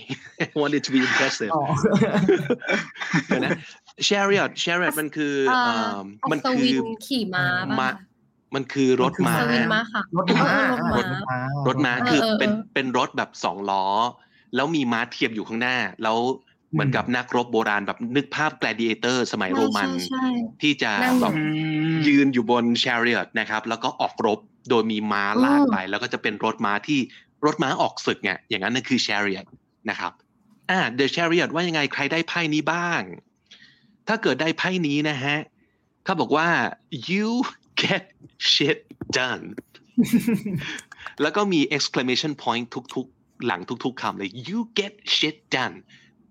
[0.56, 1.64] I want it to be impressive อ๋อ
[3.28, 3.52] เดี๋ยวนะ
[4.07, 8.03] chariot chariot มันคือเอ่อเอ่ออัมันศคืวิอนขี่ม้าป่ะม้าคะ
[8.56, 13.86] มันคือรถม้าอัศวินม้าค่ะรถม้าเออรถม้ารถม้าเออคือเออเป็นเออเป็นรถแบบสองล้อ
[14.56, 16.18] แล้วมีม้าเทียบอยู่ข้างหน้า แล้ว
[16.73, 20.27] เหมือนกับนักรบโบราณแบบนึกภาพ gladiator สมัยโรมันใช่ใช่
[20.61, 21.41] ที่จะนั่งอยู่แบบอื
[21.93, 24.39] มยืนอยู่บน chariot นะครับ แล้วก็ออกรบ
[24.69, 26.99] โดยมีม้าลากอืมไป แล้วก็จะเป็นรถม้าที่
[27.45, 29.47] รถม้าออกศึกไงอย่างนั้นนั่นคือ chariot
[29.89, 30.11] นะครับ
[30.69, 33.01] อ่า the chariot ว่ายังไงใครได้ไพ่นี้บ้าง
[34.07, 35.37] ถ้าเกิดได้ไพ่นี้นะฮะ
[36.03, 36.47] เขาบอกว่า
[37.09, 37.29] you
[37.81, 38.03] get
[38.51, 38.79] shit
[39.17, 39.45] done
[41.21, 42.65] แล้วก็มี exclamation point
[42.95, 45.75] ทุกๆ หลังทุกๆคำเลย you get shit done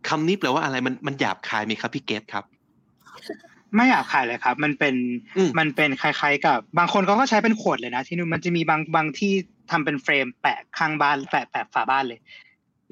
[0.08, 2.44] คำนี้แปลว่าอะไรมันมันหยาบคายไหมครับพี่เกตครับ
[3.76, 4.94] ไม่อยากขายเลยครับ มันเป็น
[5.36, 9.32] อืมมันเป็นคล้ายๆ กับ บางคนเขาก็ใช้เป็นขวดเลยนะ ที่นู่นมันจะมีบางบางที่
[9.70, 12.20] ทำเป็นเฟรมแปะข้างบ้านแปะแปะฝาบ้านเลย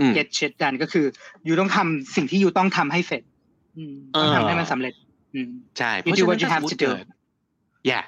[0.00, 1.06] อืม get shit done ก็คือ
[1.44, 3.22] อยู่ต้องทำสิ่งที่อยู่ต้องทำให้เสร็จ
[3.78, 4.94] อืมต้องเออทำให้มันสำเร็จ
[5.34, 7.04] อืมใช่ You เพราะ do ฉะ what นั้น you ถ้าส have มม to ติ do เกิด
[7.90, 8.04] yeah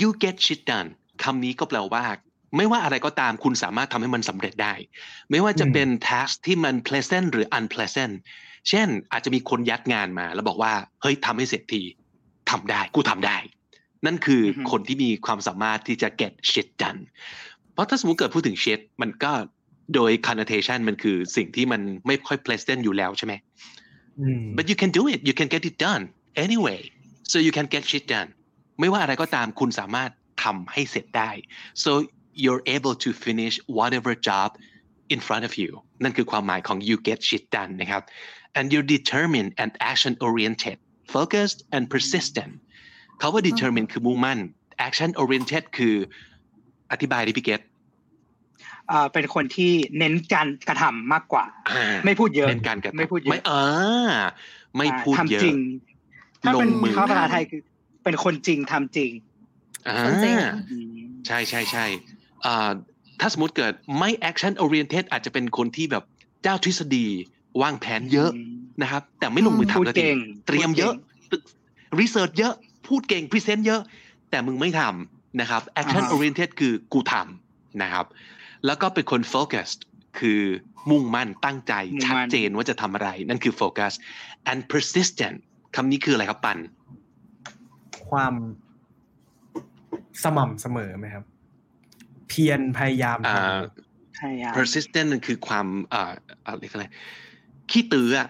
[0.00, 0.88] you get shit done
[1.22, 2.02] คำนี้ก็แปลว่า
[2.56, 4.74] ไม่ว่าอะไรก็ตามคุณสามารถทำให้มันสำเร็จได้
[5.30, 8.14] ไม่ว่าจะอืมเป็น task ที่มัน pleasant หรือ unpleasant
[8.68, 10.72] เช่น อาจจะมีคนยัดงานมา แล้วบอกว่า
[11.02, 11.82] เฮ้ยทำให้เสร็จที
[12.50, 13.38] ทำได้ กูทำได้
[14.06, 17.00] นั่นคือออฮึคนที่มีความสามารถที่จะ get shit done
[17.72, 19.32] เพราะถ้าสมมติเกิดพูดถึง shit มันก็
[19.94, 23.34] โดย connotation มันคือสิ่งที่มันไม่ค่อย pleasant อยู่แล้วใช่ไหม
[24.20, 26.04] อืม but you can do it you can get it done
[26.44, 26.80] anyway
[27.30, 28.28] so you can get shit done
[28.80, 30.10] ไม่ว่าอะไรก็ตามคุณสามารถ
[30.44, 31.30] ทำให้เสร็จได้
[31.84, 31.90] so
[32.42, 34.50] you're able to finish whatever job
[35.14, 35.70] in front of you
[36.02, 38.02] นั่นคือความหมายของ you get shit done นะครับ
[38.58, 40.76] and you're determined and action oriented
[41.14, 42.52] focused and persistent
[43.18, 44.38] เขาว่า determined คือมุ่งมั่น
[44.86, 45.94] action oriented คือ
[46.92, 47.60] อธิบายดิพี่เกต
[48.90, 53.52] อ่าเป็นคนที่เน้นการกระทำมากกว่าอ่า ไม่พูดเยอะเน้นการกระทำไม่พูดเยอะไม่เอ
[54.08, 54.12] อ
[54.76, 55.56] ไม่พูดอ่าเยอะทำจริง
[56.42, 57.60] ถ้าเป็นลงมือข้อภาษาไทยคือ
[58.04, 59.10] เป็นคนจริงทำจริง
[59.88, 60.36] อ่าคนจริง
[60.70, 60.96] อืม
[61.26, 62.13] ใช่ใช่ใช่อ่า
[63.20, 66.04] ถ้าสมมติเกิดไม่ action oriented อาจจะเป็นคนที่แบบ
[66.42, 67.06] เจ้าทฤษฎี
[67.62, 68.30] วางแผนเยอะ
[68.82, 70.94] นะครับ แต่ไม่ลงมือพูดทำสักทีเก่งเตรียมเยอะ
[72.00, 72.54] research เยอะ
[72.86, 73.80] พูดเก่ง present เยอะ
[74.30, 78.06] แต่มึงไม่ทำนะครับ action อ่าฮะ oriented คือกูทำนะครับ
[78.66, 79.80] แล้วก็เป็นคน focused
[80.18, 80.40] คือ
[80.90, 83.92] มุ่งมั่นตั้งใจมุ่งมั่นชัดเจนว่าจะทำอะไร นั่นคือ focus
[84.50, 85.36] and persistent
[85.76, 86.58] คำนี้คืออะไรครับปัน
[88.08, 88.34] ความ
[90.24, 93.59] สม่ำเสมอไหมครับเพียรพยายามท อ่า
[94.17, 96.13] ใช่ครับ persistent นั่นคือความอ่า
[96.45, 96.85] อะไรยกอะไร
[97.71, 98.27] ขี้ตื้ออ่ะ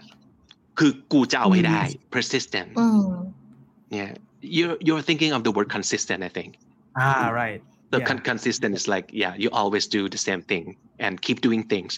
[0.80, 1.82] คือกูจะเอาให้ได้
[2.16, 3.08] persistent อืม
[3.98, 4.12] yeah
[4.58, 7.12] you're you're thinking of the word consistent I think ำอ่า
[7.42, 7.62] right
[7.94, 8.10] the Yeah.
[8.10, 10.66] con- consistent is like yeah you always do the same thing
[11.06, 11.92] and keep doing things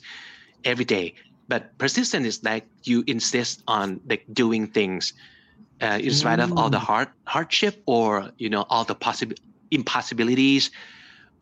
[0.71, 1.05] every day
[1.51, 5.03] but persistent is like you insist on like doing things
[5.85, 8.07] uh, in spite of all the hard hardship or
[8.43, 9.37] you know all the possible
[9.79, 10.63] impossibilities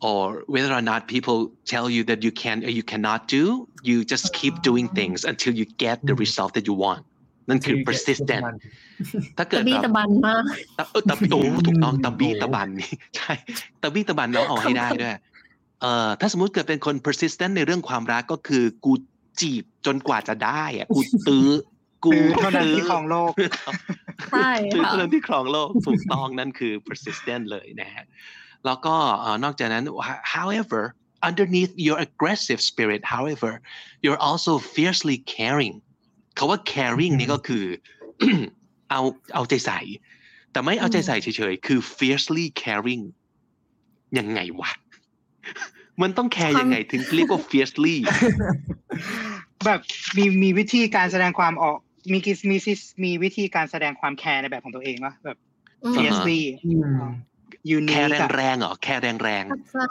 [0.09, 1.37] or whether or not people
[1.73, 3.43] tell you that you can or you cannot do
[3.89, 6.23] you just keep doing things until you get the Mm.
[6.23, 7.03] result that you want
[7.49, 8.45] นั่นคือ persistent
[9.37, 10.43] ถ้าเกิตะดบี้แบบตะบันมาก
[10.77, 13.33] ตะเออตะบี้โอ้ถูกต้องอืมตะบี้ตะบันนี่ใช่
[13.81, 15.15] ตะบี้ตะบันเราเอาให้ได้ด้วย
[15.81, 18.93] เอ่อถ้าสมมุติเกิดเป็นคน persistent ในเรื่องความรักก็คือกู
[19.41, 21.49] จีบจนกว่าจะได้อะกูตื้อ
[22.05, 23.31] กูคือเท่านั้นที่ครองโลก
[24.31, 28.05] ใช่ตื้อค่ะเท่านั้นที่ครองโลกถูกต้องนั่นคือ persistent เลยนะฮะ
[28.65, 29.85] แล้วก็เอ่อนอกจากนั้น
[30.35, 30.83] however
[31.27, 33.51] underneath your aggressive spirit however
[34.03, 35.75] you're also fiercely caring
[36.35, 37.65] เขาว่า caring นี่ก็คือ
[38.91, 39.01] เอา
[39.33, 39.79] เอาใจใส่
[40.51, 43.03] แต่ไม่เอาใจใส่เฉยๆ คือ fiercely caring
[44.17, 44.71] ยังไงวะ
[46.01, 47.95] มันต้องแคร์ยังไงถึงเรียกว่า fiercely
[49.65, 49.79] แบบ
[50.17, 51.77] มีมีวิธีการแสดงความออก
[52.11, 52.73] มีกิมีซิ
[53.03, 55.37] มีวิธีการแสดงความแคร์ในแบบของตัวเองวะแบบ
[55.85, 56.41] อืมอ่าฮะ fiercely
[57.67, 59.83] อืม unique แคร์อะแรงๆเหรอแคร์แรงอาจจะ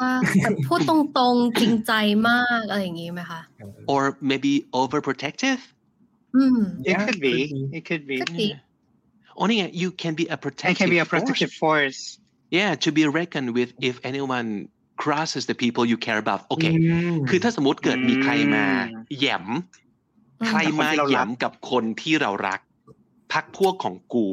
[0.42, 1.92] แบบพูดตรงๆจริงใจ
[2.28, 5.60] มากอะไรอย่างงี้ไหมคะๆ or maybe overprotective
[6.36, 6.58] อืม
[6.88, 7.76] it Yeah, could be could be.
[7.76, 8.48] it could be Could be.
[9.34, 11.12] โอ้นี่ไง you can be a it protective can be a force.
[11.12, 12.00] protective force
[12.58, 14.48] yeah to be reckoned with if anyone
[15.02, 16.64] crosses the people you care about โอเค
[17.12, 19.44] มคือถ้าสมมติเกิดมีใครมาอืมแหย่ม
[20.40, 22.60] อืมใครมากับคนที่เรารักแหย่มกับคนที่เรารัก
[23.32, 24.28] พรรคพวกของกู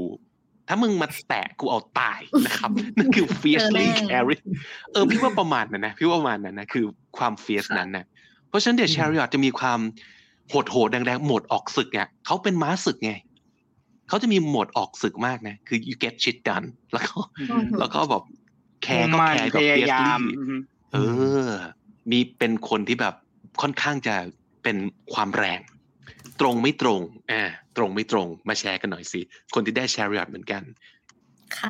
[0.73, 4.43] ถ้ามึงมาแตะกูเอาตายนะครับ นั่นคือ fiercely เจอแน่ caring
[4.91, 6.85] เออพี่ว่าประมาณนั้นนะพี่ว่าประมาณนั้นนะคือ
[7.17, 8.05] ความ fierce นั้นนะ
[8.49, 9.79] เพราะฉะนั้นเดี๋ยว chariot จะมีความ
[10.49, 13.13] โหดโหดๆแรงๆโหมดออกศึกเนี่ยเขาเป็นม้าศึกไง
[14.07, 18.23] เขาจะมีโหมดออกศึกมากนะ คือ you get shit done แล้วก็อืมแล้วก็แบบ
[18.83, 20.55] แคร์ก็มุ่งมั่นแคร์แบบพยายาม fiercely อือฮึ
[20.93, 20.97] เอ
[21.47, 21.49] อ
[22.11, 23.15] มีเป็นคนที่แบบ
[23.61, 24.15] ค่อนข้างจะ
[24.63, 24.77] เป็น
[25.13, 25.59] ความแรง
[26.41, 27.01] ตรงไม่ตรง
[27.31, 27.43] อ่า
[27.77, 29.21] ตรงไม่ตรงมาแชร์กันหน่อยสิ
[29.53, 30.63] คนที่ได้ chariot เหมือนกัน
[31.57, 31.69] ค่ะ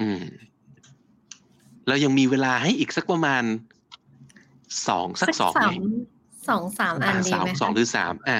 [0.00, 0.22] อืม
[1.88, 3.42] เรายังมีเวลาให้อีกสักประมาณ
[4.88, 5.72] สองสักสองสาไหมม
[6.48, 8.38] สองสามอันดีไหมสองคะหรือสามอะ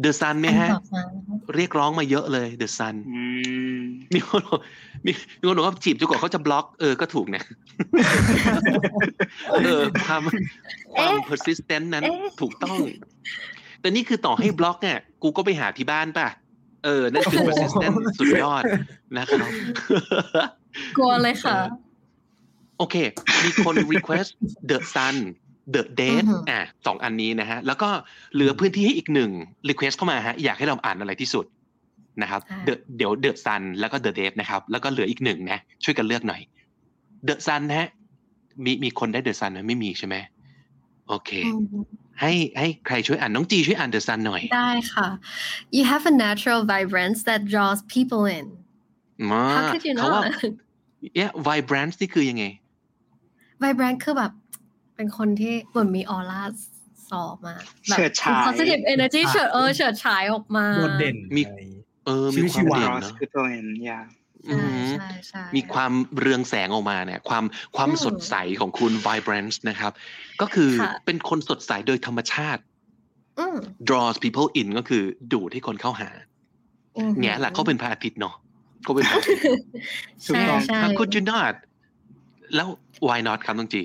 [0.00, 3.22] the sun ไหมอันฮะต่อมานะคะเรียกร้องมาเยอะเลย the sun อื
[3.76, 3.78] ม
[4.14, 4.60] มีคนบอก
[5.06, 7.42] มีมีคนบอกว่าจีบจนกว่าเขาจะบล็อก เออก็ถูกนะ
[9.58, 10.22] เออความ
[10.92, 12.78] ความ persistent นั้นเอ๊ะถูกต้อง
[13.86, 16.28] แต่นี่คือต่อให้บล็อกเนี่ยกูก็ไปหาที่บ้านป่ะ
[16.84, 18.62] เออ นั่นคือ persistent สุดยอด
[19.18, 19.50] นะครับ
[20.96, 21.56] กลัวเลยค่ะ
[22.78, 22.96] โอเค
[23.44, 24.30] มีคน request
[24.70, 25.16] The Sun
[25.74, 27.88] the date อือฮึอะสองอันนี้นะฮะ แล้วก็
[28.34, 29.30] เหลือพื้นที่ให้อีกหนึ่ง
[29.68, 31.44] request เข้ามาฮะ อยากให้เราอ่านอะไรที่สุด
[32.22, 36.40] นะครับอ่า The เดี๋ยว the sun แล้วก็ the date นะครับ แล้วก็เหลืออีกหนึ่งนะ ช่วยกันเลือกหน่อย
[37.28, 37.88] the sun นะฮะ
[38.64, 40.16] มีมีคนได้ the sun ไหมไม่มีใช่ไหม
[41.08, 41.52] โอเคอื
[41.82, 41.84] ม
[42.20, 45.08] ให้ให้ใครช่วยอ่านน้องจีช่วยอ่าน the sun หน่อยได้ค่ะ
[45.76, 48.46] you have a natural vibrance that draws people in
[49.30, 50.42] มา how could you เขาว่า not
[51.14, 52.44] เนี่ย vibrance นี่คือยังไง
[53.62, 54.32] vibrant คือแบบ
[54.96, 56.42] เป็นคนที่เหมือนมีออร่า
[57.10, 57.56] สอบมา
[57.88, 63.12] แบบเฉิดฉาย positive energy เฉิดเออเฉิดฉายออกมาโดดเด่นมีอะไรอย่างงี้เออชีมีวิตความชีวาเด่น cross เนาะ
[64.46, 67.44] คือตัวเองอย่าอืใช่มใช่ใช่มีความเรืองแสงออกมาเนี่ย ความ
[67.76, 69.92] ความอืมสดใสของคุณ vibrance นะครับ
[70.40, 72.62] ก็คือค่ะเป็นคนสดใสโดยธรรมชาติ
[73.38, 73.58] อืม
[73.88, 75.02] draws people in ก็คือ
[75.32, 76.10] ดูดให้คนเข้าหา
[76.96, 78.34] อืมแง่ละเขาเป็นพระอาทิตย์เนาะ
[78.84, 79.42] เขาเป็นพระอาทิตย์
[80.26, 81.54] ถูกใช่ต้องใช่ How could you not
[82.54, 82.68] แล้ว
[83.06, 83.82] why not ครับน้องจี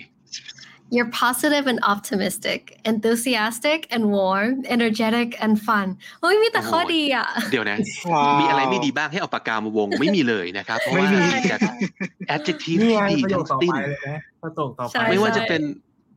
[0.96, 2.60] You're positive and optimistic,
[2.92, 5.88] enthusiastic and warm, energetic and fun.
[6.22, 7.78] เฮ้ยมีแต่ข้อโอ้ยดีอะ เดี๋ยวนะ
[8.12, 11.58] ว้าวมีอะไรไม่ดีบ้างให้เอาปากกามาวงไม่มีเลยนะครับ เพราะไม่ว่ามีมีแต่
[12.36, 15.62] adjective นี่ที่ไงดีประโยทั้คงต่อสิ้นไปเลยนะประโยคต่อไปใช่ไม่ว่าใช่จะเป็น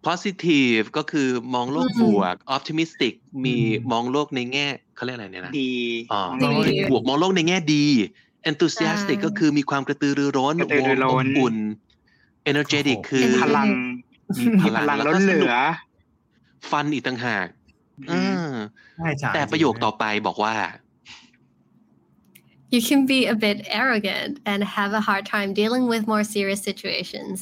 [0.06, 3.14] positive ก็คือมองโลกอืมบวก optimistic
[3.44, 5.72] มีอืมมองโลกในแง่เขาเรียกอะไรเนี่ยนะ ดี
[6.12, 7.86] อ๋อดีมองโลกในบวกมองโลกในแง่ดี
[8.50, 11.56] enthusiastic ใช่ก็คือมีความกระตือรือร้นกระตือรือร้นอบอุ่น
[12.50, 13.68] energetic คือมีพลัง
[14.38, 15.58] มีพมีพลังลังแล้วล้ก็นสเหลืนุกอ
[16.70, 17.46] ฟันอีกต่างหาก
[18.10, 18.54] อืม
[19.00, 20.54] อ่าใช่ใช่แต่ประโยคต่อไปบอกว่า
[22.74, 26.60] You can be a bit arrogant and have a hard time dealing with more serious
[26.70, 27.36] situations,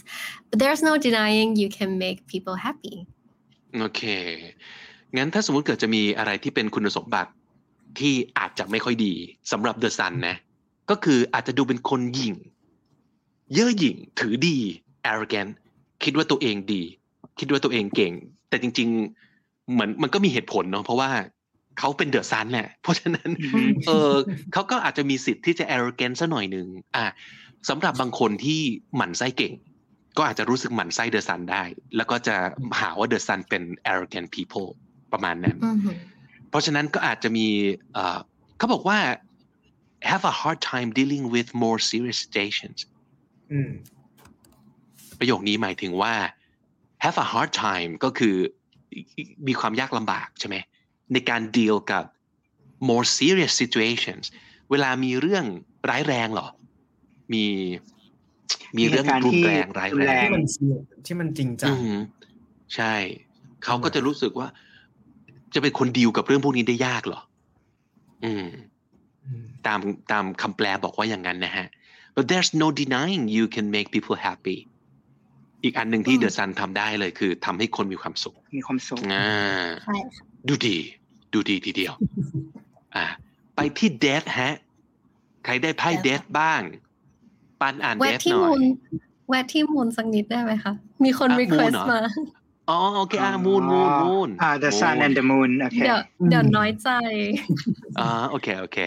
[0.48, 2.96] but there's no denying you can make people happy.
[3.80, 4.02] โอเค
[5.16, 7.30] งั้นถ้าสมมุติเกิดจะมีอะไรที่เป็นคุณสมบัติ
[7.98, 9.14] ที่อาจจะไม่ค่อยดี
[9.52, 10.36] สำหรับเดอะซันนะ
[10.90, 12.34] ก็คืออาจจะดูเป็นคนหยิ่ง
[13.52, 14.59] เย่อหยิ่งถือดี
[15.10, 15.52] arrogant
[16.04, 16.82] คิดว่าตัวเองดี
[17.38, 18.12] คิดว่าตัวเองเก่ง
[18.48, 18.88] แต่จริง
[19.30, 21.10] ๆ เหมือนมันก็มีเหตุผลเนาะเพราะว่า
[21.78, 24.12] เขาเป็น the sun แหละ เพราะฉะนั้นอืมเออ
[24.52, 26.66] เขาก็อาจจะมีสิทธิ์ที่จะ arrogant ซะหน่อยหนึ่ง
[26.96, 27.04] อะ
[27.68, 28.60] สำหรับบางคนที่
[28.96, 29.54] หมั่นไส้เก่ง
[30.16, 31.64] ก็อาจจะรู้สึกหมั่นไส้ the sun ได้
[31.96, 32.36] แล้วก็จะ
[32.80, 33.62] หาว่า the sun เป็น
[33.92, 34.68] arrogant people
[35.12, 35.94] ประมาณนั้น Mhm.
[36.50, 37.46] เพราะฉะนั้นก็อาจจะมี
[37.92, 38.18] เอ่อ
[38.58, 38.98] เขาบอกว่า
[40.10, 42.78] have a hard time dealing with more serious situations
[43.52, 43.70] อืม
[45.18, 46.14] ประโยคนี้หมายถึงว่า
[47.05, 48.36] have a hard time ก็คือ
[49.47, 50.56] มีความยากลำบากใช่ไหม
[51.12, 52.05] ในการ deal กับ
[52.89, 54.24] more serious situations
[54.70, 55.44] เวลามีเรื่อง
[55.89, 56.48] ร้ายแรงเหรอ
[57.32, 57.44] มี
[58.76, 61.98] มีเรื่องมีเหตุการณ์รุนที่แรงร้ายรุนแรแรงงที่มันเสี่ยงที่มันจริงจัอืงม
[62.74, 62.94] ใช่
[63.64, 64.48] เขาก็จะรู้สึกว่า
[65.55, 67.20] จะเป็นคนดีลกับเรื่องพวกนี้ได้ยากเหรอ
[68.24, 68.47] อืม
[69.24, 69.80] อืม ตาม
[70.10, 71.66] ตามคำแปลบอกว่าอย่างนั้นนะฮะ
[72.14, 74.59] but there's no denying you can make people happy
[75.64, 79.28] อีกอันหนึ่งที่อืมเดอะซันทำได้เลยคือทำให้คนมีความสุข มีความสุขอ่า
[79.84, 80.76] ใช่ค่ะดูดี
[81.32, 81.94] ดูดีทีเดียว
[82.94, 83.05] อ่า
[83.56, 84.55] ไปที่เดทฮะ
[85.44, 86.60] ใครได้ไพ่เดทบ้าง
[87.60, 88.62] ปันอ่านแวะเดทที่หน่อมูยล
[89.28, 90.72] แวะที่มูลสักนิดได้ไหมคะ
[91.05, 92.02] มีคนอะ request มูลเหรอมา
[92.70, 96.89] อ๋อโอเคอ่ามูนมูนมูนอ่า the sun and the moon โอเคเดี๋ยวเดี๋ยวน้อยใจ
[97.98, 98.78] อ่าโอเคโอเค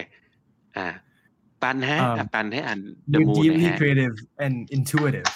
[0.76, 0.86] อ่า
[1.62, 2.80] ปันฮะอ่าอะปันให้อ่าน
[3.14, 5.28] The You're Moon นะ deeply ฮะ creative and intuitive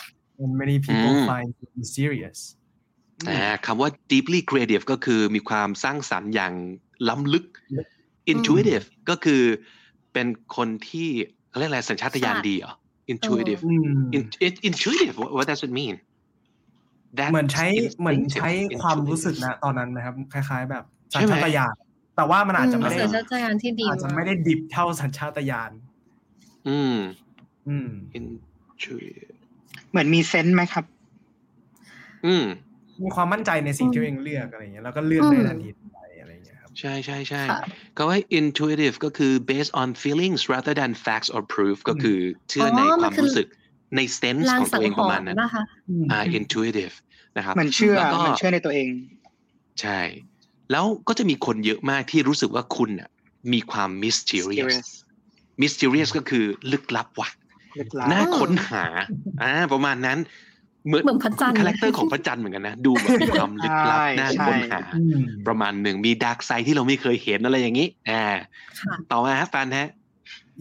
[0.43, 2.41] and many people อืม find it mysterious
[3.29, 6.53] อ่าคำว่า deeply creative ก็คือมีความสร้างสรรค์อย่าง
[7.09, 7.47] ล้ำลึก
[8.33, 9.43] intuitive ก็คือ
[10.12, 10.27] เป็น
[10.57, 11.09] คนที่
[11.49, 12.73] เขาเรียกอะไรสัญชาตญาณดีเหรอ
[13.12, 15.97] intuitive อืม In- in- intuitive what what does it mean
[17.19, 17.67] That เหมือนใช้
[18.01, 21.75] เหมือนใช้ instinctive, ความรู้สึก intuitive นะตอนนั้นนะครับ คล้ายๆ แบบใช่สัญไหมชาตญาณ
[22.17, 25.71] แต่ว่ามันอาจจะไม่ได้สัญชาตญาณที่ดีอาจจะมากไม่ได้ดิบเท่าสัญชาตญาณ
[26.69, 26.97] อืม
[27.69, 29.40] อืม intuitive
[29.91, 30.85] เหมือนมีเซนส์ไหมครับ
[32.27, 32.45] อืม
[33.05, 37.61] มีความมั่นใจในสิ่งที่ตัวเองเลือกอะไรอย่างเงี้ยแล้วก็เลือกได้ทันทีไปอะไรอย่างเงี้ยครับใช่ใช่ใช่ค่ะ
[37.97, 42.19] ก็ว่า intuitive ก็คือ based on feelings rather than facts or proof ก็คือ
[42.51, 43.49] เชื่ออ๋อในมันความคือรู้สึก
[43.97, 45.65] ใน sense ลางของสัตัวงเองหประรมาณณ์นั้นนะคะ
[46.11, 46.95] อ่า intuitive
[47.37, 48.89] นะครับมันเชื่อแล้วก็มันเชื่อในตัวเอง
[49.81, 50.01] ใช่
[50.71, 53.09] แล้วก็จะมีคนเยอะมากที่รู้สึกว่าคุณน่ะ
[53.53, 54.89] มีความ mysterious serious
[55.63, 57.50] mysterious ก็คือลึกลับว่ะลึกลับ
[58.13, 58.85] น่าค้นหา
[59.43, 60.19] อ่าประมาณนั้น
[60.87, 68.25] เหมือนเหมือนพระจันทร์ character ของพระจันทร์เหมือนกันนะ ดูแบบมีความลึกลับใช่น่าใช่ค้นหาอืมประมาณหนึ่งมี dark side ที่เราไม่เคยเห็นอะไรอย่างนี้อ่า
[68.81, 69.89] ค่ะต่อมาฮะฟันฮะ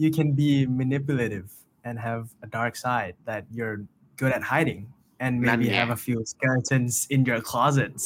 [0.02, 0.50] you can be
[0.80, 1.48] manipulative
[1.86, 3.78] and have a dark side that you're
[4.20, 4.80] good at hiding
[5.24, 8.04] and maybe นั่นไง have a few skeletons in your closets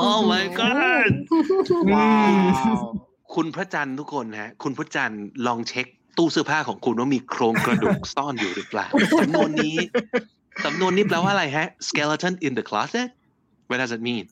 [0.00, 1.12] Oh my god
[1.94, 2.12] ว้า
[2.74, 2.78] ว
[3.34, 5.86] คุณพระจันทร์ทุกคนฮะ คุณพระจันทร์ลองเช็ค
[6.20, 8.86] ตู้เสื้อผ้าของคุณว่ามีโครงกระดูกซ่อนอยู่หรือเปล่า
[9.20, 9.76] สำนวนนี้
[10.64, 13.08] สำนวนนี้แปลว่าอะไรฮะ skeleton in the closet
[13.68, 14.24] what does it mean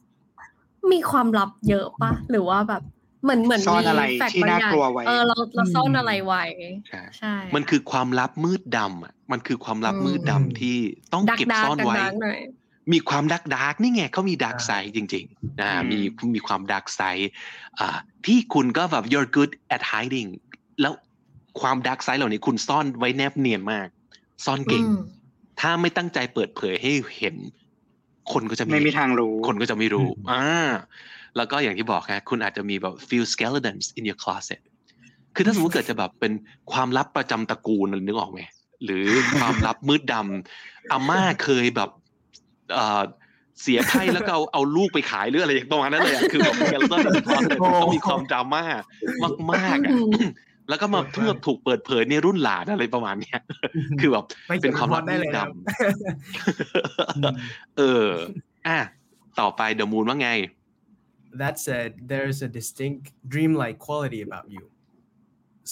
[0.93, 2.83] มีความลับเยอะปะหรือว่าแบบ
[3.25, 6.43] เหมือนเหมือนซ่อนอะไรมีแฟกต์ที่บางน่าอย่างกลัวไว้เออเราเราซ่อนอะไรไว้
[6.89, 10.77] ใช่ใช่ มันคือความลับมืดดำอะมันคือความลับอืมมืดดำที่
[11.13, 12.39] ต้องดักเก็บดาซ่อนไว้ดักๆหน่อย
[12.93, 15.99] มีความดักดาร์กนี่ไงเขามีดักไซด์จริงๆนะอืมมี
[16.35, 17.31] มีความดักไซด์
[17.79, 17.97] อ่า
[18.27, 20.29] ที่คุณก็แบบ you're good at hiding
[20.81, 20.93] แล้ว
[21.61, 23.89] ความดักไซด์เหล่านี้คุณซ่อนไว้แนบเนียนมาก
[24.45, 25.01] ซ่อนเก่งอืม
[25.61, 27.37] ถ้าไม่ตั้งใจเปิดเผยให้เห็น
[28.33, 30.45] คนก็จะไม่มีทางรู้ คนก็จะไม่รู้อืมอ่า
[31.37, 34.61] แล้วก็อย่างที่บอกฮะคุณอาจจะมีแบบ few skeletons in your closet
[35.35, 36.33] คือถ้าสมมติเกิดจะแบบเป็น
[36.73, 38.41] ความลับประจำตระกูลนึกออกไหม
[38.85, 39.07] หรือ
[39.39, 41.91] ความลับมืดดำอาม่าเคยแบบ
[42.73, 43.03] เอ่อ
[43.63, 48.65] เสียไพ่แล้วก็เอาเอาลูกไปขายหรืออะไรอย่างประมาณนั้นเลยอะคือแบบ skeleton in the closet ต้องมีความดราม่า
[49.53, 50.29] มากๆอะอืม
[50.69, 53.41] แล้วก็มาเพื่อถูกเปิดเผยในรุ่นหลานอะไรประมาณเนี้ย
[54.01, 58.09] คือแบบไม่เป็นความลับได้มืเลดยดนะำเออ
[58.67, 58.79] อะ
[59.41, 60.31] ต่อไปเดอะมูนว่าไง
[61.43, 64.65] That said, there's a distinct dreamlike quality about you.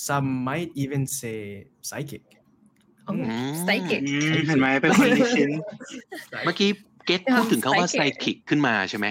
[0.07, 1.41] Some might even say
[1.89, 2.25] psychic.
[3.05, 5.51] โอ้อืม psychic อืมเห็นไหมเป็นคนที่ชิน
[6.45, 6.71] เมื่อกี้
[7.07, 9.07] เกตเป็นพูดถึงคาว่าไซ psychic คิกขึ้นมาใช่ไหม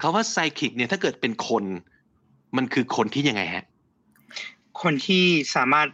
[0.00, 1.64] คาว่าไซคิกเนี่ยถ้าเกิดเป็นคน
[2.56, 3.64] มันคือคนที่ยังไงฮะ
[4.82, 5.24] คนที่
[5.56, 5.88] สามารถ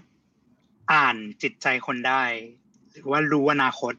[0.92, 2.22] อ่านจิตใจคนได้
[2.92, 3.94] หรือว่ารู้อนาคต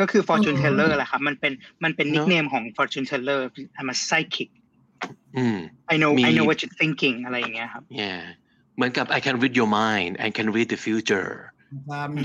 [0.00, 1.52] ก็คือ fortune อืม teller แหละครับมันเป็น
[1.84, 3.40] มันเป็นเนนิอะกเนมของ fortune teller
[3.78, 4.48] I'm a psychic
[5.36, 5.58] อืม
[5.92, 8.20] I know มี I know what you're thinking อะไรอย่างเงี้ยครับ yeah
[8.76, 11.30] เหมือนกับ I can read your mind I can read the future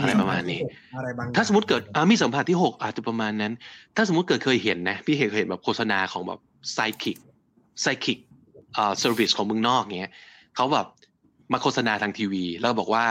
[0.02, 0.62] อะไรประมาณนี้
[0.96, 3.54] อะไรบางถ้าสมมติเกิดอ่ามีสัมผัสที่หกอาจจะประมาณนั้น
[3.96, 6.40] ถ้าสมมติเกิดเคยเห็นนะ พี่เคยเห็นแบบโฆษณาของแบบ
[6.74, 7.18] ไซคิก
[7.82, 8.20] psychic
[8.78, 10.14] อ่า service ของเมืองนอกเงี้ย
[10.56, 10.88] เขาแบบ
[11.52, 13.06] มาโฆษณาทางทีวี แล้วบอกว่า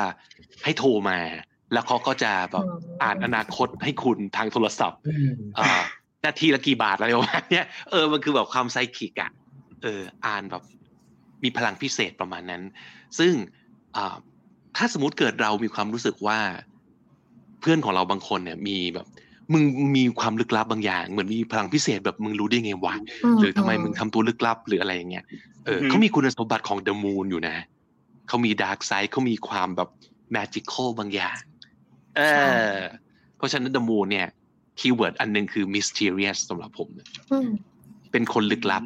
[0.64, 1.18] ให้โทรมา
[1.72, 5.82] แล้วเขาก็จะแบบอืมอ่านอนาคตให้คุณทางโทรศัพท์อืมอ่า
[6.26, 9.30] นาทีละกี่บาทอะไรประมาณเนี้ยเออมันคือแบบความ psychic อะ
[9.82, 10.62] เอออ่านแบบ
[11.44, 12.62] มีพลังพิเศษประมาณนั้น
[13.18, 13.32] ซึ่ง
[13.96, 14.16] อ่า
[14.76, 16.38] ถ้าสมมติเกิดเรามีความรู้สึกว่า
[17.60, 19.06] เพื่อนของเราบางคนเนี่ยมีแบบ
[19.52, 19.62] มึง
[19.96, 22.94] มีความลึกลับบางอย่าง เหมือนมีพลังพิเศษแบบมึงรู้ได้ไงวะ
[23.40, 25.24] หรือทำไมมึงทำตัวลึกลับหรืออะไรอย่างเงี้ย
[25.64, 27.56] เอออืมเขามีคุณสมบัติของ the moon อยู่นะ
[28.28, 29.90] เขามี dark side เขามีความแบบ
[30.32, 31.38] magical บางอย่าง
[32.16, 32.22] เอ
[32.70, 32.76] อ
[33.36, 34.28] เพราะฉะนั้น the moon เนี่ย
[34.78, 37.48] keyword อันหนึ่งคือ mysterious สำหรับผมนะอืม
[38.12, 38.82] เป็นคนลึกลับ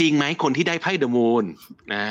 [0.00, 1.44] จริงไหมคนที่ได้ไพ่ the moon
[1.92, 2.06] อ่า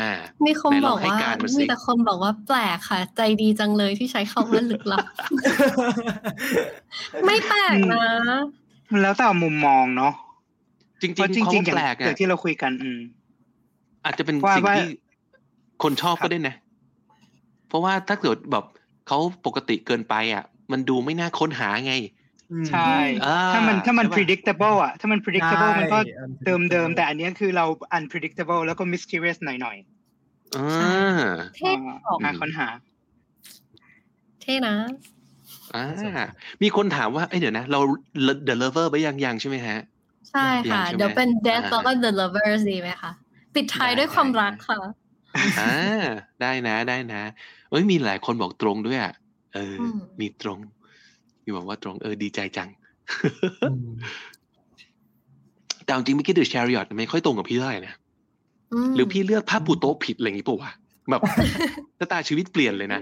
[0.48, 5.06] มีคนไหนลบอองกให้ว่าการมาสิมีแต่คนบอกว่าแปลกค่ะ ใจดีจังเลยที่ใช้คำว่าลึกลับ
[7.26, 8.06] ไม่แปลกนะ
[8.92, 10.14] มันแล้วแต่มุมมองเนาะ
[11.02, 13.00] จริงเพราะๆจเขาริงๆอย่างแปลกอย่าอะงที่เราคุยกัน อืม
[14.06, 14.88] อาจจะเป็นว่าสิ่งว่าที่
[15.84, 16.56] คนชอบครับก็ได้นะ
[17.74, 18.66] เพราะว่าถ้าเกิดแบบ
[19.08, 21.94] เขาปกติเกินไปอะ มันดูไม่น่าค้นหาไง
[22.70, 22.94] ใช่
[23.26, 27.66] อ่าถ้ามันถ้ามันใช่ปะ predictable อะ ถ้ามัน predictable มันก็ใช่เดิมเดิมๆแต่อันเนี้ยคือเรา
[27.98, 29.78] unpredictable แล้วก็ mysterious หน่อย
[30.58, 31.26] อ่า
[31.56, 32.68] เท่ๆออกหาค้นหา
[34.42, 34.76] เท่นะ
[35.76, 35.86] อ่า
[36.62, 37.80] มีคนถามว่า เอ้ยเดี๋ยวนะ เรา
[38.48, 39.80] The Lover ไปยังยังใช่ไหมฮะ
[40.32, 43.12] ใช่ค่ะใช่ไหมเดี๋ยวเป็น death อ่าแล้วก็ the lovers ดีไหมคะ
[43.56, 44.80] ปิดท้ายได้ด้วยความได้รักค่ะ
[45.62, 46.04] อ่า
[46.42, 47.24] ได้นะได้นะ
[47.74, 49.14] เอ้ยมีหลายคนบอกตรงด้วยอะ
[49.54, 50.60] เอออมมีตรง
[51.44, 52.70] มีบอกว่าตรงเออดีใจจัง
[53.72, 53.90] อืม
[55.84, 57.94] แต่เอาจริงเมื่อกี้ The Chariot ไม่ค่อยตรงกับพี่เท่าไหร่นะ
[58.88, 60.72] มหรือพี่เลือกภาพปูโต๊ะผิดอะไรอย่างงี้ป่าวะ
[61.10, 61.22] แบบ
[62.00, 63.02] ชะตาชีวิตเปลี่ยนเลยนะ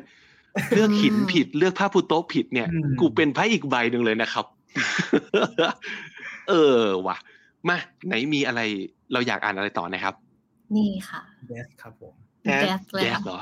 [0.76, 4.46] เลือกหินผิดเลือกผ้าปูโต๊ะผิดเนี่ยอืมกูเป็นไพ่อีกใบหนึ่งเลยนะครับ
[6.50, 7.18] เออว่ะ
[7.68, 7.78] มา
[8.08, 8.62] ไหนมีอะไร
[9.14, 10.16] เราอยากอ่านอะไรต่อนะครับ
[10.76, 11.22] นี่ค่ะ
[11.52, 12.14] death ครับผม
[12.48, 13.42] Death death เลยเดทค่ะเหรอ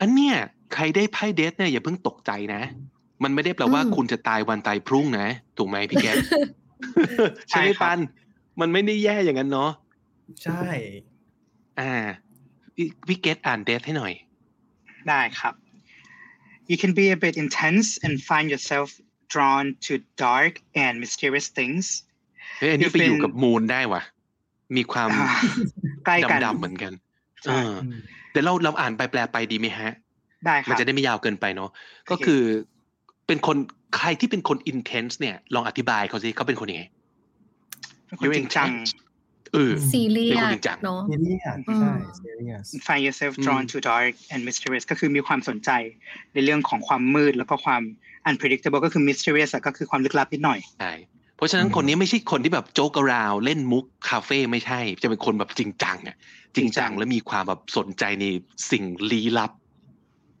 [0.00, 0.36] อันเนี้ย
[0.74, 2.62] ใครได้ไพ่เดทเนี่ยอย่าเพิ่งตกใจนะ
[3.22, 6.06] มันไม่ได้แปลว่าอืมคุณจะตายวันตายพรุ่งนะ ถูกไหมพี่แก
[7.50, 7.98] ใช่ใช่ไหมครับปัน
[8.60, 9.70] มันไม่ได้แย่อย่างนั้นเนาะ
[10.44, 10.64] ใช่
[11.80, 11.92] อ่า
[12.74, 14.12] พี่พี่เกตอ่านเดทให้หน่อย
[15.08, 15.54] ได้ครับ
[16.70, 18.88] you can be a bit intense and find yourself
[19.32, 19.92] drawn to
[20.26, 20.54] dark
[20.84, 21.84] and mysterious things
[22.58, 24.02] เฮ้ยอันนี้คือไปอยู่เป็นกับมูนได้ว่ะ
[24.76, 25.30] มีความอ่า
[26.04, 26.92] ใกล้กันดำๆเหมือนกัน
[27.44, 27.58] ใช่
[28.34, 29.90] เออแต่เราเราอ่านไปแปลไปดีไหมฮะ
[30.46, 31.70] ได้คมันรับจะได้ไม่ยาวเกินไปเนาะ
[32.08, 32.42] ก็โอเคคือ
[33.26, 33.56] เป็นคน
[33.96, 36.84] ใครที่เป็นคน intense เนี่ย ลองอธิบายเขาสิเขาเป็นคนยังไง
[38.06, 38.90] เป็นคนจริงจัง intense
[39.52, 41.92] เออซีเรียเป็นคนสจริงจังเนาะ serious อืมใช่
[42.22, 45.70] serious find yourself อืม drawn to dark and mysterious ก็คือมีความสนใจ
[46.34, 47.82] ในเรื่องของความมืดแล้วก็ความ
[48.28, 50.92] unpredictable ก็คือ mysterious อะก็คือความลึกลับนิดหน่อยใช่
[51.36, 56.16] เพราะฉะนั้นอืมคนนี้ไม่ใช่คนที่แบบโจ๊กราวเล่นมุกคาเฟ่ไม่ใช่ จะเป็นคนแบบจริงจังอะ
[56.56, 58.24] จริงจังจริงจังและมีความแบบสนใจใน
[58.70, 59.52] สิ่งลี้ลับ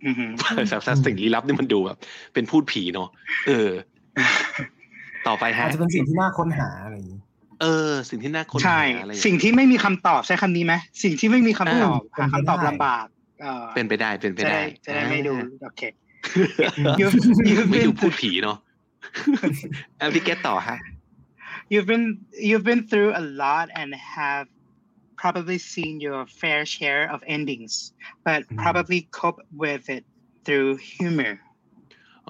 [0.06, 0.30] อือหือ
[0.68, 1.98] แต่แต่สิ่งลี้ลับนี่มันดูแบบ
[2.34, 3.08] เป็นพูดผีเนาะ
[3.46, 3.70] เออ
[5.26, 7.20] ต่อไปฮะอาจจะเป็นสิ่งที่น่าค้นหาอะไรอย่างนี้
[7.62, 13.06] เออ สิ่งที่น่าค้นใช่หาอะไรอย่างสิ่งเงี้ยที่ไม่มีคำตอบใช้คำนี้ไหมสิ่งที่ไม่มีคำตอบอ่าหาคำตอบเป็นไปได้ลำบาก
[13.42, 15.82] เออเป็นไปได้เป็นไปจะได้ได้จะได้ไม่ดูอ่าโอเค
[17.00, 17.14] you've
[17.48, 18.56] you've ไม่ been ดูพูดผีเนาะ
[20.00, 20.78] อะพี่เกตต่อฮะ
[21.72, 22.06] you've been
[22.48, 24.46] you've been through a lot and have
[25.22, 27.74] probably seen your fair share of endings
[28.26, 28.58] but Mm.
[28.64, 30.04] probably cope with it
[30.44, 31.32] through humor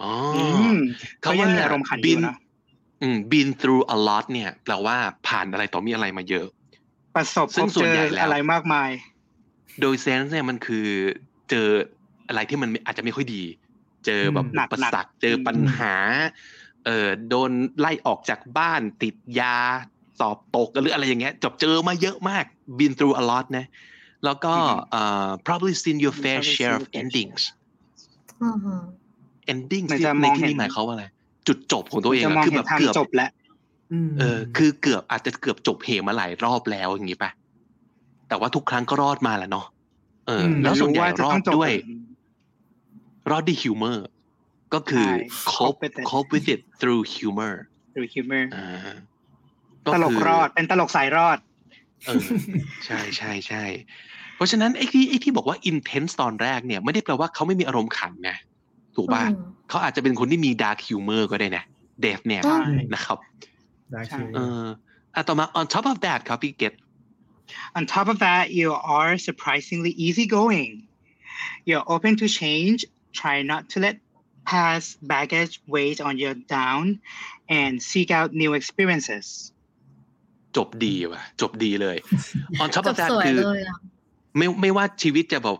[0.00, 0.76] อ๋ออือม
[1.22, 2.36] เขาก็ยังว่ามีอารมณ์ขันอบิยู่นนะ
[3.02, 4.96] อืม been through a lot เนี่ยแปลว่า
[5.28, 6.46] ผ่านอะไรต่อมีอะไรมาเยอะ
[7.14, 8.90] ประสบซึ่พงบส่วเจนอใหญ่แล้วอะไรมากมาย
[9.80, 10.86] โดยเซนส์เนี่ยมันคือ
[11.50, 11.68] เจอ
[12.28, 13.42] อะไรที่มันอาจจะไม่ค่อยดี
[14.06, 15.94] เจอแบบหนัอุกปหนักสรรคเจอปัญหา
[16.84, 17.50] เอ่อโดน
[17.80, 19.56] ไล่ออกจากบ้านติดยา
[20.20, 22.44] สอบตกหรืออะไรอย่างเงี้ยจบเจอมาเยอะมาก
[22.78, 23.66] been through a lot นะ
[24.24, 24.54] แล้วก็
[24.90, 27.42] เอ่อ probably seen your fair Probably share seen of your fair endings
[28.44, 28.82] อือหือ
[29.52, 31.04] endings มันที่จะในมองที่เห็นี้นหมายเขามว่าอะไร
[31.48, 33.30] จุดจบของตัวเองจะอะมองคือเห็แบนบทางเกือบจบแล้ว
[34.08, 37.30] มเออ คือเกือบอาจจะเกือบจบเหมาหลายรอบแล้วอย่างงี้ปะ
[38.28, 39.66] แต่ว่าทุกครั้งก็รอดมาแหละเนาะ
[40.26, 41.70] เอออมแล้วส่วนใหญ่รู้าจะรอต้ดงจบด้วย
[43.30, 44.06] รอดด้วยฮิวเมอร์
[44.74, 45.14] ก็คือใช่
[45.52, 47.54] cope cope with it cope with it through humor
[47.92, 48.94] through humor อ่า
[49.92, 51.38] ตลกคือรอดเป็นตลกสายรอด
[52.06, 52.26] เออ
[52.86, 53.64] ใช่ใช่ใช่
[54.36, 58.36] เพราะฉะนั้นไอ้ที่ไอ้ที่บอกว่า intense ตอนแรกเนี่ย ไม่ได้แปลว่าเขาไม่มีอารมณ์ขันนะ
[58.96, 61.64] ถูกป่ะอืมเขาอาจจะเป็นคนที่มี dark humor ก็ได้นะ
[62.00, 62.62] เดฟเนี่ยใช่
[62.94, 63.18] นะครับ
[63.92, 64.62] ได้ใช่คือเออ
[65.14, 66.74] อะต่อมา on top of that ครับพี่เกต
[67.76, 70.70] On top of that, you are surprisingly easygoing.
[71.68, 72.80] You're open to change,
[73.20, 73.94] try not to let
[74.52, 76.84] past baggage weigh on you down,
[77.58, 79.26] and seek out new experiences.
[80.56, 81.96] จบดีว่ะ จบดีเลย
[82.62, 83.76] on top จ of บ that สวยคือเลยอะ
[84.36, 85.58] ไม่ไม่ว่าชีวิตจะแบบ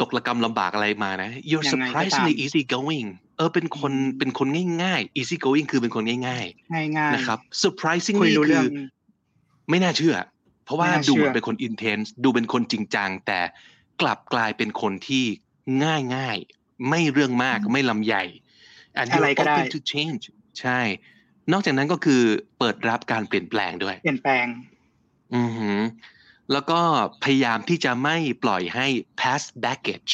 [0.00, 4.48] ตกระกรรมลำบากอะไรมานะ you're ยังไงก็ตาม surprisingly easy going เออเป็นคนอืมเป็นคน
[4.82, 8.66] ง่ายๆ easy going คือเป็นคนง่ายง่ายๆๆนะครับคุย surprisingly รู้คืเรื่ออง
[9.70, 10.16] ไม่น่าเชื่อ
[10.64, 13.40] เพราะว่าไม่น่าดูเชื่อเหมือนเป็นคน intense ดูเป็นคนจริงจังแต่
[14.00, 15.24] กลับกลายเป็นคนที่
[15.84, 18.24] ง่ายง่ายๆ ไม่เรื่องมากไม่ลำใหญ่
[19.00, 20.24] and อะไร you're ก็ได้ open to change
[20.60, 20.80] ใช่
[21.52, 22.22] นอกจากนั้นก็คือ
[22.58, 24.46] เปิดรับการเปลี่ยนแปลงด้วย เปลี่ยนแปลง
[25.34, 25.80] อือหือ
[26.52, 26.80] แล้วก็
[27.24, 28.86] พยายามที่จะไม่ปล่อยให้
[29.20, 30.12] pass baggage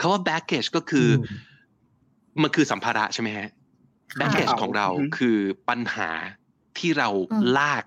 [0.00, 3.48] คาว่า baggage ก็คืออมันคือสัมภาระใช่ไหมฮะ
[4.10, 5.38] ค่ะ baggage ของเราอือหือคือ
[5.68, 6.10] ปัญหา
[6.78, 7.84] ที่เราอืมลาก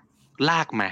[0.50, 0.88] ลากมา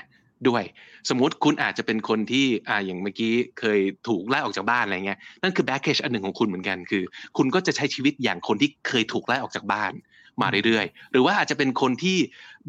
[0.48, 0.62] ด้วย
[1.08, 7.02] สมมุติคุณอาจจะเป็นคนที่อ่าอย่างเมื่อกี้เคยถูกไล่ออกจากบ้านอะไรเงี้ยนั่นคือ baggage อันหนึ่งของคุณเหมือนกันคือ
[7.36, 9.92] คุณก็จะใช้ชีวิตอย่างคนที่เคยถูกไล่ออกจากบ้าน
[10.40, 12.18] มาเรื่อยๆ หรือว่าอาจจะเป็นคนที่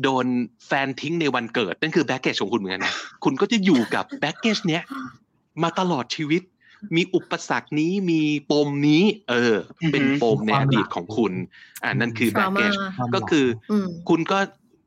[0.02, 0.26] โดน
[0.68, 2.94] แฟนทิ้งในวันเกิด นั่นคือ baggage ของคุณเหมือนกันนะ
[3.24, 4.84] คุณก็จะอยู่กับ baggage เนี้ย
[5.64, 6.42] มาตลอดชีวิต
[6.96, 8.22] มีอุปสรรคนี้มี
[8.52, 9.56] ปมนี้ เออ
[9.92, 11.34] เป็นปมในอดีตของคุณ
[11.84, 14.40] อ่านั่นคือแบ็กเกจ trauma ก็คืออืมคุณก็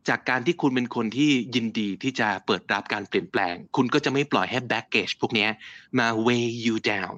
[0.09, 5.51] จากการที่คุณเป็นคนที่ยินดีที่จะเปิดรับการเปลี่ยนแปลง คุณก็จะไม่ปล่อยให้ baggage พวกเนี้ย
[5.99, 7.15] มา weigh you down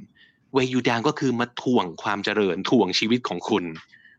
[0.56, 3.64] weigh you down ก็คือมาถ่วงความเจริญถ่วงชีวิตของคุณ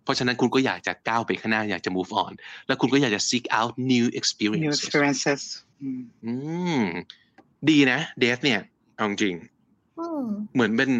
[0.03, 2.31] เพราะฉะนั้นคุณก็อยากจะก้าวไปข้างหน้าอยากจะ move on
[2.67, 5.41] แล้วคุณก็อยากจะ seek out new new experiences experiences
[5.81, 6.33] อืมอื
[6.79, 6.83] ม
[7.69, 8.59] ดีนะเดฟเนี่ย
[8.95, 9.35] เอาจริง
[9.99, 10.23] อืม
[10.53, 10.91] เหมือนเป็น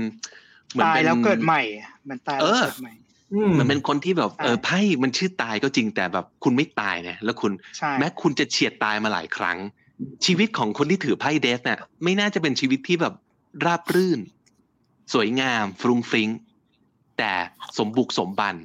[0.72, 1.62] เหมือนตายเป็นแล้วเกิดใหม่
[2.10, 3.07] มันตายแล้วเออเกิดใหม่เห
[3.58, 9.58] มือนเป็นคนที่แบบใช่เออไพ่มันชื่อตายก็จริงแต่แบบคุณไม่ตายนะแล้วคุณใช่แม้คุณจะเฉียดตายมาหลายครั้ง
[10.26, 13.14] ชีวิตของคนที่ถือไพ่เดฟเนี่ยไม่น่าจะเป็นชีวิตที่แบบ
[13.66, 14.20] ราบรื่น
[15.14, 16.30] สวยงามฟรุ้งฟริ้ง
[17.18, 17.34] แต่
[17.78, 18.56] สมบุกสมบัน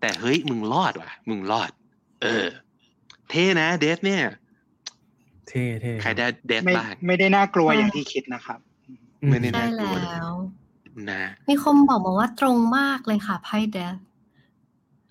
[0.00, 1.70] แต่เฮ้ยมึงรอดว่ะ มึงรอด
[2.22, 2.46] เออ
[3.30, 4.22] เท่นะเดฟเนี่ย
[5.48, 8.58] เท่เท่ใครได้เดฟไม่บ้างไม่ได้น่ากลัวอย่างที่คิดนะครับ
[9.30, 10.32] ไม่ได้ใช่น่ากลัวแล้ว
[11.10, 13.96] นะมีคนบอกมาว่าตรงมากเลยค่ะไพ่เดฟ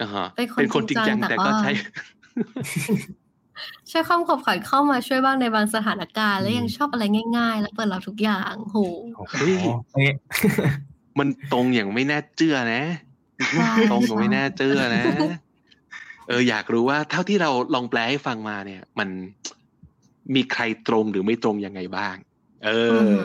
[0.01, 1.72] อ่าฮะเป็นคนเป็นคนจริงจังจริงจังแต่แต่ก็ว่าใช้
[3.89, 7.03] ใช้ความขบขันเข้ามาช่วยบ้างในบางสถานการณ์ และยังชอบอะไร
[7.38, 8.77] ง่าย ๆ และเปิดรับทุกอย่างโห
[9.15, 9.55] โอ้โหเฮ้ย
[9.91, 10.14] เป๊ะ
[11.19, 12.84] มันตรงอย่างไม่น่าเชื่อนะ
[13.53, 15.03] ใช่ตรงกับไม่น่าเชื่อนะ
[16.27, 19.09] เอออยากรู้ว่าเท่าที่เราลองแปลให้ฟังมาเนี่ย มัน
[20.35, 22.15] มีใครตรงหรือไม่ตรงยังไงบ้าง
[22.65, 22.69] เอ
[23.11, 23.19] อ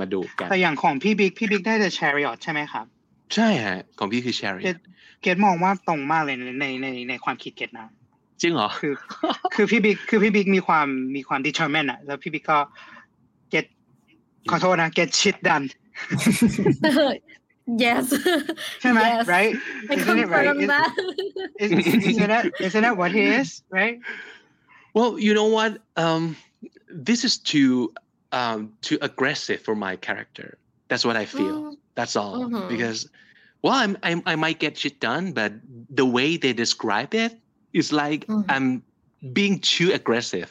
[0.00, 2.86] มาดูกัน แต่อย่างของพี่บิ๊กพี่บิ๊กได้แต่ chariot ใช่ไหมครับ
[3.34, 4.76] ใช่ฮะ ของพี่คือแชร์เกต
[5.22, 7.86] เกตมองว่าตรงมากเลยในในในในความคิดเกตนะ
[8.40, 8.94] จริงเหรอคือ
[9.54, 10.86] คือพี่บิ๊กคือพี่บิ๊กมีความ
[11.16, 12.58] มีความ determined อะแล้วพี่บิ๊กก็
[13.52, 13.64] get
[14.50, 15.64] ขอโทษนะ get shit done
[17.84, 18.04] yes
[18.80, 19.52] ใช่ไหม yes right
[19.90, 20.90] I isn't it right confirm Is- that
[21.62, 21.72] is-
[22.10, 23.48] isn't that isn't that what he is
[23.78, 23.96] right
[24.96, 25.72] Well, you know what?
[26.04, 26.22] Um,
[27.08, 27.92] this is too
[28.39, 30.47] um, too aggressive for my character.
[30.89, 31.57] That's what I feel.
[31.61, 31.77] Mm.
[31.97, 32.35] That's all.
[32.45, 32.63] Mhm.
[32.73, 32.99] Because,
[33.63, 35.51] well, I'm, I'm I might get shit done, but
[36.01, 37.33] the way they describe it
[37.79, 38.45] is like Mhm.
[38.53, 38.67] I'm
[39.37, 40.49] being too aggressive.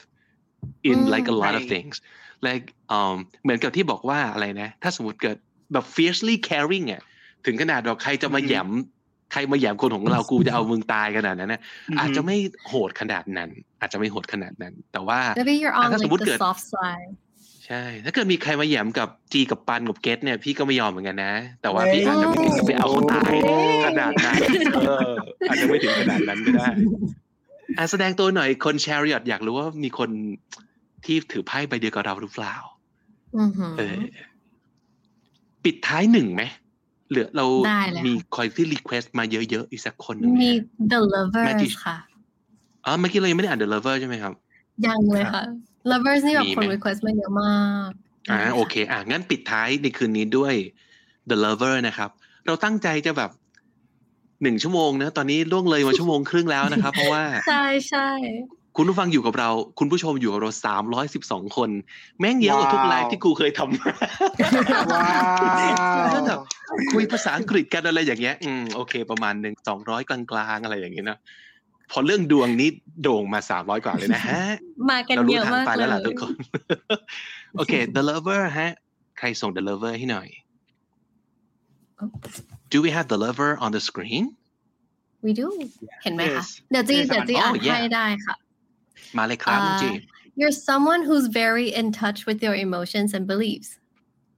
[0.91, 1.95] in อืม like a lot of ใช่ things
[2.49, 5.37] like um เหมือนกับที่บอกว่าอะไรนะ ถ้าสมมติเกิด
[5.73, 7.03] แบบ fiercely caring อ่ะ
[7.47, 8.69] ถึงขนาดเราใครจะมา อือฮึ แหยม
[9.33, 11.61] ใครมาแหยมคนของเรากูจะเอามึงตายขนาดนั้นนะ
[11.99, 12.37] อาจจะไม่
[12.69, 13.51] โหดขนาดนั้น
[13.81, 17.11] อาจจะไม่โหดขนาดนั้น แต่ว่า maybe you're on ถ้าสม like มุติ the เกิด soft side
[17.66, 23.34] ใช่ ถ้าเกิดมีใครมาแหยมกับจีกับปันกับเกตเนี่ยพี่ก็ไม่ยอมเหมือนกันนะ แต่ว่าพี่อาจจะไม่ถึงกับไปเอาเขาตาย
[23.86, 24.36] ขนาดนั้น
[24.88, 25.12] เออ
[25.50, 26.68] อาจจะไม่ถึงขนาดนั้นก็ได้
[27.78, 30.10] อะแสดงตัวหน่อยคน chariot อยากรู้ว่ามีคน
[31.06, 32.56] ที่ถือไพ่ใบเดียวกับเราหรือเปล่า
[33.38, 33.96] อือหือเออ
[35.64, 36.44] ปิดท้ายหนึ่งไหม
[37.10, 40.62] เหลือเราได้เลยค่ะมีคอยที่ request มาเยอะๆอีกสักคนหนึ่งไหมีฮะ
[40.92, 41.98] the lovers Magic ค่ะ
[42.86, 44.34] อ๋อเมื่อกี้เรายังไม่ได้อ่าน The Lover ใช่ไหมครับ
[44.86, 45.44] ยังเลยค่ะ
[45.92, 47.90] lovers นี่แบบมีไหมคน request มาเยอะมาก
[48.30, 50.54] อ่ามีะโอเค อะงั้นปิดท้ายในคืนนี้ด้วย
[51.30, 52.10] The Lover นะครับ
[52.46, 53.32] เราตั้งใจจะแบบ
[54.42, 58.10] หนึ่งชั่วโมงนะ ตอนนี้ล่วงเลยมาชั่วโมงครึ่งแล้วนะครับ เพราะว่า ใช่ใช่
[58.78, 59.50] คุณผู้ฟังอยู่กับเรา
[59.80, 61.70] คุณผู้ชมอยู่กับเราสามร้อยสิบสองคน
[62.20, 63.92] แม่งเยอะกว่าทุกไลฟ์ที่กูเคยทำมา
[64.94, 65.10] ว้า
[66.06, 66.40] วก็แบบ
[66.94, 70.20] คุยภาษาอังกฤษกันอะไรอย่างเงี้ย อืมโอเค ประมาณหนึ่งสองร้อยกลา
[70.56, 71.18] งๆ อะไรอย่างเงี้ยนะ
[71.92, 72.70] พอเรื่องดวงนี้
[73.02, 74.42] โด่งมาสามร้อยกว่าเลยนะฮะ
[74.92, 76.34] มากันเราเยรู้อะทางมากไปเลแล้วยล่ะทุกคน
[77.56, 78.72] โอเค The Lover ฮะ
[79.18, 80.28] ใครส่ง The Lover ให้หน่อย
[82.72, 84.24] Do we have The Lover on the screen
[85.26, 85.48] we do
[86.04, 88.36] เห็นไหมคะ Yes เดี๋ยวจี Yes เดี๋ยวจี oh อ่าน yeah ให้ได้ค่ะ
[89.18, 89.90] มาเลยครับน้องอ่าจี
[90.40, 93.70] you're someone who's very in touch with your emotions and beliefs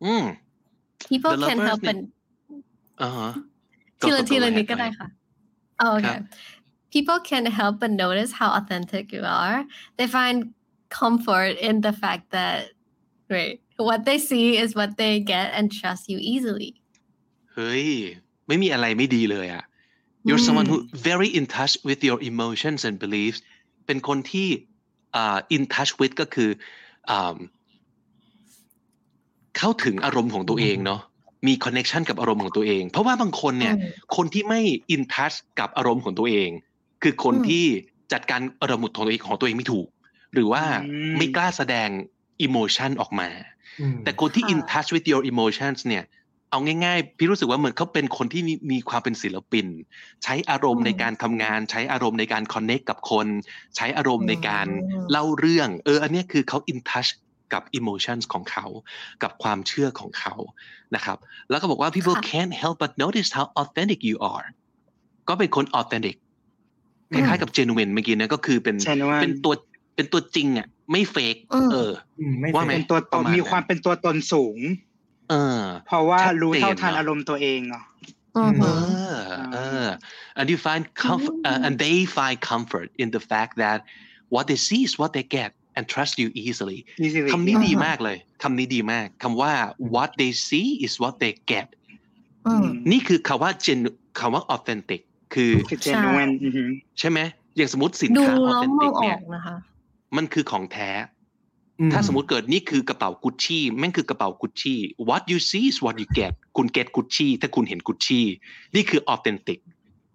[0.03, 0.23] อืม
[1.09, 2.01] people The can lovers help เนี่ย and
[3.01, 3.29] อ่าฮะ
[4.01, 5.07] ทีละก็ทีละก็นิดก็ได้ให้ค่ะ
[5.85, 6.21] oh, ครั okay บ
[6.93, 9.59] people can help but notice how authentic you are
[9.97, 10.37] they find
[10.99, 12.59] comfort in the fact that
[13.35, 13.55] right
[13.89, 16.71] what they see is what they get and trust you easily
[17.53, 17.85] เฮ้ย
[18.47, 19.63] ไม่มีอะไรไม่ดีเลยอะ
[20.27, 20.77] you're someone who
[21.09, 23.39] very in touch with your emotions and beliefs
[23.85, 24.47] เป็นคนที่
[25.15, 26.49] อ่า in touch with ก็คือ
[27.09, 27.37] อ่า
[29.57, 31.01] เข้าถึงอารมณ์ของตัวเองเนาะ
[31.47, 34.61] มี connection กับอารมณ์ของตัวเอง เพราะว่าบางคนเนี่ยอืมคนที่ไม่
[34.95, 36.49] in touch กับอารมณ์ของตัวเอง
[37.03, 37.65] คือคนอืมที่
[38.13, 39.87] จัดการอารมณ์ของตัวเองของตัวเองไม่ถูก
[40.33, 41.89] หรือว่าอืมไม่กล้าแสดง
[42.47, 43.29] emotion ออกมา
[43.81, 46.03] อืมแต่คนที่ค่ะ in touch with your emotions เนี่ย
[46.51, 49.65] เอาง่ายๆ พี่รู้สึกว่าเหมือนเขาเป็นคนที่มีมีความเป็นศิลปิน
[50.23, 53.27] ใช้อารมณ์อืมในการทำงาน ใช้อารมณ์ในการ connect กับคน
[53.75, 57.09] ใช้อารมณ์ในการอืมเล่าเรื่อง เออ อันเนี้ยคือเขา in touch
[57.53, 58.65] กับ emotions ของเขา
[59.23, 60.35] กับความเชื่อของเขา
[60.95, 61.17] นะครับ
[61.49, 64.47] แล้วก็บอกว่า people ค่ะ can't help but notice how authentic you are
[65.29, 66.15] ก็เป็นคน authentic
[67.13, 69.53] คอืมล้ายๆกับ genuine เมื่อกี้เนะก็คือเป็น Genuine เป็นตัว
[69.95, 74.57] เป็นตัวจริงอะไม่เฟกอืมเอออืมไม่ว่าไหมเป็เป็นนตัวตประนมาณมีนั้นความเป็นตัวตนสูง
[75.29, 77.83] เออ เพราะว่าชัดรู้เท่าเจนทันเนอะอารมณ์ตัวเองเนาะ
[78.37, 78.79] อือเอหือ
[79.09, 79.13] อ
[79.53, 79.85] เออ
[80.39, 83.79] and you find comfort uh, and they find comfort in the fact that
[84.33, 89.53] what they see is what they get and trust you easily นี่สิคำนี้อืมดีมากเลยคำนี้ดีมากคำว่า
[89.95, 91.67] what they see is what they get
[92.47, 93.79] อืมนี่คือคำว่า gen
[94.19, 95.01] คำว่า authentic
[95.33, 97.19] คือคือเจนเวนอือหือใช่ไหม
[97.55, 99.55] อย่างสมมติสินดูค้าแล้วมอง authentic อเนี่อยกนะคะ
[100.17, 100.91] มันคือของแท้
[101.93, 104.79] ถ้าสมมติเกิดนี่คือกระเป๋ากุชชี่แม่งคือกระเป๋ากุชชี่
[105.09, 108.25] what you see is what you get คุณ get กุชชี่ถ้าคุณเห็นกุชชี่
[108.75, 109.59] นี่คือ authentic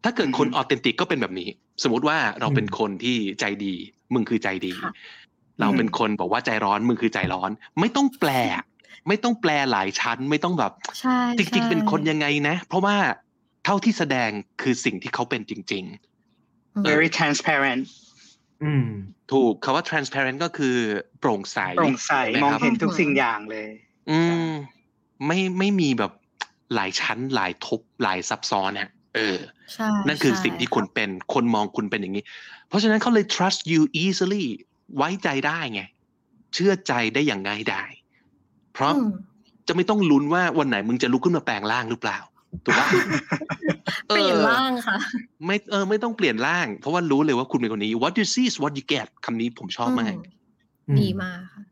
[0.04, 1.48] ถ้าเกิดคนอืม authentic ก็เป็นแบบนี้
[1.82, 3.74] สมมติว่าเราเป็นคนที่ใจดี
[4.14, 4.92] มึงคือใจดีค่ะ
[5.60, 8.30] เราเป็นคนบอกว่าใจร้อนมึงคือใจร้อน ไม่ต้องแปล
[9.08, 12.96] ไม่ต้องแปลหลายชั้น ไม่ต้องแบบใช่จริงใช่ๆเป็นคนยังไงนะ เพราะว่า
[13.64, 14.30] เท่าที่แสดง
[14.62, 15.86] คือสิ่งที่เขาเป็นจริง
[16.76, 17.82] อืม very transparent
[18.64, 20.76] อืมๆถูกคาว่า transparent ก็คือ
[21.20, 23.68] โปร่งใสโปร่งใสไหมองครับเห็นทุกสิ่งอย่างเลย
[24.10, 24.50] อืม
[25.26, 26.12] ไม่ไม่มีแบบ
[26.74, 29.36] หลายชั้นหลายทบหลายซับซ้อนเนี่ยเออ
[29.72, 32.24] ใช่นั่นคือใช่สิ่งที่คุณเป็น คนมองคุณเป็นอย่างนี้
[32.68, 34.44] เพราะฉะนั้นเขาเลย trust you easily
[34.96, 35.82] ไว้ใจได้ไง
[36.54, 37.90] เชื่อใจได้อย่างง่ายดาย
[38.72, 39.10] เพราะอืม
[39.68, 42.18] จะไม่ต้องลุ้นว่าวันไหนมึงจะลุกขึ้นมาแปลงร่างหรือเปล่า
[42.64, 42.88] ถูกปะ
[44.08, 44.98] เปลี่ยนร่างค่ะ
[45.46, 50.14] ไม่เออไม่ต้องเปลี่ยนร่าง เพราะว่ารู้เลยว่าคุณเป็นคนนี้ what you see is what you get คำนี้ผมชอบมาก
[50.88, 51.62] อืมดีมากค่ะ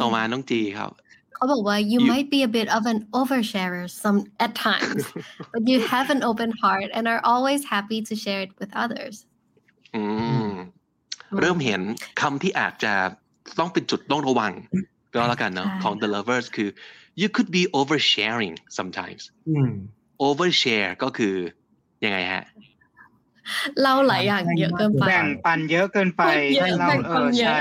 [0.00, 0.90] ต่อมาน้องจีครับ
[1.34, 5.02] เขาบอกว่า you You- might be a bit of an oversharer some at times
[5.52, 9.14] but you have an open heart and are always happy to share it with others
[9.94, 10.02] อื
[10.48, 10.50] ม
[11.40, 11.80] เริ่มเห็น
[12.20, 12.92] คำที่อาจจะ
[13.58, 14.52] ต้องเป็นจุดต้องระวัง
[15.14, 16.68] ก็แล้วกันเนาะใช่ของ the lovers คือ
[17.20, 19.72] you could be oversharing sometimes อืม
[20.28, 21.34] overshare ก็คือ
[22.04, 22.44] ยังไงฮะ
[23.80, 27.60] เล่าหลายอย่างเยอะเกินไปแบ่งปันเยอะเกินไปพูดเยอะให้เราแบ่งเอปันอเยอะใช่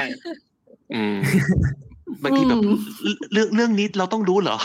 [0.96, 1.18] อืม
[2.24, 2.78] บางทีแบบอืม
[3.34, 4.58] เรื่องเรื่องนี้เราต้องรู้เหรอ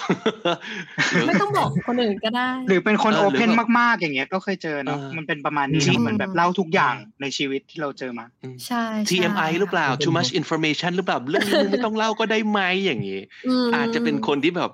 [1.12, 8.26] หรือไม่ต้องบอกคนอื่นก็ได้ หรือเป็นคนเออโอหรือเพนแบบมากๆอย่างเงี้ย ก็เคยเจอเนาะเออมันเป็นประมาณนี้จริเนาะงเหมือนแบบเล่าทุกอย่างในชีวิตที่เราเจอมา
[8.66, 13.20] ใช่ใช่ TMI หรือเปล่า too much information หรือเปล่าเรื่องนี้มึงไม่ต้องเล่าก็ได้ไหมอย่างนี้
[13.68, 14.70] มอาจจะเป็นคนที่แบบ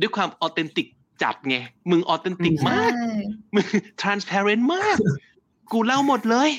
[0.00, 0.86] ด้วยความออเทนติก
[1.22, 1.56] จัดไง
[1.90, 2.92] มึงออเทนติกใช่มาก
[3.54, 3.66] มึง
[4.02, 4.96] transparent มาก
[5.72, 6.50] กูเล่าหมดเลย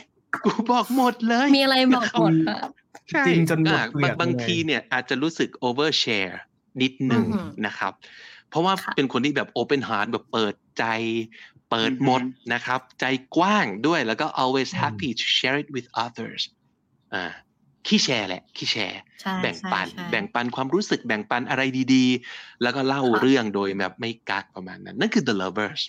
[0.45, 2.57] กูบอกหมดเลย มีอะไรบอกหมดค่ะ
[3.11, 6.35] ใช่จริงจนหมดอะเปลือกบางบางเลยทีเนี่ยอาจจะรู้สึก overshare
[6.81, 7.93] นิดหนึ่งอือหือนะครับ
[8.49, 10.85] เพราะว่าค่ะเป็นคนที่แบบ open heart แบบเปิดใจ
[11.69, 12.21] เปิดอือหือหมด
[12.53, 13.05] นะครับ ใจ
[13.35, 16.41] กว้างด้วยแล้วก็ always อืม happy to share it with others
[17.13, 17.23] อ่า
[17.87, 21.61] ขี้แชร์แหละขี้แชร์ใช่แบ่งปันใช่ใช่แบ่งปันความรู้สึกแบ่งปันอะไร
[21.93, 25.81] ดีๆ แล้วก็เล่าค่ะเรื่องโดยแบบไม่กักประมาณนั้น นั่นคือ the lovers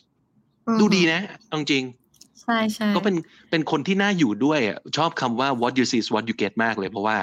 [0.67, 1.85] อืมดูดีนะเอาจริง
[2.43, 3.17] ใช่ใช่ก็เป็น
[3.51, 7.17] เป็นคนที่น่าอยู่ด้วยอะชอบคำว่า what you see is what you get มากเลยเพราะว่า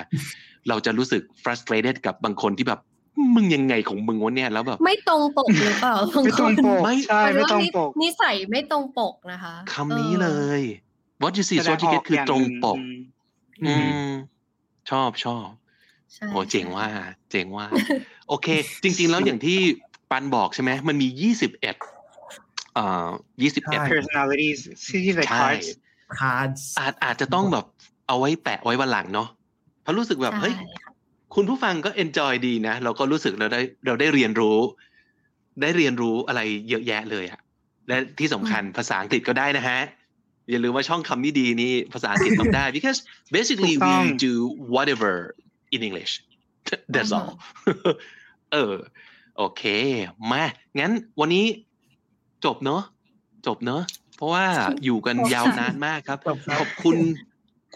[0.69, 2.79] เราจะรู้สึก frustrated กับบางคนที่แบบ
[3.35, 10.29] มึงยังไงของมึงวะเนี่ยแล้วแบบไม่ตรงปกหรือเปล่าบาไม่ตรงคนปกไม่ใช่ไม่ตรงปกนิสัยไม่ตรงปกนะคะคำนี้ออเล
[10.59, 10.61] ย
[11.21, 12.95] what you see is แสด what ง you ออ get กคืออย่างตรงหนึ่ปก อืม
[13.65, 13.73] อื
[14.07, 14.11] ม
[14.91, 15.47] ชอบชอบ
[16.13, 16.87] ใช่โอ้เจ๋งใช่ว่า
[17.31, 17.67] เจ๋งว่า
[18.27, 18.47] โอเค
[18.83, 19.59] จริง ๆ แล้วอย่างที่
[20.11, 21.75] ปันบอกใช่ไหมมันมียี่สิบเอ็ด
[22.73, 23.07] เอ่อ
[23.41, 24.59] ยี่สิบใช่เอ็ด personalities
[24.91, 25.67] ที่ like ใช่ cards
[26.19, 27.65] cards อาจอาจจะต้องแบบ
[28.07, 29.27] เอาไว้แปะไว้วันหลังเนาะ
[29.81, 30.53] เพราะรู้สึกแบบใช่เฮ้ย
[30.83, 30.91] ค่ะ
[31.35, 34.57] คุณผู้ฟังก็ enjoy ดีนะ เราก็รู้สึกเราได้เราได้เรียนรู้
[35.61, 37.39] ได้เรียนรู้อะไรเยอะแยะเลยอะ
[37.87, 39.79] และที่สำคัญภาษาอังกฤษก็ได้นะฮะ
[40.49, 42.99] อย่าลืมว่าช่องคำนี้ดีนี่ภาษาอังกฤษต้องได้ because
[43.35, 44.33] basically ถูกต้ we อง do
[44.75, 45.13] whatever
[45.75, 46.13] in English
[46.93, 47.31] that's อือ all
[47.65, 47.71] ฮึ
[48.51, 48.75] เออ
[49.37, 49.63] โอเค
[50.31, 50.43] มา
[50.79, 51.45] งั้นวันนี้
[52.45, 52.81] จบเนอะ
[53.47, 53.81] จบเนอะ
[54.17, 54.45] เพราะว่า
[54.85, 56.97] อยู่กันยาวนานมากครับจบครับขอบคุณ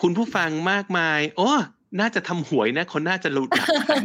[0.01, 1.51] คุณผู้ฟังมากมาย โอ้
[1.99, 4.03] น่าจะทำหวยนะคนน่าจะรู้จักกัน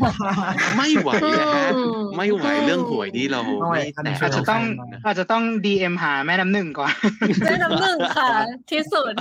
[0.76, 1.10] ไม่ไหว
[1.40, 4.62] นะฮะอืมไม่ไหวเรื่องหวยนี่เราไม่ไหวไม่อันแตะนี้อาจจะต้อง
[4.92, 6.92] นะอาจจะต้อง DM หาแม่น้ำหนึ่งก่อน
[7.44, 8.28] แม่น้ำหนึ่งค่ะ
[8.70, 9.12] ที่สุด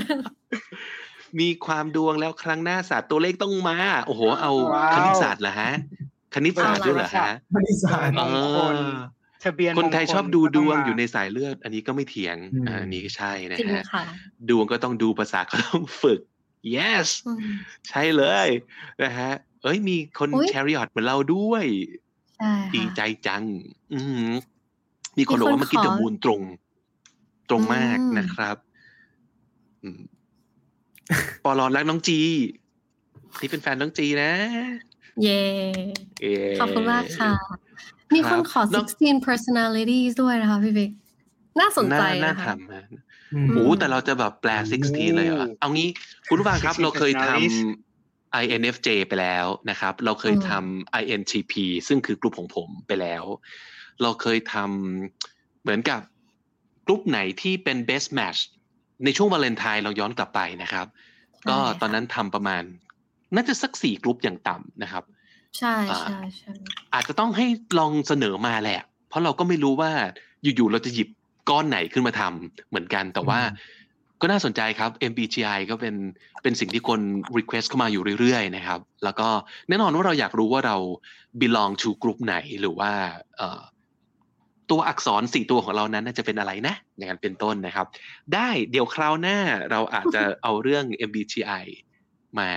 [1.39, 5.71] มีความดวงแล้วครั้งหน้าศาสตร์ตัวเลขต้องมา โอ้โห เอาว้าวคณิตศาสตร์เหรอฮะ
[6.33, 8.67] คณิตศาสตร์ด้วยเหรอฮะบริษัทเอมงคลอ
[9.43, 14.03] ทะเบียนคนไทยมงลชอบดูดวงก็ต้มาอยู่ในสายเลือด อันนี้ก็ไม่เถียงอืมอ่าอันนี้ก็ใช่นะจริงฮะค่ะ
[14.49, 16.19] ดวงก็ต้องดูภาษาก็ต้องฝึก
[16.75, 17.55] yes อืม
[17.89, 18.47] ใช่เลย
[19.03, 19.31] นะฮะ
[19.63, 21.65] เอ้ยมีคนอุ๊ยแชริออตเหมือนเราด้วย
[22.37, 23.43] ใช่ดีค่ะใจจัง
[23.93, 24.31] อือหือ
[25.17, 26.41] มีคนมีบอกคนว่าเมื่อกี้ขอเดอะมูนตรง
[27.49, 28.57] ตรงมากอืมนะครับ
[29.83, 30.01] อืม
[31.43, 32.19] ปอลอนรักน้องจี
[33.41, 34.31] นี่เป็นแฟนน้องจีนะ
[35.23, 35.41] เย่
[36.21, 37.31] เย้ขอบคุณมากค่ะ
[38.13, 40.91] มีคนขอรับ16 personalities ด้วยนะคะพี่บิ๊ก
[41.59, 43.01] น่าสนใจน่าน่านะคะทำนะอืม
[43.55, 44.51] โอ้แต่เราจะแบบแปล
[44.83, 45.89] 16 เลยเหรอเอางี้
[46.29, 51.53] คุณผู้ฟังครับเราเคยทำ INFJ ไปแล้วนะครับ เราเคยทำ INTP
[51.87, 53.23] ซึ่งคือกลุ่มของผมไปแล้ว
[54.01, 56.01] เราเคยทำเหมือนกับ
[56.87, 58.39] กลุ่มไหนที่เป็น best match
[59.05, 60.87] ในช่วงวาเลนไทน์เราย้อนกลับไปนะครับ
[61.49, 62.63] ก็ตอนนั้นทำประมาณ
[63.35, 65.03] น่าจะสักสี่กลุ่มอย่างต่ำนะครับ
[65.57, 66.53] ใช่ใช่ใช่
[66.93, 67.45] อาจจะต้องให้
[67.79, 69.91] ลองเสนอมาแหละ เพราะเราก็ไม่รู้ว่า
[70.43, 71.09] อยู่ๆเราจะหยิบ
[71.49, 73.79] ก้อนไหนขึ้นมาทำเหมือนกันแต่ว่าอืม
[74.21, 75.95] ก็น่าสนใจครับ MBTI ก็เป็น
[76.41, 76.99] เป็นสิ่งที่คน
[77.37, 79.29] request เข้ามาอยู่เรื่อยๆนะครับ แล้วก็
[79.69, 80.77] แน่นอนว่าเราอยากรู้ว่าเรา
[81.41, 82.91] belong to กลุ่มไหนหรือว่า
[83.37, 83.61] เอ่อ
[84.69, 87.87] ตัวอักษรสี่ตัวของเรานั้นน่าจะเป็นอะไรนะ อย่างนั้นเป็นต้นนะครับ
[88.33, 89.37] ได้เดี๋ยวคราวหน้า
[89.71, 91.65] เราอาจจะเอาเรื่อง MBTI
[92.39, 92.49] มา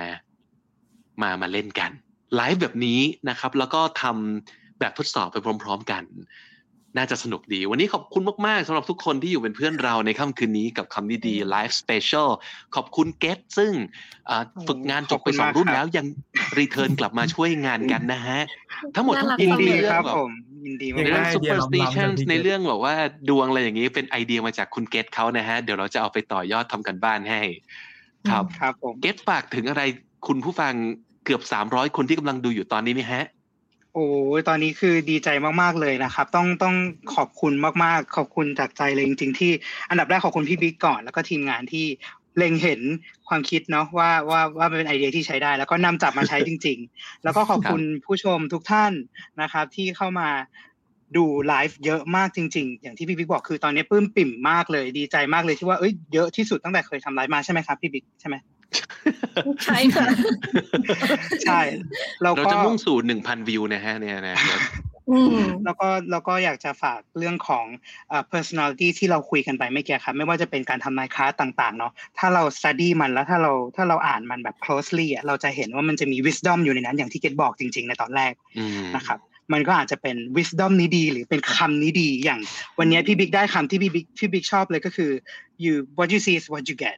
[1.22, 1.90] มามาเล่นกัน
[2.34, 6.02] ไลฟ์แบบนี้นะครับ แล้วก็ทำแบบทดสอบไปพร้อม ๆ กัน
[6.96, 12.28] น่าจะสนุกดี วันนี้ขอบคุณมาก ๆสำหรับทุกคนที่อยู่เป็นเพื่อนเราในค่ำคืนนี้กับคำนี้ดีไลฟ์สเปเชียล
[12.74, 13.72] ขอบคุณเกตซึ่ง
[14.28, 16.06] อ่าฝึกงานจบไปขอบคุณสองมากรุ่นครับแล้วยัง
[16.58, 18.40] รีเทิร์นกลับมาช่วยงานกันนะฮะ
[18.94, 20.30] ทั้งหมดทั้งปยินวงดีในเรื่คอรังบแบบผม
[20.64, 22.94] ยินดีในมากเรื่องได้ superstition ไอเดียล้ำๆกันพี่เกตในเรื่องแบบว่า
[23.28, 27.42] ดวงอะไรอย่างนี้เป็นไอเดียมาจากคุณเกตเขานะฮะ เดี๋ยวเราจะเอาไปต่อยอดทำกันบ้านให้
[28.30, 29.82] ครับๆครับผมเกตฝากถึงอะไร
[30.26, 30.74] คุณผู้ฟัง
[31.24, 33.24] เกือบ300คนที่กำลังดูอยู่ตอนนี้ไหมฮะ
[33.94, 34.06] โอ้
[34.38, 35.28] ยตอนนี้คือดีใจ
[35.62, 36.76] มากๆเลยนะครับ ต้องต้อง
[37.14, 37.52] ขอบคุณ
[37.84, 39.50] มากๆ ขอบคุณจากใจเลยจริงๆที่
[39.88, 41.86] อันดับแรกขอบคุณพี่บิ๊กก่อน แล้วก็ทีมงานที่
[42.38, 42.80] เล็งเห็น
[43.28, 48.92] ความคิดเนาะว่าว่าว่ามันเป็นไอเดียที่ใช้ได้ แล้วก็นำจับมาใช้จริง ๆ แล้วก็ขอบคุณผู้ชมทุกท่าน
[49.42, 50.28] นะครับ ที่เข้ามา
[51.16, 58.36] ดูไลฟ์เยอะมากจริง ๆ อย่างที่พี่บิ๊กบอกคือตอนนี้ปลื้มปิ่มมากเลย ดีใจมากเลยที่ว่าเอ้ยเยอะที่สุดตั้งแต่เคยทำไลฟ์มาใช่ไหมครับพี่บิ๊กใช่ไหม
[59.64, 60.06] ใช่ค่ะ
[61.44, 61.60] ใช่
[62.22, 64.60] เราเราก็จะมุ่งสู่1,000วิวนะฮะเนี่ยนะเดี๋ยว
[65.10, 67.64] อืมแล้วก็แล้วก็อยากจะฝากเรื่องของ
[68.08, 79.18] เอ่อ personality ที่เราคุยกันไปไม่อกี่ครับไม่ว่าจะเป็นการทำนายคลาสต่างๆเนาะถ้าเรา study มันแล้วถ้าเราถ้าเราอ่านมันแบบ closely อะเราจะเห็นว่ามันจะมี wisdom อยู่ในนั้นอย่างที่เกดบอกจริง ๆ ในตอนแรกอืมนะครับ
[79.52, 82.40] มันก็อาจจะเป็น wisdom นี้ดี หรือเป็นคำนี้ดีอย่าง
[82.78, 85.10] วันนี้พี่บิ๊กได้คำที่พี่บิ๊กพี่บิ๊กชอบเลยก็คือ
[85.64, 86.96] you what you see is what you get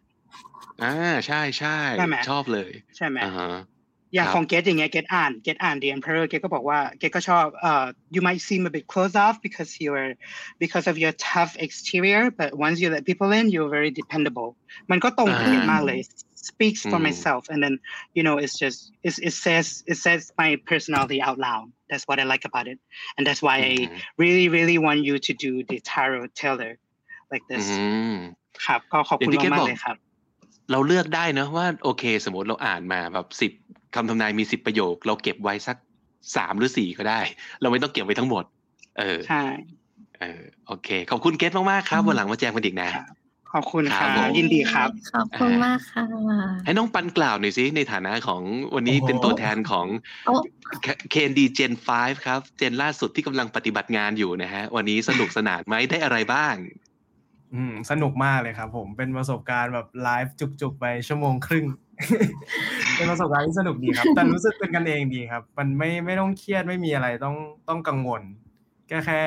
[0.83, 0.95] อ่า
[1.27, 3.49] ใช่ใช่ใช่ไหมชอบเลย ใช่ไหมอ่าฮะ
[4.15, 10.11] อย่างครับของเกตอย่างเงี้ยเกตอ่านเกตอ่าน The Emperor เกตก็บอกว่าเกตก็ชอบเอ่อ you might seem a bit closed off because you're
[10.63, 14.51] because of your tough exterior but once you let people in you're very dependable
[14.91, 15.99] มันก็ตรงกับเกตมากเลย
[16.49, 17.75] speaks for อืม myself and then
[18.17, 22.17] you know it's just it's, it says it says my personality out loud that's what
[22.23, 22.79] I like about it
[23.17, 23.87] and that's why อื I ม
[24.23, 26.73] really really want you to do the tarot teller
[27.33, 27.67] like อื this
[28.15, 28.17] ม
[28.67, 29.97] ครับก็ขอบคุณอย่างที่เกรทมากบอกๆเลยครับ
[30.71, 33.53] เราเลือกได้นะว่าโอเค สมมติเราอ่านมาแบบสิบ
[33.95, 35.77] คำทำนายมีสิบประโยค เราเก็บไว้สัก
[36.37, 37.21] สามหรือสี่ก็ได้
[37.61, 38.45] เราไม่ต้องเก็บไว้ทั้งหมด
[38.99, 39.45] เออใช่
[40.21, 43.07] เออโอเค ขอบคุณเกตมากๆครับอืมวันหลังมาแจมกันอีกนะครับ
[43.53, 46.05] ขอบคุณคครัรับบผมยินดีครับขอบคุณมากค่ะ
[46.65, 48.43] ให้น้องปันกล่าวหน่อยสิในฐานะของ
[48.75, 49.87] วันนี้โอ้โหเป็นตัวแทนของ
[50.27, 50.35] โอ้
[51.13, 56.55] KND Gen 5ครับ เจนล่าสุดที่กำลังปฏิบัติงานอยู่นะฮะ วันนี้สนุกสนานไหมได้อะไรบ้าง
[57.55, 61.67] อืมสนุกมากเลยครับ ผมเป็นประสบการณ์แบบไลฟ์จุกๆไปชั่วโมงครึ่ง
[62.97, 67.37] เป็นประสบการณ์ที่สนุกดีครับ แต่รู้สึกเป็นกันเองดีครับ มันไม่ไม่ต้องเครียดไม่มีอะไรต้อง
[67.69, 68.23] ต้องกังวล
[68.89, 69.21] แค่แค่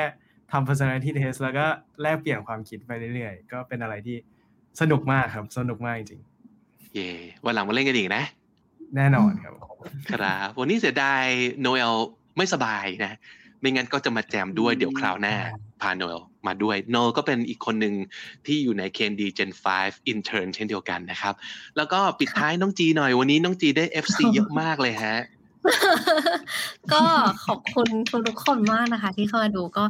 [0.51, 1.65] ทำ personality test แล้วก็
[2.01, 4.17] แลกเปลี่ยนความคิดไปเรื่อยๆ ก็เป็นอะไรที่
[4.81, 6.21] สนุกมากครับ สนุกมากจริง
[6.93, 7.09] เย่
[7.45, 9.53] วันหลังมาเล่นกันอีกนะๆแน่นอนครับ
[10.13, 11.23] ครับวันนี้เสียดาย
[11.59, 11.95] โนเอล
[12.37, 13.13] ไม่สบายนะ
[13.59, 15.35] ไม่งั้นก็จะมาแจมด้วยเดี๋ยวคราวหน้า
[15.81, 17.93] พาโนเอล มาด้วยโนก็เป็นอีกคนหนึ่ง
[18.45, 21.33] ที่อยู่ใน KND Gen 5 Intern เช่นเดียวกันนะครับ
[21.77, 25.17] แล้วก็ปิดท้ายน้องจีหน่อยวันนี้น้องจีได้ FC เยอะมากเลยฮะ
[26.93, 27.03] ก็
[27.45, 27.87] ขอบคุณ
[28.27, 29.83] ทุกๆคนมากนะคะ ที่เข้ามาดูก็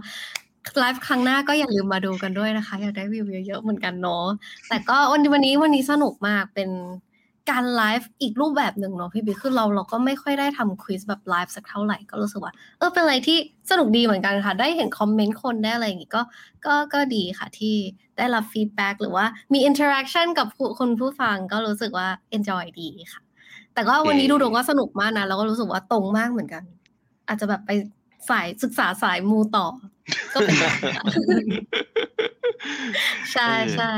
[0.80, 4.26] ไลฟ์ครั้งหน้าก็อย่าลืมมาดูกันด้วยนะคะ อยากได้วิวเยอะๆเหมือนกันเนาะ
[4.70, 6.70] แต่ก็วันวันนี้วันนี้สนุกมากเป็น
[7.50, 13.38] การไลฟ์อีกรูปแบบหนึ่งเนาะพี่บิ๊กคือเราเราก็ไม่ค่อยได้ทำ quiz แบบไลฟ์สักเท่าไหร่ก็รู้สึกว่า เออเป็นอะไรที่
[13.70, 16.22] สนุกดีเหมือนกันค่ะ ได้เห็นคอมเมนต์คนได้อะไรอย่างงี้ก็
[16.66, 17.76] ก็ก็ดีค่ะที่
[18.18, 22.08] ได้รับ feedback หรือว่ามี interaction กับผู้คนผู้ฟังก็รู้สึกว่า
[22.38, 23.22] enjoy ดีค่ะ
[23.74, 26.64] แต่ก็วันนี้เย้ดูดูก็สนุกมากนะแล้วก็รู้สึกว่าตรงมากเหมือนกัน
[27.28, 27.72] อาจจะแบบไป
[28.30, 29.68] สายศึกษาสายมูต่อ
[30.34, 31.06] ก็เป็นได้ค่ะ
[33.34, 33.94] ใช่ใช่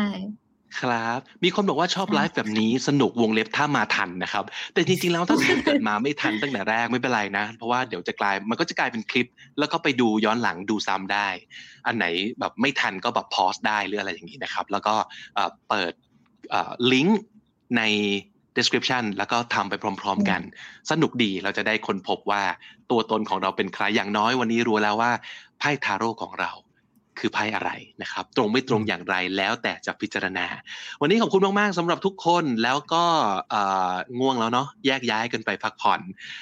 [0.80, 4.44] ครับ มีคนบอกว่าชอบไลฟ์แบบนี้สนุกวงเล็บถ้ามาทันนะครับ
[4.74, 9.28] แต่จริงๆแล้วถ้าสมมติเกิดมาไม่ทันตั้งแต่แรกไม่เป็นไรนะ เพราะว่าเดี๋ยวจะกลายมันก็จะกลายเป็นคลิป
[9.60, 11.28] แล้วก็ไปดูย้อนหลังดูซ้ำได้
[11.88, 12.06] อันไหน
[12.40, 14.96] แบบไม่ทันก็แบบพอสได้หรืออะไรอย่างนี้นะครับ แล้วก็
[15.36, 15.94] เอ่อเปิด
[16.92, 17.20] ลิงก์
[17.78, 17.84] ใน
[18.58, 20.42] description แล้วก็ทำไปพร้อม ๆ กัน
[20.92, 22.44] สนุกดีเราจะได้ค้นพบว่า
[22.92, 25.12] ตัวตนของเราเป็นใครอย่างน้อยวันนี้รู้แล้วว่า
[25.60, 26.52] ไพ่ทาโร่ของเรา
[27.22, 27.72] คือไพ่อะไร
[28.02, 30.46] นะครับ ตรงไม่ตรงอย่างไรแล้วแต่จะพิจารณา
[31.02, 33.04] วันนี้ขอบคุณมาก ๆสำหรับทุกคนแล้วก็
[33.50, 33.62] เอ่
[33.92, 36.02] อง่วงแล้วเนาะแยกย้ายกันไปพักผ่อน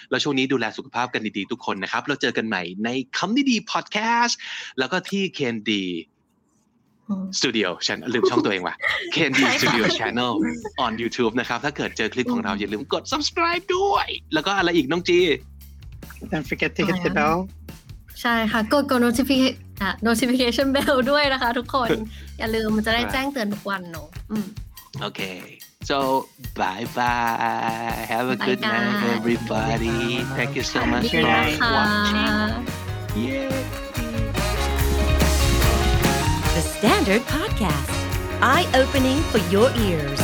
[0.10, 4.38] แล้วช่วงนี้ดูแลสุขภาพกันดี ๆ ทุกคนนะครับ เราเจอกันใหม่ในคำดีๆพอดแคสต์
[4.80, 5.84] แล้วก็ที่ Candy
[7.10, 8.76] อืม Studio ฉันลืมช่องตัวเองว่ะ
[9.16, 10.32] Candy ใช่ค่ะ Studio Channel
[10.86, 15.20] on YouTube นะครับ ถ้าเกิดเจอคลิปของเราอย่าลืมกด subscribe ด้วย แล้วก็อะไรอีกน้องจี
[16.32, 17.40] don't forget to hit the bell
[18.22, 21.90] ใช่ค่ะ กดกด notification อะ notification bell ด้วยนะคะทุกคน
[22.40, 24.48] อย่าลืมมันจะได้แจ้งเตือนทุกวันเนาะอืม
[25.10, 25.40] Okay.
[25.90, 25.98] So
[26.60, 28.06] bye bye.
[28.14, 29.18] Have a Bye, good night, guys.
[29.18, 30.00] everybody.
[30.38, 31.58] Thank you so much ดี Good for night.
[31.62, 32.34] ค่ะ watching.
[33.26, 33.54] Yeah.
[36.56, 37.92] The Standard Podcast,
[38.54, 40.20] eye opening for your ears.